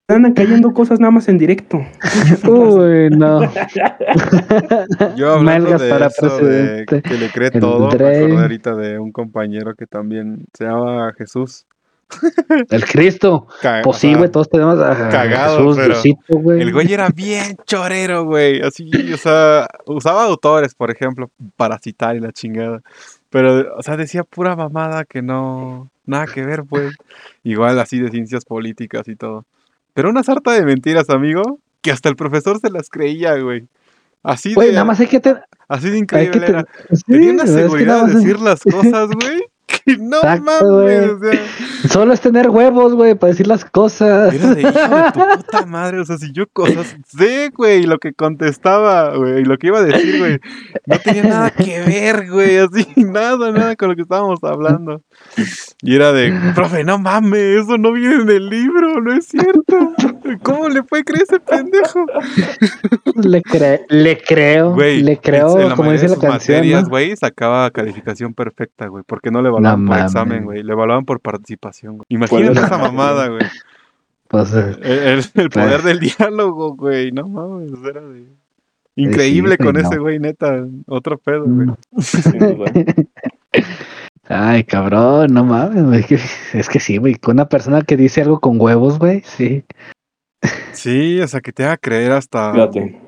Andan 0.07 0.35
cayendo 0.35 0.75
cosas 0.75 1.01
nada 1.01 1.11
más 1.13 1.29
en 1.29 1.39
directo. 1.39 1.79
Uy, 2.47 3.09
no. 3.09 3.41
Yo 5.17 5.33
hablando 5.33 5.79
de 5.79 5.89
para 5.89 6.07
eso, 6.09 6.27
de 6.39 6.85
presidente. 6.85 7.03
que 7.03 7.15
le 7.15 7.31
cree 7.31 7.51
El 7.55 7.61
todo, 7.61 7.89
me 7.91 8.37
ahorita 8.43 8.75
de 8.75 8.99
un 8.99 9.13
compañero 9.13 9.75
que 9.75 9.87
también 9.87 10.45
se 10.53 10.65
llama 10.65 11.11
Jesús. 11.17 11.65
El 12.69 12.85
Cristo. 12.85 13.47
Ca- 13.63 13.81
Pues 13.83 13.97
sí, 13.97 14.15
todos 14.31 14.51
tenemos 14.51 14.79
a 14.79 15.09
cagado, 15.09 15.57
Jesús, 15.57 15.77
pero 15.79 15.95
Diosito, 15.95 16.39
güey. 16.39 16.61
El 16.61 16.73
güey 16.75 16.93
era 16.93 17.09
bien 17.09 17.57
chorero, 17.65 18.27
güey. 18.27 18.61
Así, 18.61 18.91
o 19.11 19.17
sea, 19.17 19.67
usaba 19.87 20.25
autores, 20.25 20.75
por 20.75 20.91
ejemplo, 20.91 21.31
para 21.57 21.79
citar 21.79 22.15
y 22.15 22.21
la 22.21 22.31
chingada. 22.31 22.83
Pero, 23.31 23.75
o 23.79 23.83
sea, 23.83 23.97
decía 23.97 24.23
pura 24.23 24.55
mamada 24.55 25.07
que 25.07 25.23
no, 25.23 25.91
nada 26.05 26.27
que 26.27 26.45
ver, 26.45 26.65
pues. 26.69 26.95
Igual 27.43 27.79
así 27.79 27.99
de 28.01 28.11
ciencias 28.11 28.45
políticas 28.45 29.09
y 29.09 29.17
todo. 29.17 29.47
Pero 29.95 30.11
una 30.11 30.23
sarta 30.23 30.53
de 30.53 30.65
mentiras, 30.65 31.09
amigo, 31.11 31.61
que 31.81 31.91
hasta 31.91 32.09
el 32.09 32.17
profesor 32.17 32.59
se 32.61 32.71
las 32.71 32.89
creía, 32.91 33.37
güey. 33.39 33.67
Así 34.23 34.55
Güey, 34.55 34.69
de, 34.69 34.73
nada 34.75 34.85
más 34.87 35.01
hay 35.01 35.07
que 35.07 35.21
tener. 35.21 35.43
así 35.69 35.89
de 35.91 35.97
Hay 35.97 35.99
que 35.99 35.99
increíble 36.05 36.41
te- 36.41 36.53
era. 36.53 36.65
Sí, 36.93 37.03
Tenía 37.07 37.31
una 37.33 37.45
es 37.45 37.51
que 37.51 37.57
seguridad 37.57 38.07
de 38.07 38.15
decir 38.15 38.41
las 38.41 38.63
cosas, 38.63 39.09
güey. 39.11 39.43
Que 39.85 39.97
no 39.99 40.17
Exacto, 40.19 40.45
mames, 40.45 41.11
o 41.11 41.19
sea. 41.19 41.41
Solo 41.91 42.13
es 42.15 42.21
tener 42.21 42.49
huevos, 42.51 42.95
güey, 42.95 43.15
para 43.15 43.31
decir 43.33 43.47
las 43.47 43.65
cosas. 43.65 44.33
Era 44.35 44.55
de 44.55 44.61
hijo 44.63 44.71
de 44.71 45.13
tu 45.13 45.21
puta 45.37 45.67
madre, 45.67 46.01
o 46.01 46.05
sea, 46.05 46.17
si 46.19 46.33
yo 46.33 46.47
cosas 46.53 46.95
sé, 47.07 47.51
güey, 47.55 47.83
lo 47.85 47.99
que 47.99 48.13
contestaba, 48.13 49.17
güey, 49.17 49.41
y 49.43 49.45
lo 49.45 49.59
que 49.59 49.67
iba 49.69 49.79
a 49.79 49.83
decir, 49.83 50.19
güey, 50.19 50.39
no 50.87 50.99
tenía 50.99 51.23
nada 51.25 51.51
que 51.51 51.81
ver, 51.83 52.31
güey, 52.31 52.59
así, 52.59 52.87
nada, 52.97 53.51
nada 53.53 53.77
con 53.77 53.89
lo 53.91 53.97
que 53.97 54.03
estábamos 54.03 54.39
hablando. 54.43 55.03
Y 55.83 55.95
era 55.97 56.13
de, 56.13 56.33
profe, 56.55 56.85
no 56.85 56.99
mames, 56.99 57.65
eso 57.65 57.77
no 57.79 57.93
viene 57.93 58.23
en 58.23 58.31
el 58.31 58.49
libro, 58.49 59.01
no 59.01 59.13
es 59.13 59.27
cierto. 59.27 59.93
¿Cómo 60.43 60.69
le 60.69 60.83
puede 60.83 61.05
creer 61.05 61.25
ese 61.29 61.41
pendejo? 61.41 62.07
Le, 63.17 63.43
cre- 63.43 63.85
le 63.89 64.19
creo, 64.23 64.73
Güey, 64.73 65.03
le 65.03 65.19
creo, 65.19 65.59
en 65.61 65.69
la 65.71 65.75
como 65.75 65.93
dice 65.93 66.05
de 66.05 66.09
la 66.11 66.15
sus 66.15 66.25
canción. 66.25 66.57
materias, 66.59 66.83
¿no? 66.85 66.89
güey, 66.89 67.17
sacaba 67.17 67.71
calificación 67.71 68.35
perfecta, 68.35 68.87
güey, 68.87 69.05
porque 69.07 69.31
no 69.31 69.43
le 69.43 69.51
evaluaban 69.71 69.87
por 69.87 69.97
mames. 69.97 70.13
examen, 70.13 70.45
güey, 70.45 70.63
le 70.63 70.73
evaluaban 70.73 71.05
por 71.05 71.21
participación, 71.21 71.97
güey. 71.99 72.07
Imagínate 72.09 72.61
esa 72.61 72.79
mamada, 72.79 73.29
güey. 73.29 73.43
Pues, 74.29 74.53
eh, 74.55 74.77
El, 74.83 74.99
el- 75.19 75.25
el 75.35 75.51
poder 75.51 75.81
Pues. 75.83 75.85
del 75.85 76.01
diálogo, 76.01 76.75
güey. 76.75 77.13
No 77.13 77.29
mames, 77.29 77.73
era 77.89 78.01
de... 78.01 78.25
Increíble 78.97 79.59
con 79.59 79.75
no. 79.75 79.81
ese 79.81 79.99
güey, 79.99 80.19
neta. 80.21 80.65
Otro 80.87 81.19
pedo, 81.19 81.45
güey. 81.47 81.69
Ay, 84.29 84.65
cabrón, 84.65 85.35
no 85.35 85.45
mames, 85.45 85.85
güey. 85.85 86.05
que- 86.05 86.19
Es 86.53 86.69
que 86.69 86.81
sí, 86.81 86.97
güey. 86.97 87.15
Con 87.17 87.35
una 87.37 87.49
persona 87.49 87.83
que 87.83 87.97
dice 87.97 88.23
algo 88.23 88.41
con 88.41 88.61
huevos, 88.61 88.99
güey, 88.99 89.23
sí. 89.25 89.65
Sí, 90.73 91.21
o 91.21 91.29
sea, 91.29 91.41
que 91.41 91.53
te 91.53 91.65
haga 91.65 91.77
creer 91.77 92.13
hasta 92.13 92.53
Fíjate. 92.53 93.01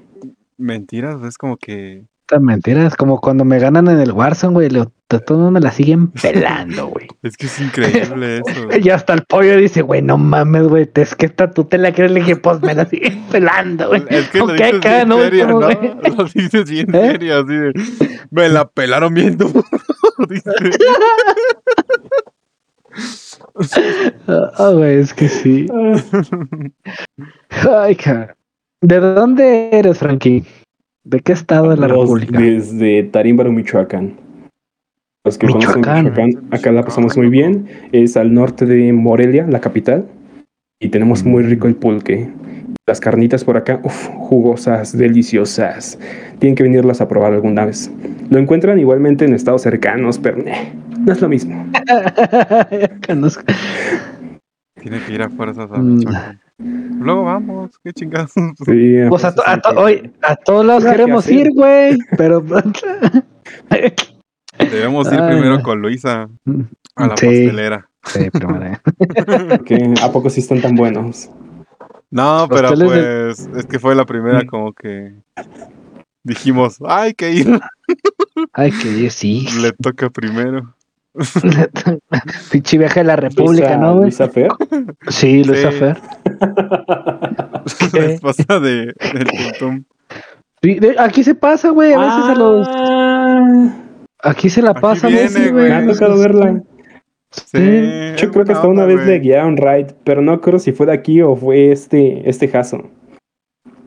mentiras, 0.59 1.23
es 1.23 1.37
como 1.39 1.57
que... 1.57 2.05
Estas 2.29 2.43
mentiras, 2.43 2.97
como 2.97 3.21
cuando 3.21 3.45
me 3.45 3.61
ganan 3.61 3.87
en 3.87 4.01
el 4.01 4.11
Warzone, 4.11 4.53
güey. 4.53 4.69
Todos 5.25 5.53
me 5.53 5.61
la 5.61 5.71
siguen 5.71 6.09
pelando, 6.23 6.89
güey. 6.89 7.07
Es 7.23 7.37
que 7.37 7.47
es 7.47 7.61
increíble 7.61 8.39
eso. 8.39 8.67
güey. 8.67 8.81
Y 8.85 8.91
hasta 8.91 9.15
el 9.15 9.23
pollo 9.23 9.57
dice, 9.57 9.83
güey, 9.83 10.03
no 10.03 10.19
mames, 10.19 10.67
güey. 10.67 10.91
Es 10.97 11.15
que 11.15 11.27
esta 11.27 11.53
tú 11.53 11.67
te 11.67 11.79
la 11.79 11.93
crees, 11.93 12.11
le 12.11 12.19
dije, 12.19 12.35
pues 12.35 12.61
me 12.63 12.75
la 12.75 12.85
siguen 12.87 13.23
pelando, 13.31 13.91
güey. 13.91 14.03
Es 14.09 14.29
que 14.31 14.39
lo 14.41 14.49
dices 14.49 14.73
cada 14.83 15.05
bien 15.05 15.21
serio, 15.21 15.47
¿no? 15.47 15.61
güey. 15.61 15.79
Lo 16.17 16.25
dices 16.25 16.69
bien 16.69 16.93
¿Eh? 16.97 17.11
serio, 17.13 17.39
así 17.39 17.55
de... 17.55 17.73
Me 18.33 18.49
la 18.49 18.67
pelaron 18.67 19.15
bien 19.15 19.37
duro. 19.39 19.63
Ah, 24.59 24.71
güey, 24.75 24.97
es 24.99 25.15
que 25.15 25.29
sí. 25.29 25.69
Ay, 27.71 27.95
cabrón. 27.95 28.35
¿De 28.81 28.99
dónde 28.99 29.71
eres, 29.73 29.99
Frankie? 29.99 30.45
¿De 31.09 31.21
qué 31.21 31.33
estado 31.33 31.71
de 31.71 31.77
la 31.77 31.87
Los- 31.87 32.01
República? 32.01 32.41
Desde 32.41 33.05
Tarímbaro, 33.05 33.53
Michoacán. 33.53 34.15
Los 35.25 35.39
que 35.39 35.47
conocen 35.47 35.69
Michoacán. 35.81 36.05
Michoacán, 36.07 36.45
acá 36.51 36.73
la 36.73 36.85
pasamos 36.85 37.17
muy 37.17 37.29
bien. 37.29 37.67
Es 37.93 38.17
al 38.17 38.35
norte 38.35 38.67
de 38.67 38.93
Morelia, 38.93 39.47
la 39.49 39.61
capital. 39.61 40.07
Y 40.81 40.89
tenemos 40.89 41.25
muy 41.25 41.45
rico 41.45 41.69
el 41.69 41.77
pulque. 41.77 42.29
Las 42.89 42.99
carnitas 43.01 43.45
por 43.45 43.57
acá, 43.57 43.81
uff, 43.85 44.09
jugosas, 44.09 44.97
deliciosas. 44.97 45.99
Tienen 46.41 46.55
que 46.57 46.63
venirlas 46.65 47.01
a 47.01 47.07
probar 47.09 47.33
alguna 47.33 47.67
vez. 47.67 47.91
Lo 48.31 48.39
encuentran 48.39 48.79
igualmente 48.79 49.25
en 49.25 49.35
estados 49.35 49.63
cercanos, 49.63 50.19
pero 50.19 50.39
eh, 50.41 50.73
no 50.99 51.13
es 51.13 51.21
lo 51.21 51.29
mismo. 51.29 51.67
Tiene 54.81 55.01
que 55.07 55.13
ir 55.13 55.23
a 55.23 55.29
fuerzas 55.29 55.71
a 55.71 55.79
Mm. 55.79 55.97
Michoacán. 55.99 56.41
Luego 56.59 57.25
vamos, 57.25 57.71
qué 57.85 57.93
chingados. 57.93 58.33
Sí, 58.65 58.97
Pues 59.09 59.25
a, 59.25 59.35
to- 59.35 59.43
a, 59.47 59.61
to- 59.61 59.79
oye, 59.81 60.11
a 60.23 60.37
todos 60.37 60.65
lados 60.65 60.85
queremos 60.85 61.29
ir, 61.29 61.51
güey. 61.55 61.99
Pero. 62.17 62.43
Debemos 64.59 65.13
ir 65.13 65.21
Ay, 65.21 65.33
primero 65.33 65.59
no. 65.59 65.63
con 65.63 65.81
Luisa 65.83 66.29
a 66.97 67.07
la 67.07 67.17
Sí. 67.17 67.27
pastelera. 67.27 67.89
Sí, 68.05 68.31
primero. 68.31 68.79
¿A 70.03 70.13
poco 70.13 70.31
sí 70.31 70.41
están 70.41 70.61
tan 70.63 70.75
buenos? 70.77 71.29
No, 72.11 72.47
pero 72.49 72.71
pues 72.73 73.49
es 73.57 73.67
que 73.67 73.79
fue 73.79 73.95
la 73.95 74.07
primera 74.07 74.43
Mm. 74.43 74.47
como 74.47 74.73
que 74.73 75.13
dijimos, 76.23 76.79
hay 76.87 77.13
que 77.15 77.33
ir, 77.33 77.61
Ay, 78.53 78.71
que 78.71 78.89
ir, 78.89 79.11
sí. 79.11 79.47
le 79.61 79.73
toca 79.73 80.09
primero. 80.09 80.75
Pinche 82.53 82.79
viaje 82.79 83.01
a 83.01 83.05
la 83.05 83.17
República, 83.17 83.69
Luisa- 83.69 83.77
¿no, 83.79 83.93
güey? 83.95 84.03
Luisa 84.05 84.29
Fer. 84.29 84.49
Sí, 85.09 85.45
Luisa 85.45 85.71
Sí. 85.73 85.79
Fer. 85.79 85.97
la 87.93 88.05
esposa 88.07 88.61
de, 88.61 88.87
del 89.15 89.27
Tuntum. 89.59 89.85
Sí, 90.63 90.75
de- 90.79 90.97
aquí 90.99 91.23
se 91.25 91.35
pasa, 91.35 91.71
güey. 91.71 91.93
A 91.93 91.99
veces 91.99 92.25
a 92.25 92.35
los. 92.35 92.69
Ah, 92.71 93.69
Aquí 94.23 94.51
se 94.51 94.63
la 94.63 94.71
Aquí 94.71 94.81
pasa, 94.81 95.07
viene, 95.09 95.23
Messi, 95.25 95.51
güey. 95.51 95.69
Me 95.69 95.75
ha 95.75 95.87
tocado 95.87 96.19
verla. 96.19 96.63
Sí, 97.31 97.59
Yo 98.17 98.31
creo 98.31 98.45
que 98.45 98.53
hasta 98.53 98.67
una 98.67 98.85
vez 98.87 98.97
güey. 98.97 99.09
le 99.09 99.19
guiaron 99.21 99.57
ride, 99.57 99.89
pero 100.05 100.23
no 100.23 100.41
creo 100.41 100.59
si 100.59 100.73
fue 100.73 100.87
de 100.87 100.93
aquí 100.93 101.21
o 101.21 101.37
fue 101.37 101.71
este, 101.71 102.29
este 102.29 102.49
Jaso. 102.49 102.89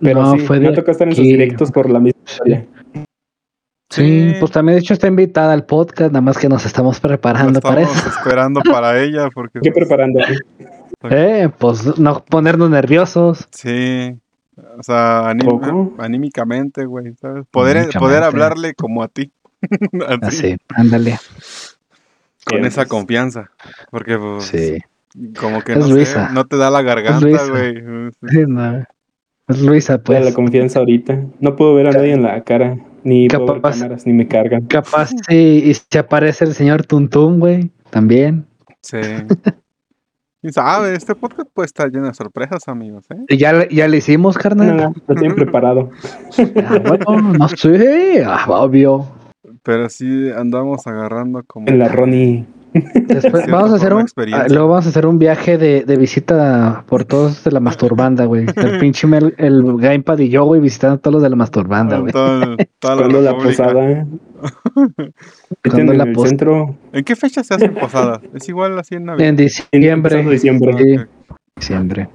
Pero 0.01 0.21
No, 0.21 0.31
sí, 0.33 0.39
fue 0.39 0.59
me 0.59 0.67
de 0.67 0.71
ha 0.71 0.75
tocado 0.75 0.91
estar 0.91 1.07
en 1.07 1.15
sus 1.15 1.23
directos 1.25 1.71
por 1.71 1.89
la 1.89 1.99
misma 1.99 2.21
historia. 2.25 2.65
Sí, 3.89 4.29
Sí. 4.31 4.35
pues 4.39 4.51
también 4.51 4.75
de 4.75 4.81
hecho 4.81 4.93
está 4.93 5.07
invitada 5.07 5.51
al 5.53 5.65
podcast, 5.65 6.11
nada 6.11 6.21
más 6.21 6.37
que 6.37 6.47
nos 6.47 6.65
estamos 6.65 6.99
preparando 6.99 7.59
para 7.59 7.81
estamos 7.81 8.05
eso. 8.05 8.09
esperando 8.19 8.61
para 8.61 8.99
ella 9.01 9.29
porque 9.33 9.59
¿Qué 9.61 9.71
pues, 9.71 9.87
preparando? 9.87 10.19
Eh, 11.09 11.49
pues 11.57 11.97
no 11.97 12.23
ponernos 12.25 12.69
nerviosos. 12.69 13.47
sí, 13.51 14.15
o 14.77 14.83
sea, 14.83 15.29
anímicamente, 15.97 16.85
güey, 16.85 17.15
¿sabes? 17.15 17.45
Poder, 17.49 17.77
Anímicamente. 17.77 17.99
poder 17.99 18.23
hablarle 18.23 18.73
como 18.75 19.01
a 19.03 19.07
ti. 19.07 19.31
Así, 20.21 20.53
Así, 20.53 20.57
ándale. 20.75 21.17
con 22.45 22.65
esa 22.65 22.85
confianza, 22.85 23.49
porque 23.91 24.17
pues, 24.17 24.45
Sí. 24.45 24.77
como 25.39 25.61
que 25.63 25.73
Es 25.73 25.79
no 25.79 25.85
sé, 25.87 25.93
Luisa. 25.93 26.29
no 26.33 26.45
te 26.45 26.57
da 26.57 26.69
la 26.69 26.81
garganta, 26.81 27.25
güey. 27.49 27.83
Sí, 28.29 28.43
no. 28.47 28.83
Es 29.47 29.61
Luisa, 29.61 29.97
Pues, 30.03 30.23
la 30.23 30.33
confianza 30.33 30.79
ahorita. 30.79 31.19
No 31.39 31.55
puedo 31.55 31.73
ver 31.73 31.87
a 31.87 31.91
nadie 31.91 32.13
en 32.13 32.21
la 32.23 32.41
cara, 32.43 32.77
ni 33.03 33.27
Capaz. 33.27 33.77
cámaras, 33.79 34.05
ni 34.05 34.13
me 34.13 34.27
cargan. 34.27 34.65
Capaz 34.67 35.11
sí, 35.27 35.63
y 35.65 35.73
se 35.73 35.99
aparece 35.99 36.45
el 36.45 36.53
señor 36.53 36.85
Tuntum, 36.85 37.39
güey. 37.39 37.71
También. 37.89 38.45
Sí. 38.81 38.97
Y 40.41 40.53
sabe, 40.53 40.95
este 40.95 41.15
podcast 41.15 41.49
puede 41.53 41.65
estar 41.65 41.91
lleno 41.91 42.05
de 42.07 42.13
sorpresas, 42.13 42.65
amigos, 42.69 43.03
¿eh? 43.11 43.17
Y 43.27 43.35
ya, 43.35 43.51
le- 43.51 43.67
ya 43.69 43.89
le 43.89 43.97
hicimos, 43.97 44.37
carnal. 44.37 44.77
Nada, 44.77 44.93
lo 45.05 45.15
tienen 45.15 45.35
preparado. 45.35 45.89
Ah, 46.37 46.79
bueno, 46.87 47.33
no 47.33 47.49
sé, 47.49 48.23
ah, 48.25 48.45
obvio. 48.47 49.05
Pero 49.63 49.89
sí 49.89 50.29
andamos 50.33 50.87
agarrando 50.87 51.43
como... 51.45 51.67
En 51.67 51.77
la 51.77 51.89
Ronnie. 51.89 52.45
Después 52.73 53.47
vamos 53.47 53.71
a 53.71 53.75
hacer 53.77 53.93
un, 53.93 54.05
ah, 54.33 54.45
luego 54.49 54.67
vamos 54.67 54.85
a 54.85 54.89
hacer 54.89 55.05
un 55.07 55.17
viaje 55.17 55.57
de, 55.57 55.83
de 55.85 55.97
visita 55.97 56.83
por 56.87 57.03
todos 57.03 57.43
de 57.43 57.51
la 57.51 57.59
masturbanda, 57.59 58.25
güey. 58.25 58.45
El 58.55 58.77
pinche 58.79 59.07
Mel- 59.07 59.33
el 59.37 59.63
Gamepad 59.77 60.19
y 60.19 60.29
yo, 60.29 60.43
güey, 60.45 60.61
visitando 60.61 60.95
a 60.95 60.97
todos 60.99 61.15
los 61.15 61.23
de 61.23 61.29
la 61.29 61.35
masturbanda, 61.35 61.97
güey. 61.99 62.11
Todo- 62.11 62.57
toda 62.79 62.95
la 62.95 63.21
la 63.21 63.37
posada. 63.37 64.05
Cuando 64.85 65.03
Meten 65.63 65.89
en 65.89 65.97
la 65.97 66.03
el 66.05 66.15
centro. 66.15 66.75
¿En 66.93 67.03
qué 67.03 67.15
fecha 67.15 67.43
se 67.43 67.53
hacen 67.53 67.73
posadas? 67.73 68.21
Es 68.33 68.47
igual 68.49 68.77
así 68.79 68.95
en 68.95 69.05
Navidad. 69.05 69.27
En 69.29 69.35
diciembre. 69.35 69.89
Empezando 69.91 70.31
diciembre. 70.31 70.73
Sí, 70.77 70.95
diciembre. 71.57 72.09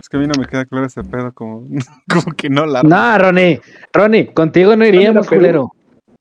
Es 0.00 0.08
que 0.08 0.16
a 0.16 0.20
mí 0.20 0.26
no 0.26 0.34
me 0.38 0.46
queda 0.46 0.64
claro 0.66 0.86
ese 0.86 1.02
pedo, 1.02 1.32
como, 1.32 1.62
como 2.08 2.34
que 2.36 2.50
no 2.50 2.66
largo. 2.66 2.88
No, 2.88 3.18
Ronnie, 3.18 3.60
Ronnie, 3.92 4.32
contigo 4.34 4.76
no 4.76 4.84
iríamos, 4.84 5.26
culero. 5.28 5.70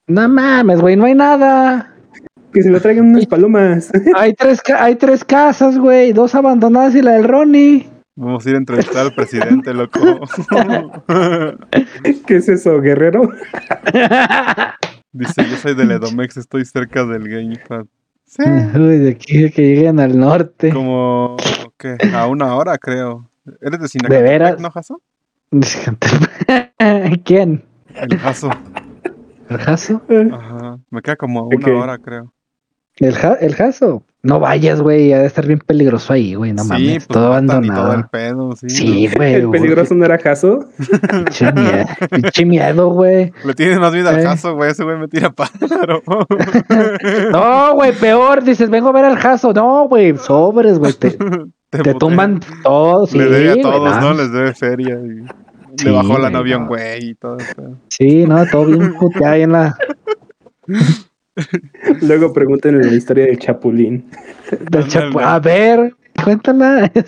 No 0.07 0.29
mames, 0.29 0.79
güey, 0.79 0.95
no 0.95 1.05
hay 1.05 1.15
nada. 1.15 1.92
Que 2.53 2.61
se 2.61 2.69
lo 2.69 2.79
traigan 2.79 3.07
unas 3.07 3.25
palomas. 3.25 3.91
Hay 4.15 4.33
tres, 4.33 4.61
hay 4.77 4.95
tres 4.95 5.23
casas, 5.23 5.77
güey, 5.77 6.13
dos 6.13 6.35
abandonadas 6.35 6.93
y 6.95 7.01
la 7.01 7.13
del 7.13 7.23
Ronnie. 7.23 7.89
Vamos 8.15 8.45
a 8.45 8.49
ir 8.49 8.55
a 8.55 8.59
entrevistar 8.59 9.07
al 9.07 9.15
presidente, 9.15 9.73
loco. 9.73 9.99
¿Qué 12.27 12.35
es 12.35 12.47
eso, 12.47 12.79
guerrero? 12.79 13.23
Dice, 15.11 15.45
yo 15.49 15.57
soy 15.57 15.73
del 15.73 15.91
Edomex, 15.91 16.37
estoy 16.37 16.63
cerca 16.65 17.05
del 17.05 17.27
Gamepad. 17.27 17.85
Sí. 18.25 18.43
Uy, 18.43 18.97
de 18.99 19.11
aquí 19.11 19.49
que 19.51 19.61
lleguen 19.61 19.99
al 19.99 20.17
norte. 20.17 20.71
Como, 20.71 21.37
¿qué? 21.77 21.97
A 22.13 22.27
una 22.27 22.55
hora, 22.55 22.77
creo. 22.77 23.29
¿Eres 23.61 23.79
de 23.79 23.87
Sinacatepec, 23.87 24.23
¿De 24.23 24.29
veras? 24.29 24.59
no, 24.59 24.69
Jaso? 24.69 25.01
¿Quién? 27.23 27.63
El 27.95 28.17
Jaso. 28.19 28.49
¿El 29.49 29.57
Jaso? 29.57 30.01
Ajá, 30.31 30.79
me 30.89 31.01
queda 31.01 31.15
como 31.15 31.39
a 31.41 31.43
una 31.47 31.79
hora, 31.79 31.97
creo. 31.97 32.33
¿El, 32.97 33.13
ja 33.15 33.33
el 33.33 33.55
Jaso? 33.55 34.03
No 34.25 34.39
vayas, 34.39 34.81
güey, 34.81 35.11
ha 35.11 35.19
de 35.19 35.25
estar 35.25 35.45
bien 35.45 35.59
peligroso 35.59 36.13
ahí, 36.13 36.35
güey, 36.35 36.53
no 36.53 36.63
mames, 36.63 37.05
pues 37.05 37.07
todo 37.07 37.27
abandonado. 37.27 37.83
todo 37.83 37.93
el 37.93 38.07
pedo, 38.07 38.55
sí. 38.55 38.69
Sí, 38.69 39.09
güey. 39.13 39.33
¿El 39.33 39.49
peligroso 39.49 39.95
no 39.95 40.05
era 40.05 40.17
Jaso? 40.17 40.65
Pinche 41.09 41.51
miedo, 41.51 41.85
pinche 42.09 42.45
miedo, 42.45 42.89
güey. 42.89 43.33
Le 43.43 43.53
tienes 43.53 43.79
más 43.79 43.91
vida 43.91 44.11
al 44.11 44.19
eh. 44.19 44.23
Jaso, 44.23 44.55
güey, 44.55 44.71
ese 44.71 44.85
güey 44.85 44.97
me 44.97 45.09
tira 45.09 45.29
pájaro. 45.29 46.01
no, 47.31 47.75
güey, 47.75 47.91
peor, 47.93 48.43
dices, 48.45 48.69
vengo 48.69 48.89
a 48.89 48.93
ver 48.93 49.05
al 49.05 49.17
Jaso. 49.17 49.51
No, 49.51 49.89
güey, 49.89 50.15
sobres, 50.17 50.79
güey, 50.79 50.93
te, 50.93 51.17
te, 51.69 51.93
tumban 51.95 52.39
todos. 52.63 53.13
Le 53.13 53.25
debe 53.25 53.59
a 53.59 53.61
todos, 53.61 53.99
¿no? 53.99 54.13
Les 54.13 54.31
debe 54.31 54.53
feria. 54.53 55.01
Y 55.03 55.83
le 55.83 55.91
bajó 55.91 56.17
la 56.17 56.29
novia 56.29 56.57
un 56.57 56.67
güey 56.67 57.09
y 57.09 57.15
todo 57.15 57.39
eso. 57.39 57.77
Sí, 57.89 58.25
no, 58.25 58.45
todo 58.45 58.67
bien 58.67 58.93
puteado 58.93 59.33
ahí 59.33 59.41
en 59.41 59.51
la... 59.51 59.75
Luego 62.01 62.33
pregúntenle 62.33 62.85
la 62.85 62.93
historia 62.93 63.25
del 63.25 63.39
Chapulín. 63.39 64.09
A 65.21 65.39
ver, 65.39 65.95
cuéntala. 66.23 66.91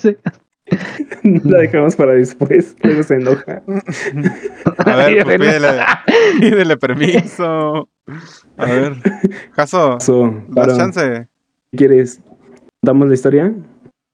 La 1.22 1.60
dejamos 1.60 1.96
para 1.96 2.14
después, 2.14 2.76
luego 2.82 3.04
se 3.04 3.16
enoja. 3.16 3.62
A 4.78 4.96
ver, 4.96 5.24
pues 5.24 5.54
pídele, 6.40 6.78
permiso. 6.78 7.88
A 8.58 8.66
ver, 8.66 8.94
Caso, 9.56 10.00
la 10.56 10.68
chance. 10.76 11.28
¿Quieres? 11.72 12.20
¿Damos 12.82 13.08
la 13.08 13.14
historia? 13.14 13.54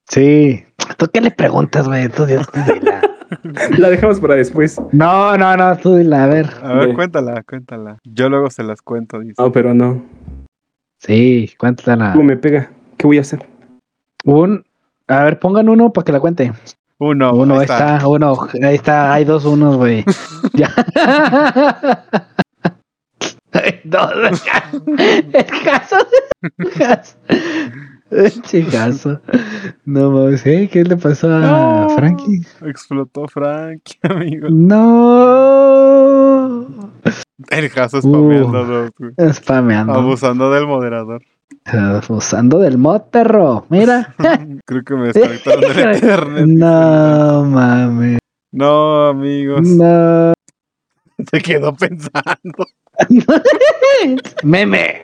Sí. 0.09 0.65
¿Tú 0.97 1.07
qué 1.13 1.21
le 1.21 1.31
preguntas, 1.31 1.87
güey? 1.87 2.09
Tú, 2.09 2.25
Dios, 2.25 2.45
La 2.53 3.01
dejamos 3.89 4.19
para 4.19 4.35
después. 4.35 4.79
No, 4.91 5.37
no, 5.37 5.57
no, 5.57 5.77
tú 5.77 5.95
dila, 5.95 6.25
a 6.25 6.27
ver. 6.27 6.49
A 6.61 6.73
ver, 6.73 6.93
cuéntala, 6.93 7.43
cuéntala. 7.43 7.97
Yo 8.03 8.29
luego 8.29 8.49
se 8.49 8.63
las 8.63 8.81
cuento, 8.81 9.19
dice. 9.19 9.35
No, 9.37 9.51
pero 9.51 9.73
no. 9.73 10.03
Sí, 10.97 11.51
cuéntala. 11.57 12.11
¿Cómo 12.13 12.25
me 12.25 12.37
pega? 12.37 12.71
¿Qué 12.97 13.07
voy 13.07 13.17
a 13.17 13.21
hacer? 13.21 13.47
Un. 14.25 14.65
A 15.07 15.23
ver, 15.23 15.39
pongan 15.39 15.69
uno 15.69 15.91
para 15.91 16.05
que 16.05 16.11
la 16.11 16.19
cuente. 16.19 16.51
Uno. 16.99 17.33
Uno, 17.33 17.55
ahí 17.55 17.61
está. 17.61 18.07
uno. 18.07 18.37
Ahí 18.61 18.75
está, 18.75 19.13
hay 19.13 19.25
dos 19.25 19.45
unos, 19.45 19.77
güey. 19.77 20.05
ya. 20.53 20.69
dos. 23.83 24.11
El 24.23 25.45
caso. 25.45 25.97
El 26.57 26.71
caso. 26.71 27.17
Chicazo. 28.43 29.21
No 29.85 30.11
mames, 30.11 30.45
¿eh? 30.45 30.69
¿qué 30.71 30.83
le 30.83 30.97
pasó 30.97 31.29
a 31.33 31.87
Frankie? 31.95 32.41
Explotó 32.65 33.27
Frankie, 33.27 33.97
amigo. 34.03 34.49
No. 34.49 35.07
El 37.49 37.71
caso 37.71 38.01
spameando, 38.01 38.89
uh, 38.99 39.33
Spameando. 39.33 39.93
Abusando 39.93 40.51
del 40.51 40.67
moderador. 40.67 41.23
Abusando 41.65 42.59
del 42.59 42.77
mod, 42.77 43.01
perro. 43.11 43.65
Mira. 43.69 44.13
Creo 44.65 44.83
que 44.83 44.95
me 44.95 45.13
desconectaron 45.13 45.61
del 45.61 45.95
internet. 45.95 46.45
No 46.47 47.45
mames. 47.45 48.19
No, 48.51 49.07
amigos. 49.07 49.61
No. 49.67 50.33
Se 51.31 51.39
quedó 51.39 51.73
pensando. 51.73 52.67
Meme. 54.43 55.03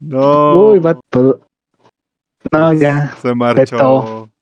No, 0.00 0.70
Uy, 0.70 0.78
va 0.78 0.98
todo. 1.10 1.40
No, 2.52 2.72
ya. 2.72 3.14
Se 3.22 3.34
marchó. 3.34 4.28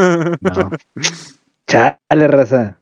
No. 0.00 0.70
Chale, 1.66 2.26
raza. 2.26 2.78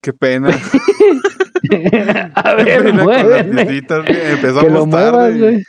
Qué 0.00 0.12
pena. 0.12 0.50
a 2.34 2.54
ver, 2.54 2.92
muéveme. 2.92 3.62
Empezó 3.62 4.60
que 4.60 4.70
lo 4.70 4.86
muevas, 4.86 5.38
güey. 5.38 5.64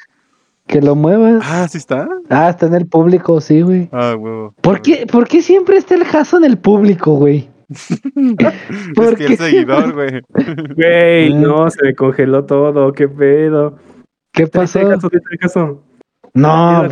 Que 0.68 0.82
lo 0.82 0.96
muevas. 0.96 1.44
Ah, 1.46 1.68
¿sí 1.68 1.78
está? 1.78 2.08
Ah, 2.30 2.50
está 2.50 2.68
en 2.68 2.76
el 2.76 2.88
público, 2.88 3.42
sí, 3.42 3.62
güey. 3.62 3.90
Ah, 3.92 4.16
huevo. 4.18 4.54
¿Por 4.62 4.82
qué, 4.82 5.06
¿Por 5.06 5.28
qué 5.28 5.42
siempre 5.42 5.78
está 5.78 5.96
el 5.96 6.06
jaso 6.06 6.38
en 6.38 6.46
el 6.46 6.58
público, 6.58 7.16
güey? 7.16 7.50
es 9.02 9.16
que 9.16 9.26
el 9.26 9.38
seguidor, 9.38 9.94
güey. 9.94 10.22
Güey, 10.76 11.34
no, 11.42 11.70
se 11.70 11.84
me 11.84 11.96
congeló 11.96 12.46
todo, 12.46 12.92
qué 12.94 13.08
pedo. 13.08 13.78
¿Qué 14.32 14.48
pasó? 14.48 14.80
¿Qué 14.80 15.38
caso? 15.40 15.84
No, 16.34 16.88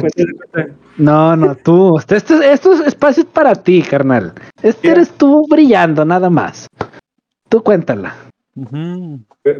no, 0.98 1.36
no, 1.36 1.56
tú. 1.56 1.98
Estos, 1.98 2.42
estos 2.42 2.80
espacios 2.82 3.26
para 3.26 3.56
ti, 3.56 3.82
carnal. 3.82 4.34
Este 4.62 4.90
eres 4.90 5.12
tú 5.12 5.48
brillando, 5.50 6.06
nada 6.06 6.30
más. 6.30 6.68
Tú 7.50 7.64
cuéntala. 7.64 8.16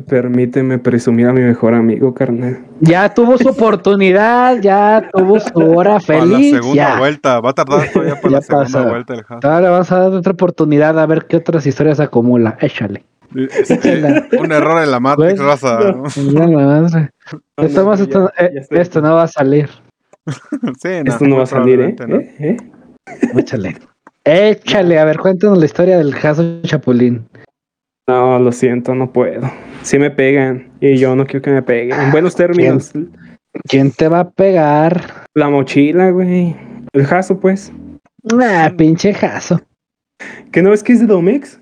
Permíteme 0.08 0.78
presumir 0.78 1.28
a 1.28 1.34
mi 1.34 1.42
mejor 1.42 1.74
amigo, 1.74 2.14
carnal. 2.14 2.66
Ya 2.80 3.14
tuvo 3.14 3.38
su 3.38 3.48
oportunidad, 3.50 4.62
ya 4.62 5.10
tuvo 5.12 5.40
su 5.40 5.60
hora 5.60 6.00
feliz. 6.00 6.54
Para 6.54 6.56
la 6.56 6.62
segunda 6.62 7.00
vuelta, 7.00 7.42
va 7.42 7.50
a 7.50 7.54
tardar 7.54 7.92
todavía 7.92 8.16
para 8.22 8.30
la 8.32 8.42
segunda 8.42 8.90
vuelta 8.90 9.14
el 9.14 9.24
Ahora 9.30 9.70
vamos 9.70 9.92
a 9.92 10.00
dar 10.00 10.12
otra 10.12 10.34
oportunidad 10.34 11.00
a 11.00 11.06
ver 11.06 11.26
qué 11.26 11.38
otras 11.38 11.66
historias 11.66 12.00
acumula. 12.00 12.58
Échale. 12.60 13.04
Este, 13.34 14.04
un 14.38 14.52
error 14.52 14.84
en 14.84 14.92
la 14.92 15.00
Matrix, 15.00 15.36
pues, 15.36 15.40
raza. 15.40 15.80
Esto, 17.58 18.32
eh, 18.38 18.66
esto, 18.72 19.02
no 19.02 19.16
va 19.16 19.24
a 19.24 19.28
salir. 19.28 19.70
sí, 20.82 20.90
esto 21.06 21.26
no 21.26 21.38
va 21.38 21.44
a 21.44 21.48
salir, 21.48 21.80
¿eh? 21.80 21.96
¿Eh? 22.40 22.58
Échale. 23.36 23.78
Échale, 24.24 25.00
a 25.00 25.06
ver, 25.06 25.18
cuéntanos 25.18 25.58
la 25.58 25.66
historia 25.66 25.98
del 25.98 26.14
caso 26.14 26.62
Chapulín. 26.64 27.26
No, 28.08 28.40
lo 28.40 28.52
siento, 28.52 28.96
no 28.96 29.12
puedo. 29.12 29.50
Si 29.84 29.98
me 29.98 30.12
pegan 30.12 30.72
y 30.80 30.98
yo 30.98 31.16
no 31.16 31.26
quiero 31.26 31.42
que 31.42 31.52
me 31.52 31.62
peguen. 31.62 32.00
En 32.00 32.12
buenos 32.12 32.36
términos. 32.36 32.92
¿Quién, 33.68 33.92
te 33.92 34.08
va 34.08 34.22
a 34.22 34.30
pegar? 34.30 35.26
La 35.34 35.50
mochila, 35.50 36.10
güey. 36.12 36.56
El 36.94 37.06
jaso, 37.06 37.40
pues. 37.40 37.72
Ah, 38.42 38.72
pinche 38.78 39.14
jaso. 39.14 39.62
¿Que 40.52 40.62
no 40.62 40.72
ves 40.72 40.84
que 40.84 40.94
es 40.94 41.00
de 41.00 41.06
Domex? 41.06 41.60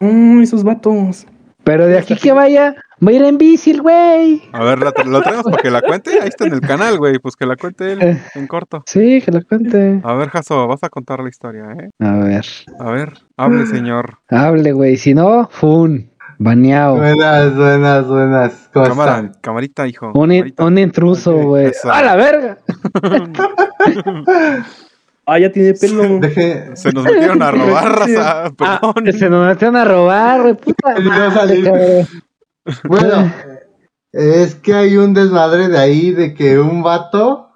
Mmm, 0.00 0.42
esos 0.42 0.62
vatos. 0.62 1.26
Pero 1.64 1.86
de 1.86 1.98
aquí 1.98 2.16
que 2.16 2.32
vaya, 2.32 2.74
va 3.04 3.10
a 3.10 3.12
ir 3.12 3.22
en 3.22 3.38
bici, 3.38 3.76
güey. 3.78 4.42
A 4.52 4.64
ver, 4.64 4.78
¿lo 4.78 5.22
traemos 5.22 5.44
para 5.44 5.62
que 5.62 5.70
la 5.70 5.82
cuente? 5.82 6.18
Ahí 6.20 6.28
está 6.28 6.46
en 6.46 6.54
el 6.54 6.60
canal, 6.60 6.98
güey. 6.98 7.18
Pues 7.18 7.36
que 7.36 7.46
la 7.46 7.56
cuente 7.56 7.92
él 7.92 8.02
eh, 8.02 8.22
en 8.34 8.46
corto. 8.46 8.82
Sí, 8.86 9.22
que 9.24 9.30
la 9.30 9.42
cuente. 9.42 10.00
A 10.02 10.14
ver, 10.14 10.28
Jaso, 10.30 10.66
vas 10.66 10.82
a 10.82 10.88
contar 10.88 11.20
la 11.20 11.28
historia, 11.28 11.64
¿eh? 11.78 11.90
A 12.00 12.12
ver. 12.16 12.46
A 12.78 12.90
ver, 12.90 13.12
hable, 13.36 13.66
señor. 13.66 14.18
Hable, 14.28 14.72
güey. 14.72 14.96
Si 14.96 15.14
no, 15.14 15.48
fun. 15.50 16.10
Baneado. 16.40 16.96
Buenas, 16.96 17.56
buenas, 17.56 18.06
buenas. 18.06 18.70
¿Cómo 18.72 18.86
Cámara, 18.86 19.32
Camarita, 19.40 19.88
hijo. 19.88 20.12
Un, 20.14 20.54
un 20.56 20.78
intruso, 20.78 21.36
güey. 21.36 21.72
¡A 21.84 22.02
la 22.02 22.16
verga! 22.16 22.58
Ah, 25.30 25.38
ya 25.38 25.52
tiene 25.52 25.74
pelo. 25.74 26.20
Se 26.74 26.90
nos 26.90 27.04
metieron 27.04 27.42
a 27.42 27.50
robar, 27.50 27.98
raza. 27.98 28.50
Ah, 28.60 28.94
se 29.12 29.28
nos 29.28 29.46
metieron 29.46 29.76
a 29.76 29.84
robar, 29.84 30.40
güey. 30.40 30.54
Puta 30.54 30.94
bueno, 32.84 33.32
es 34.12 34.54
que 34.54 34.74
hay 34.74 34.96
un 34.96 35.14
desmadre 35.14 35.68
de 35.68 35.78
ahí 35.78 36.12
de 36.12 36.34
que 36.34 36.58
un 36.58 36.82
vato 36.82 37.48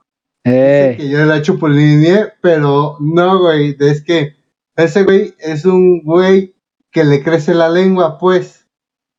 eh. 0.44 0.94
que 0.96 1.08
yo 1.08 1.24
la 1.24 1.42
chupulineé, 1.42 2.32
pero 2.40 2.96
no, 3.00 3.38
güey, 3.38 3.76
es 3.78 4.02
que 4.02 4.34
ese 4.76 5.04
güey 5.04 5.34
es 5.38 5.64
un 5.64 6.02
güey 6.02 6.54
que 6.90 7.04
le 7.04 7.22
crece 7.22 7.54
la 7.54 7.68
lengua, 7.68 8.18
pues. 8.18 8.66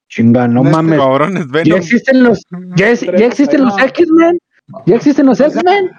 Chinga, 0.10 0.48
no, 0.48 0.64
mames. 0.64 1.00
ya 1.66 1.76
existen 1.76 2.24
los, 2.24 2.40
ya, 2.76 2.94
ya 2.94 3.26
existen 3.26 3.66
los 3.66 3.80
X-Men. 3.80 4.38
Ya 4.86 4.96
existen 4.96 5.26
los 5.26 5.40
X-Men. 5.40 5.92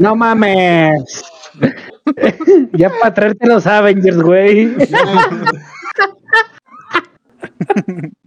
No 0.00 0.16
mames. 0.16 1.24
ya 2.72 2.90
para 3.00 3.14
traerte 3.14 3.46
los 3.46 3.66
Avengers, 3.66 4.20
güey. 4.20 4.76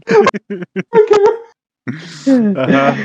Ajá. 2.56 2.96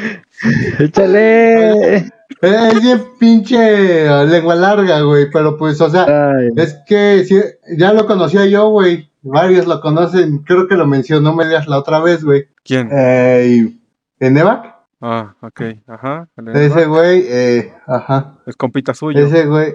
Échale. 0.78 2.12
Es 2.40 2.82
bien 2.82 3.04
pinche 3.20 4.08
lengua 4.26 4.54
larga, 4.56 5.00
güey, 5.02 5.30
pero 5.30 5.56
pues, 5.56 5.80
o 5.80 5.88
sea, 5.88 6.04
Ay, 6.34 6.48
es 6.56 6.74
que 6.86 7.24
sí, 7.24 7.40
ya 7.76 7.92
lo 7.92 8.06
conocía 8.06 8.46
yo, 8.46 8.68
güey. 8.70 9.08
Varios 9.22 9.66
lo 9.68 9.80
conocen, 9.80 10.38
creo 10.38 10.66
que 10.66 10.74
lo 10.74 10.84
mencionó 10.86 11.32
Medias 11.32 11.68
la 11.68 11.78
otra 11.78 12.00
vez, 12.00 12.24
güey. 12.24 12.48
¿Quién? 12.64 12.88
Eh, 12.92 13.72
¿En 14.18 14.36
Evac? 14.36 14.74
Ah, 15.00 15.34
ok. 15.40 15.60
Ajá. 15.86 16.28
Ese 16.54 16.86
güey, 16.86 17.24
eh, 17.28 17.72
ajá. 17.86 18.38
Es 18.46 18.56
compita 18.56 18.94
suyo. 18.94 19.24
Ese 19.24 19.46
güey. 19.46 19.74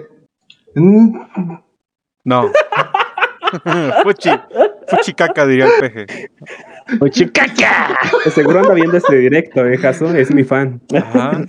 Mm, 0.74 1.18
No. 2.24 2.50
Fuchi. 4.02 4.30
Fuchi 4.88 5.12
caca, 5.12 5.46
diría 5.46 5.66
el 5.66 5.72
peje. 5.80 6.30
¡Uchicaca! 7.00 7.98
De 8.24 8.30
seguro 8.30 8.60
anda 8.60 8.74
viendo 8.74 8.96
este 8.96 9.16
directo, 9.16 9.66
eh, 9.66 9.76
Jaso, 9.76 10.14
es 10.14 10.32
mi 10.34 10.44
fan. 10.44 10.80
Ajá. 10.94 11.42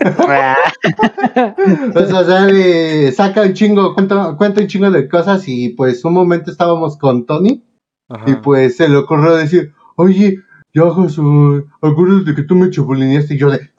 Pues, 1.93 2.11
o 2.11 2.23
sea, 2.25 2.45
le 2.45 3.11
saca 3.11 3.43
un 3.43 3.53
chingo, 3.53 3.93
cuenta, 3.93 4.35
cuenta 4.37 4.61
un 4.61 4.67
chingo 4.67 4.91
de 4.91 5.07
cosas 5.07 5.47
y 5.47 5.69
pues 5.69 6.03
un 6.03 6.13
momento 6.13 6.51
estábamos 6.51 6.97
con 6.97 7.25
Tony 7.25 7.63
Ajá. 8.09 8.29
y 8.29 8.35
pues 8.35 8.77
se 8.77 8.89
le 8.89 8.97
ocurrió 8.97 9.35
decir, 9.35 9.73
oye, 9.95 10.39
ya 10.73 10.83
Josu, 10.89 11.67
acuérdate 11.81 12.35
que 12.35 12.43
tú 12.43 12.55
me 12.55 12.69
chapulineaste 12.69 13.35
y 13.35 13.37
yo 13.37 13.49
de... 13.49 13.71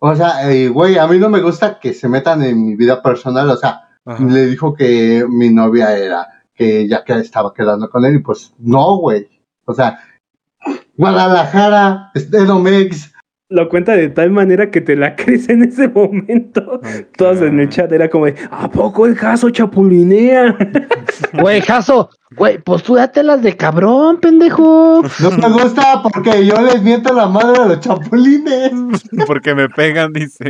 O 0.00 0.14
sea, 0.14 0.50
eh, 0.50 0.68
güey, 0.68 0.96
a 0.96 1.06
mí 1.06 1.18
no 1.18 1.28
me 1.28 1.40
gusta 1.40 1.78
que 1.80 1.92
se 1.92 2.08
metan 2.08 2.42
en 2.42 2.64
mi 2.64 2.76
vida 2.76 3.02
personal, 3.02 3.50
o 3.50 3.56
sea, 3.56 3.88
Ajá. 4.06 4.24
le 4.24 4.46
dijo 4.46 4.74
que 4.74 5.26
mi 5.28 5.50
novia 5.50 5.96
era, 5.96 6.26
que 6.58 6.88
ya 6.88 7.04
que 7.04 7.12
estaba 7.14 7.54
quedando 7.54 7.88
con 7.88 8.04
él 8.04 8.16
y 8.16 8.18
pues 8.18 8.52
no, 8.58 8.96
güey. 8.96 9.28
O 9.64 9.72
sea, 9.72 10.00
Guadalajara, 10.96 12.10
Edomex, 12.14 13.14
Lo 13.50 13.68
cuenta 13.70 13.92
de 13.96 14.10
tal 14.10 14.30
manera 14.30 14.70
que 14.70 14.82
te 14.82 14.94
la 14.94 15.16
crees 15.16 15.48
en 15.48 15.62
ese 15.62 15.88
momento. 15.88 16.60
Ok. 16.74 16.86
Todos 17.16 17.40
en 17.42 17.60
el 17.60 17.68
chat 17.70 17.90
era 17.90 18.10
como, 18.10 18.26
de, 18.26 18.34
¿a 18.50 18.68
poco 18.70 19.06
el 19.06 19.14
Jaso 19.16 19.48
chapulinea? 19.50 20.54
Güey, 21.32 21.60
Jaso, 21.62 22.10
güey, 22.36 22.58
pues 22.58 22.82
tú 22.84 22.94
dátelas 22.94 23.42
de 23.42 23.56
cabrón, 23.56 24.18
pendejo. 24.20 25.02
no 25.20 25.30
me 25.30 25.48
gusta 25.62 26.00
porque 26.02 26.46
yo 26.46 26.54
les 26.62 26.80
miento 26.82 27.12
la 27.12 27.26
madre 27.26 27.60
a 27.62 27.66
los 27.66 27.80
chapulines. 27.80 28.70
Porque 29.26 29.54
me 29.54 29.68
pegan, 29.68 30.12
dice. 30.12 30.44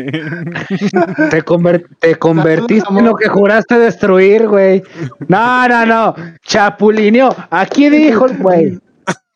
Te, 1.30 1.42
conver- 1.44 1.86
te 2.00 2.16
convertiste 2.16 2.88
en 2.90 3.04
lo 3.06 3.14
que 3.14 3.28
juraste 3.28 3.78
destruir, 3.78 4.46
güey. 4.46 4.82
No, 5.26 5.66
no, 5.68 5.86
no. 5.86 6.14
Chapulineo. 6.44 7.34
Aquí 7.50 7.88
dijo 7.88 8.26
el 8.26 8.36
güey. 8.38 8.78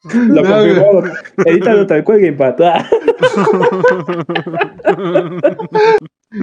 Lo 0.04 0.42
No, 0.42 0.42
confirmó. 0.42 1.02
Edítalo 1.46 1.86
tal 1.86 2.04
cual, 2.04 2.20
Gamepad. 2.20 2.60
Ah, 2.62 2.86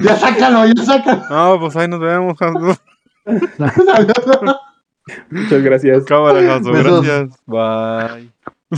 Ya 0.03 0.15
sácalo, 0.15 0.65
ya 0.67 0.83
sácalo. 0.83 1.21
No, 1.29 1.59
pues 1.59 1.75
ahí 1.75 1.87
nos 1.87 1.99
vemos, 1.99 2.37
Jaso. 2.37 2.77
Muchas 5.31 5.63
gracias. 5.63 6.03
Cámara. 6.05 6.59
Besos. 6.59 7.03
Gracias. 7.03 7.39
Bye. 7.45 8.29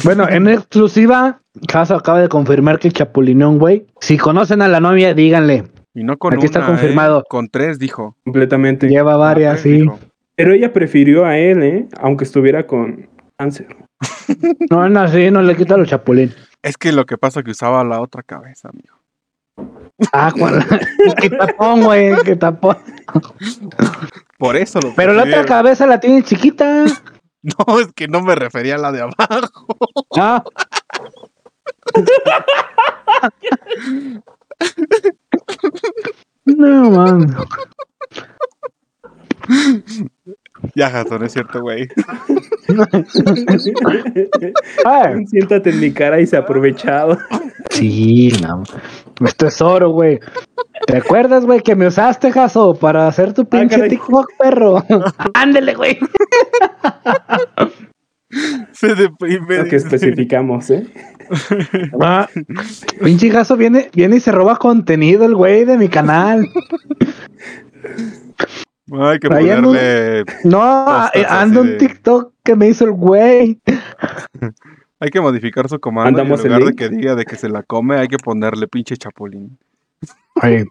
Bueno, 0.03 0.27
en 0.29 0.47
exclusiva, 0.47 1.41
Jaso 1.69 1.95
acaba 1.95 2.21
de 2.21 2.29
confirmar 2.29 2.79
que 2.79 2.89
chapulineó 2.91 3.49
un 3.49 3.59
güey. 3.59 3.85
Si 3.99 4.17
conocen 4.17 4.61
a 4.61 4.69
la 4.69 4.79
novia, 4.79 5.13
díganle. 5.13 5.65
Y 5.93 6.05
no 6.05 6.17
con 6.17 6.33
Aquí 6.33 6.45
está 6.45 6.65
confirmado. 6.65 7.19
¿eh? 7.19 7.23
Con 7.29 7.49
tres, 7.49 7.77
dijo. 7.77 8.15
Completamente. 8.23 8.87
Lleva 8.87 9.17
varias, 9.17 9.61
tres, 9.61 9.63
sí. 9.63 9.81
dijo. 9.81 9.99
Pero 10.35 10.53
ella 10.53 10.71
prefirió 10.71 11.25
a 11.25 11.37
él, 11.37 11.61
¿eh? 11.61 11.87
Aunque 11.99 12.23
estuviera 12.23 12.65
con 12.65 13.09
cáncer. 13.37 13.67
No, 14.69 14.89
no, 14.89 15.07
sí, 15.07 15.31
no 15.31 15.41
le 15.41 15.55
quita 15.55 15.77
los 15.77 15.87
chapulín. 15.87 16.33
Es 16.61 16.77
que 16.77 16.91
lo 16.91 17.05
que 17.05 17.17
pasa 17.17 17.39
es 17.39 17.45
que 17.45 17.51
usaba 17.51 17.83
la 17.83 18.01
otra 18.01 18.23
cabeza, 18.23 18.69
amigo. 18.69 18.97
Ah, 20.13 20.31
que 21.21 21.29
tapón, 21.29 21.83
güey, 21.83 22.15
que 22.23 22.35
tapón. 22.35 22.77
Por 24.37 24.55
eso 24.55 24.79
lo 24.81 24.93
Pero 24.95 25.13
la 25.13 25.23
otra 25.23 25.45
cabeza 25.45 25.85
la 25.85 25.99
tiene 25.99 26.23
chiquita. 26.23 26.85
No, 27.43 27.79
es 27.79 27.91
que 27.93 28.07
no 28.07 28.21
me 28.21 28.35
refería 28.35 28.75
a 28.75 28.77
la 28.77 28.91
de 28.91 29.01
abajo. 29.01 29.65
Ah. 30.15 30.43
No, 36.45 36.91
man. 36.91 37.35
Ya, 40.75 40.89
Jaso, 40.89 41.17
no 41.17 41.25
es 41.25 41.33
cierto, 41.33 41.61
güey. 41.61 41.87
Ay, 44.85 45.25
Siéntate 45.27 45.69
en 45.71 45.79
mi 45.79 45.91
cara 45.91 46.19
y 46.21 46.27
se 46.27 46.37
ha 46.37 46.39
aprovechado. 46.39 47.17
sí, 47.69 48.31
no. 48.41 48.63
Esto 49.25 49.47
es 49.47 49.61
oro, 49.61 49.91
güey. 49.91 50.19
¿Te 50.87 50.97
acuerdas, 50.97 51.45
güey, 51.45 51.61
que 51.61 51.75
me 51.75 51.87
usaste, 51.87 52.31
Jaso, 52.31 52.75
para 52.75 53.07
hacer 53.07 53.33
tu 53.33 53.45
pinche 53.45 53.75
caray. 53.75 53.89
TikTok, 53.89 54.27
perro? 54.37 54.83
Ándele, 55.33 55.75
güey. 55.75 55.99
Se 58.71 58.95
deprime. 58.95 59.57
Lo 59.57 59.65
que 59.65 59.75
especificamos, 59.75 60.69
¿eh? 60.71 60.87
Ah, 62.01 62.27
pinche 63.03 63.29
Jaso 63.29 63.57
viene, 63.57 63.89
viene 63.93 64.17
y 64.17 64.19
se 64.19 64.31
roba 64.31 64.57
contenido 64.57 65.25
el 65.25 65.35
güey 65.35 65.65
de 65.65 65.77
mi 65.77 65.87
canal. 65.87 66.47
Hay 68.99 69.19
que 69.19 69.27
ponerle. 69.29 70.23
No, 70.43 71.07
eh, 71.13 71.25
de- 71.49 71.59
un 71.59 71.77
TikTok 71.77 72.33
que 72.43 72.55
me 72.55 72.67
hizo 72.69 72.85
el 72.85 72.91
güey. 72.91 73.59
Hay 74.99 75.09
que 75.09 75.19
modificar 75.21 75.67
su 75.67 75.79
comando. 75.79 76.19
y 76.19 76.21
en 76.21 76.29
lugar 76.29 76.59
de 76.59 76.65
link. 76.65 76.75
que 76.77 76.89
diga 76.89 77.15
de 77.15 77.25
que 77.25 77.35
se 77.35 77.49
la 77.49 77.63
come, 77.63 77.95
hay 77.97 78.07
que 78.07 78.17
ponerle 78.17 78.67
pinche 78.67 78.95
chapulín. 78.97 79.57
Ay. 80.39 80.65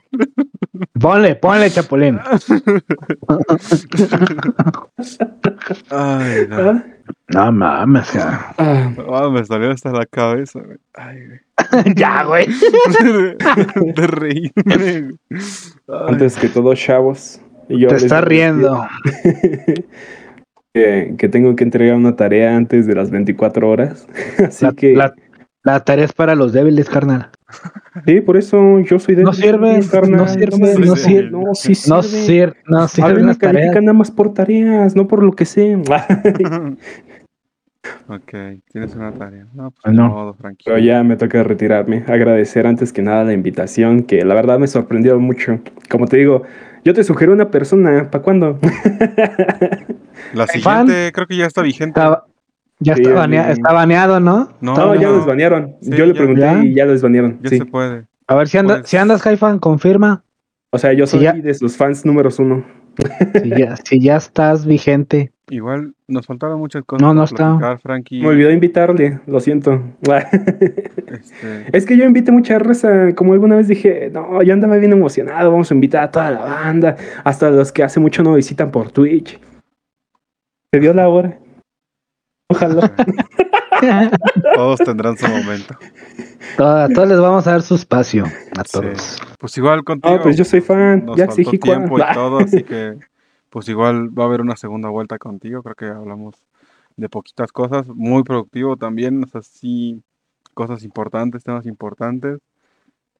Ponle, 1.01 1.35
ponle, 1.35 1.69
chapulín. 1.71 2.21
Ay, 5.91 6.47
no. 6.49 6.71
Ah, 6.71 6.85
No 7.29 7.53
mames, 7.53 8.09
ja. 8.11 8.55
ah, 8.59 9.29
me 9.33 9.45
salió 9.45 9.71
hasta 9.73 9.91
la 9.91 10.07
cabeza, 10.07 10.61
güey. 10.61 10.79
Ay, 10.95 11.19
güey. 11.27 11.95
ya, 11.97 12.25
güey. 12.25 12.47
De 13.97 14.07
reírme. 14.07 15.19
antes 16.09 16.37
que 16.37 16.49
todo, 16.49 16.75
chavos. 16.75 17.41
Y 17.71 17.81
yo 17.81 17.89
Te 17.89 18.15
a 18.15 18.21
riendo. 18.21 18.87
Que, 20.73 21.17
que 21.19 21.29
tengo 21.29 21.57
que 21.57 21.65
entregar 21.65 21.97
una 21.97 22.15
tarea 22.15 22.55
antes 22.57 22.87
de 22.87 22.95
las 22.95 23.11
24 23.11 23.69
horas. 23.69 24.07
Así 24.39 24.65
La, 24.65 24.73
que, 24.73 24.95
la- 24.95 25.13
la 25.65 25.81
tarea 25.85 26.05
es 26.05 26.13
para 26.13 26.37
los 26.37 26.53
débiles, 26.53 26.89
carnal. 26.89 27.31
sí, 28.07 28.21
por 28.21 28.37
eso 28.37 28.79
yo 28.79 29.01
soy 29.01 29.17
de. 29.17 29.25
No 29.25 29.33
sirve, 29.33 29.81
no 30.09 30.23
sirve, 30.29 30.79
me 30.79 30.87
no 30.87 30.95
sirve. 30.97 31.31
No, 31.33 31.55
sí 31.55 31.73
No 31.89 32.03
sirve. 32.05 32.25
sirve, 32.25 32.55
no 32.69 32.79
A 32.83 32.89
sirve 32.89 33.15
mí 33.15 33.21
me 33.21 33.27
las 33.27 33.39
tareas. 33.39 33.55
califican 33.63 33.85
nada 33.85 33.99
más 33.99 34.13
por 34.13 34.33
tareas, 34.33 34.95
no 34.95 35.09
por 35.09 35.25
lo 35.25 35.33
que 35.33 35.45
sé. 35.45 35.77
ok, 38.09 38.33
tienes 38.73 38.95
una 38.95 39.13
tarea. 39.13 39.47
No, 39.53 39.73
pues 39.73 39.95
no, 39.95 40.09
modo. 40.09 40.37
Pero 40.65 40.79
ya 40.79 41.03
me 41.03 41.17
toca 41.17 41.43
retirarme. 41.43 42.05
Agradecer 42.07 42.67
antes 42.67 42.93
que 42.93 43.03
nada 43.03 43.25
la 43.25 43.33
invitación, 43.33 44.05
que 44.05 44.25
la 44.25 44.35
verdad 44.35 44.59
me 44.59 44.67
sorprendió 44.69 45.19
mucho. 45.19 45.59
Como 45.91 46.07
te 46.07 46.19
digo, 46.19 46.43
yo 46.85 46.95
te 46.95 47.05
sugiero 47.05 47.33
una 47.33 47.51
persona. 47.51 48.11
¿Para 48.11 48.23
cuándo? 48.23 48.59
La 50.35 50.47
Fan. 50.47 50.87
siguiente 50.87 51.13
creo 51.13 51.27
que 51.27 51.37
ya 51.37 51.47
está 51.47 51.63
vigente. 51.63 52.01
Está- 52.01 52.25
ya 52.83 52.95
Sí, 52.95 53.03
está, 53.03 53.11
es 53.13 53.17
banea- 53.19 53.51
está 53.51 53.73
baneado, 53.75 54.21
¿no? 54.21 54.53
No, 54.63 54.75
No, 54.75 54.95
ya 54.95 55.11
los 55.11 55.27
banearon. 55.27 55.77
Sí, 55.83 55.91
yo 55.95 56.07
le 56.07 56.15
pregunté 56.15 56.41
¿Ya? 56.41 56.65
y 56.65 56.75
ya 56.75 56.87
los 56.87 57.03
banearon. 57.03 57.39
Ya 57.43 57.51
sí. 57.51 57.59
se 57.59 57.67
puede. 57.67 58.07
A 58.27 58.35
ver 58.35 58.49
si, 58.49 58.57
anda, 58.59 58.77
Pues- 58.79 58.89
si 58.89 58.97
andas, 58.97 59.27
Haifan, 59.27 59.59
confirma. 59.59 60.25
O 60.71 60.79
sea, 60.79 60.93
yo 60.95 61.07
soy 61.07 61.21
ya. 61.21 61.33
de 61.35 61.53
sus 61.53 61.77
fans 61.77 62.07
números 62.07 62.39
uno. 62.39 62.65
Si 63.43 63.49
ya, 63.51 63.77
si 63.77 64.01
ya 64.01 64.17
estás 64.17 64.65
vigente. 64.67 65.33
Igual 65.51 65.95
nos 66.09 66.27
faltaron 66.27 66.59
muchas 66.59 66.85
cosas. 66.85 67.03
No, 67.03 67.13
no 67.13 67.25
está. 67.25 67.37
platicar, 67.59 67.79
Frankie. 67.81 68.23
Me 68.23 68.29
olvidó 68.29 68.51
invitarle, 68.51 69.19
lo 69.27 69.41
siento. 69.41 69.83
Este, 70.01 71.67
es 71.77 71.85
que 71.87 71.97
yo 71.97 72.05
invité 72.05 72.31
mucha 72.33 72.59
raza. 72.59 73.15
Como 73.15 73.33
alguna 73.33 73.57
vez 73.57 73.69
dije, 73.69 74.11
no, 74.13 74.43
yo 74.43 74.53
andaba 74.55 74.77
bien 74.77 74.93
emocionado. 74.93 75.51
Vamos 75.51 75.71
a 75.71 75.75
invitar 75.75 76.05
a 76.05 76.11
toda 76.11 76.31
la 76.31 76.41
banda, 76.41 76.97
hasta 77.25 77.51
los 77.51 77.73
que 77.73 77.83
hace 77.83 78.01
mucho 78.01 78.23
no 78.23 78.35
visitan 78.35 78.71
por 78.71 78.91
Twitch. 78.93 79.39
Se 80.73 80.81
dio 80.81 80.95
la 80.95 81.09
hora. 81.09 81.39
Ojalá. 82.49 82.93
todos 84.55 84.79
tendrán 84.85 85.17
su 85.17 85.27
momento. 85.29 85.75
Toda- 86.57 86.89
todos 86.89 87.09
les 87.09 87.19
vamos 87.21 87.47
a 87.47 87.51
dar 87.53 87.63
su 87.63 87.75
espacio. 87.75 88.25
A 88.25 88.65
Sí. 88.65 88.73
todos. 88.73 89.19
Pues 89.39 89.57
igual 89.59 89.83
contigo. 89.85 90.17
No, 90.17 90.23
pues 90.23 90.37
yo 90.37 90.45
soy 90.45 90.61
fan. 90.61 91.05
Nos 91.07 91.17
Ya 91.17 91.27
faltó 91.27 91.41
exigí 91.41 91.59
tiempo 91.59 91.99
y 91.99 92.03
todo, 92.15 92.39
así 92.39 92.63
que 92.63 92.95
pues 93.51 93.69
igual 93.69 94.17
va 94.19 94.25
a 94.25 94.27
haber 94.27 94.41
una 94.41 94.57
segunda 94.57 94.89
vuelta 94.89 95.19
contigo. 95.19 95.63
Creo 95.63 95.75
que 95.75 95.87
hablamos 95.87 96.37
de 96.97 97.09
poquitas 97.09 97.53
cosas, 97.53 97.87
muy 97.89 98.23
productivo 98.23 98.77
también, 98.77 99.23
o 99.25 99.27
sea, 99.27 99.43
sí, 99.43 100.03
cosas 100.55 100.83
importantes, 100.85 101.45
temas 101.45 101.67
importantes. 101.67 102.39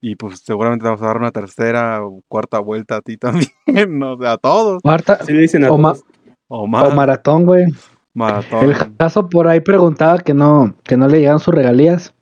Y 0.01 0.17
pues 0.17 0.41
seguramente 0.41 0.83
te 0.85 0.89
vamos 0.89 1.03
a 1.03 1.07
dar 1.07 1.19
una 1.19 1.31
tercera 1.31 2.05
o 2.05 2.23
cuarta 2.29 2.59
vuelta 2.59 2.97
a 2.97 3.01
ti 3.03 3.17
también, 3.19 3.99
¿no? 3.99 4.15
O 4.15 4.19
sea, 4.19 4.33
a 4.33 4.39
todos. 4.39 4.83
Cuarta, 4.83 5.23
Sí 5.25 5.33
le 5.33 5.43
dicen 5.43 5.65
a 5.65 5.73
o, 5.73 5.79
ma- 5.79 5.93
todos. 5.93 6.05
O 6.49 6.67
más. 6.67 6.89
o 6.89 6.91
maratón, 6.95 7.45
güey. 7.45 7.67
maratón. 8.15 8.71
El 8.71 8.97
caso 8.97 9.29
por 9.29 9.47
ahí 9.47 9.61
preguntaba 9.61 10.19
que 10.19 10.35
no, 10.35 10.75
que 10.85 10.97
no 10.97 11.07
le 11.07 11.21
llegan 11.21 11.39
sus 11.39 11.55
regalías. 11.55 12.15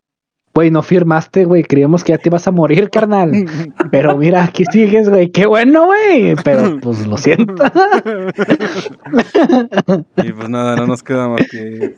Güey, 0.59 0.72
no 0.72 0.82
firmaste, 0.82 1.44
güey, 1.44 1.62
creíamos 1.62 2.02
que 2.02 2.11
ya 2.11 2.18
te 2.18 2.30
ibas 2.30 2.48
a 2.48 2.50
morir, 2.50 2.90
carnal. 2.90 3.30
Pero 3.92 4.18
mira, 4.18 4.42
aquí 4.42 4.64
sigues, 4.64 5.09
güey, 5.09 5.30
qué 5.30 5.46
bueno, 5.46 5.86
güey. 5.86 6.34
Pero 6.42 6.80
pues 6.80 7.06
lo 7.06 7.16
siento. 7.16 7.54
y 10.16 10.32
pues 10.32 10.48
nada, 10.48 10.74
no 10.74 10.88
nos 10.88 11.04
queda 11.04 11.28
más 11.28 11.48
que 11.48 11.94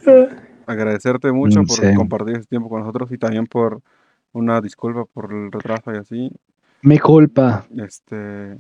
agradecerte 0.67 1.33
mucho 1.33 1.63
por 1.63 1.95
compartir 1.95 2.37
este 2.37 2.49
tiempo 2.49 2.69
con 2.69 2.81
nosotros 2.81 3.11
y 3.13 3.17
también 3.17 3.47
por 3.47 3.81
una 4.33 4.61
disculpa 4.61 5.07
por 5.07 5.33
el 5.33 5.51
retraso 5.51 5.95
y 5.95 5.97
así. 5.97 6.31
Mi 6.83 6.99
culpa. 6.99 7.65
Este. 7.79 8.59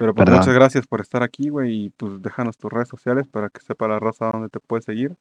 Pero 0.00 0.12
pues 0.12 0.28
muchas 0.28 0.54
gracias 0.54 0.88
por 0.88 1.00
estar 1.00 1.22
aquí, 1.22 1.50
güey. 1.50 1.84
Y 1.84 1.90
pues 1.90 2.20
déjanos 2.20 2.56
tus 2.56 2.72
redes 2.72 2.88
sociales 2.88 3.28
para 3.28 3.48
que 3.48 3.60
sepa 3.60 3.86
la 3.86 4.00
raza 4.00 4.32
donde 4.32 4.48
te 4.48 4.58
puedes 4.58 4.86
seguir. 4.86 5.14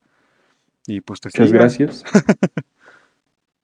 Y 0.87 1.01
pues 1.01 1.21
te 1.21 1.29
Muchas 1.29 1.51
gracias. 1.51 2.03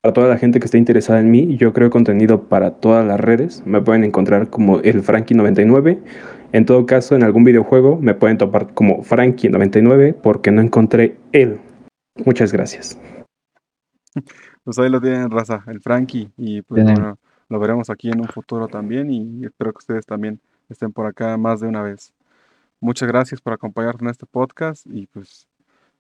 para 0.03 0.13
toda 0.13 0.27
la 0.27 0.37
gente 0.37 0.59
que 0.59 0.65
esté 0.65 0.77
interesada 0.77 1.21
en 1.21 1.31
mí, 1.31 1.55
yo 1.55 1.71
creo 1.71 1.89
contenido 1.89 2.43
para 2.49 2.71
todas 2.71 3.07
las 3.07 3.17
redes. 3.17 3.65
Me 3.65 3.79
pueden 3.79 4.03
encontrar 4.03 4.49
como 4.49 4.79
el 4.79 5.01
Frankie99. 5.01 5.97
En 6.51 6.65
todo 6.65 6.85
caso, 6.85 7.15
en 7.15 7.23
algún 7.23 7.45
videojuego 7.45 7.97
me 8.01 8.13
pueden 8.13 8.37
topar 8.37 8.73
como 8.73 9.01
Frankie99 9.01 10.13
porque 10.21 10.51
no 10.51 10.61
encontré 10.61 11.17
él. 11.31 11.61
Muchas 12.25 12.51
gracias. 12.51 12.99
Pues 14.65 14.79
ahí 14.79 14.89
lo 14.89 15.01
tienen, 15.01 15.29
raza, 15.29 15.61
el 15.67 15.81
Frankie. 15.81 16.31
Y 16.37 16.61
pues 16.61 16.85
bueno, 16.85 17.19
lo 17.49 17.59
veremos 17.59 17.89
aquí 17.89 18.09
en 18.09 18.21
un 18.21 18.29
futuro 18.29 18.69
también. 18.69 19.11
Y 19.11 19.43
espero 19.43 19.73
que 19.73 19.79
ustedes 19.79 20.05
también 20.05 20.39
estén 20.69 20.93
por 20.93 21.05
acá 21.05 21.35
más 21.35 21.59
de 21.59 21.67
una 21.67 21.81
vez. 21.81 22.13
Muchas 22.79 23.09
gracias 23.09 23.41
por 23.41 23.51
acompañarnos 23.51 24.01
en 24.03 24.07
este 24.07 24.25
podcast 24.25 24.87
y 24.87 25.07
pues 25.07 25.49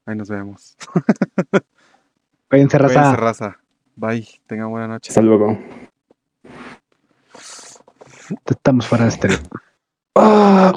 ahí 0.05 0.15
nos 0.15 0.29
vemos. 0.29 0.77
Cuídense, 2.49 2.77
raza. 2.77 3.15
raza. 3.17 3.62
Bye, 3.95 4.27
tengan 4.47 4.69
buena 4.69 4.87
noche. 4.87 5.11
Hasta 5.11 5.21
luego. 5.21 5.57
Estamos 8.45 8.87
fuera 8.87 9.05
de 9.05 9.09
este. 9.09 9.27
Ay, 10.15 10.73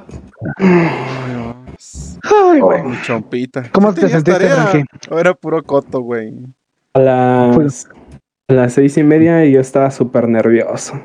güey. 2.61 2.83
chompita. 3.03 3.65
¿Cómo 3.73 3.95
te 3.95 4.09
sentiste, 4.09 4.49
Frankie? 4.49 4.85
Era 5.11 5.35
puro 5.35 5.63
coto, 5.63 6.01
güey. 6.01 6.35
A 6.95 6.99
las, 6.99 7.89
a 8.49 8.53
las 8.53 8.73
seis 8.73 8.97
y 8.97 9.03
media 9.03 9.45
yo 9.45 9.61
estaba 9.61 9.91
súper 9.91 10.29
nervioso. 10.29 11.01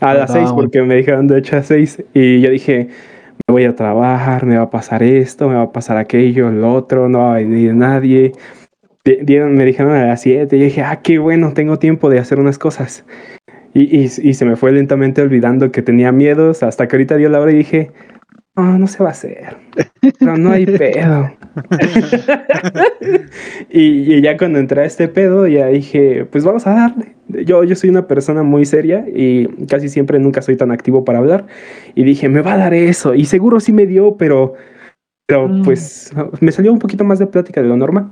A 0.00 0.14
las 0.14 0.32
seis, 0.32 0.50
porque 0.52 0.82
me 0.82 0.96
dijeron 0.96 1.26
de 1.26 1.38
hecho 1.38 1.56
a 1.56 1.62
seis. 1.62 2.02
Y 2.14 2.40
yo 2.40 2.50
dije, 2.50 2.88
me 3.46 3.52
voy 3.52 3.64
a 3.64 3.74
trabajar, 3.74 4.46
me 4.46 4.56
va 4.56 4.64
a 4.64 4.70
pasar 4.70 5.02
esto, 5.02 5.48
me 5.48 5.56
va 5.56 5.62
a 5.62 5.72
pasar 5.72 5.96
aquello, 5.96 6.50
lo 6.50 6.72
otro, 6.72 7.08
no 7.08 7.20
va 7.20 7.32
a 7.32 7.36
venir 7.36 7.74
nadie. 7.74 8.32
Me 9.18 9.64
dijeron 9.64 9.92
a 9.92 10.06
las 10.06 10.22
siete. 10.22 10.56
Y 10.56 10.60
yo 10.60 10.64
dije, 10.66 10.82
ah, 10.82 11.00
qué 11.02 11.18
bueno, 11.18 11.52
tengo 11.52 11.78
tiempo 11.78 12.10
de 12.10 12.18
hacer 12.18 12.38
unas 12.38 12.58
cosas. 12.58 13.04
Y, 13.72 13.96
y, 13.96 14.04
y, 14.04 14.34
se 14.34 14.44
me 14.44 14.56
fue 14.56 14.72
lentamente 14.72 15.22
olvidando 15.22 15.70
que 15.70 15.82
tenía 15.82 16.10
miedos 16.10 16.64
hasta 16.64 16.88
que 16.88 16.96
ahorita 16.96 17.16
dio 17.16 17.28
la 17.28 17.40
hora 17.40 17.52
y 17.52 17.56
dije, 17.56 17.92
no, 18.56 18.78
no 18.78 18.86
se 18.86 19.02
va 19.02 19.10
a 19.10 19.12
hacer. 19.12 19.56
No, 20.20 20.36
no 20.36 20.50
hay 20.50 20.66
pedo. 20.66 21.30
y, 23.70 24.20
ya 24.20 24.36
cuando 24.36 24.58
entré 24.58 24.82
a 24.82 24.84
este 24.84 25.08
pedo, 25.08 25.46
ya 25.46 25.68
dije, 25.68 26.26
pues 26.30 26.44
vamos 26.44 26.66
a 26.66 26.74
darle. 26.74 27.14
Yo, 27.28 27.64
yo 27.64 27.76
soy 27.76 27.90
una 27.90 28.06
persona 28.06 28.42
muy 28.42 28.66
seria 28.66 29.06
y 29.08 29.46
casi 29.66 29.88
siempre 29.88 30.18
nunca 30.18 30.42
soy 30.42 30.56
tan 30.56 30.72
activo 30.72 31.04
para 31.04 31.20
hablar. 31.20 31.46
Y 31.94 32.02
dije, 32.02 32.28
me 32.28 32.42
va 32.42 32.54
a 32.54 32.58
dar 32.58 32.74
eso. 32.74 33.14
Y 33.14 33.24
seguro 33.24 33.60
sí 33.60 33.72
me 33.72 33.86
dio, 33.86 34.16
pero, 34.16 34.54
pero 35.30 35.46
mm. 35.46 35.62
pues 35.62 36.10
me 36.40 36.50
salió 36.50 36.72
un 36.72 36.80
poquito 36.80 37.04
más 37.04 37.20
de 37.20 37.26
plática 37.26 37.62
de 37.62 37.68
lo 37.68 37.76
normal. 37.76 38.10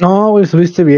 no, 0.00 0.30
güey, 0.30 0.46
subiste 0.46 0.82
bien. 0.82 0.96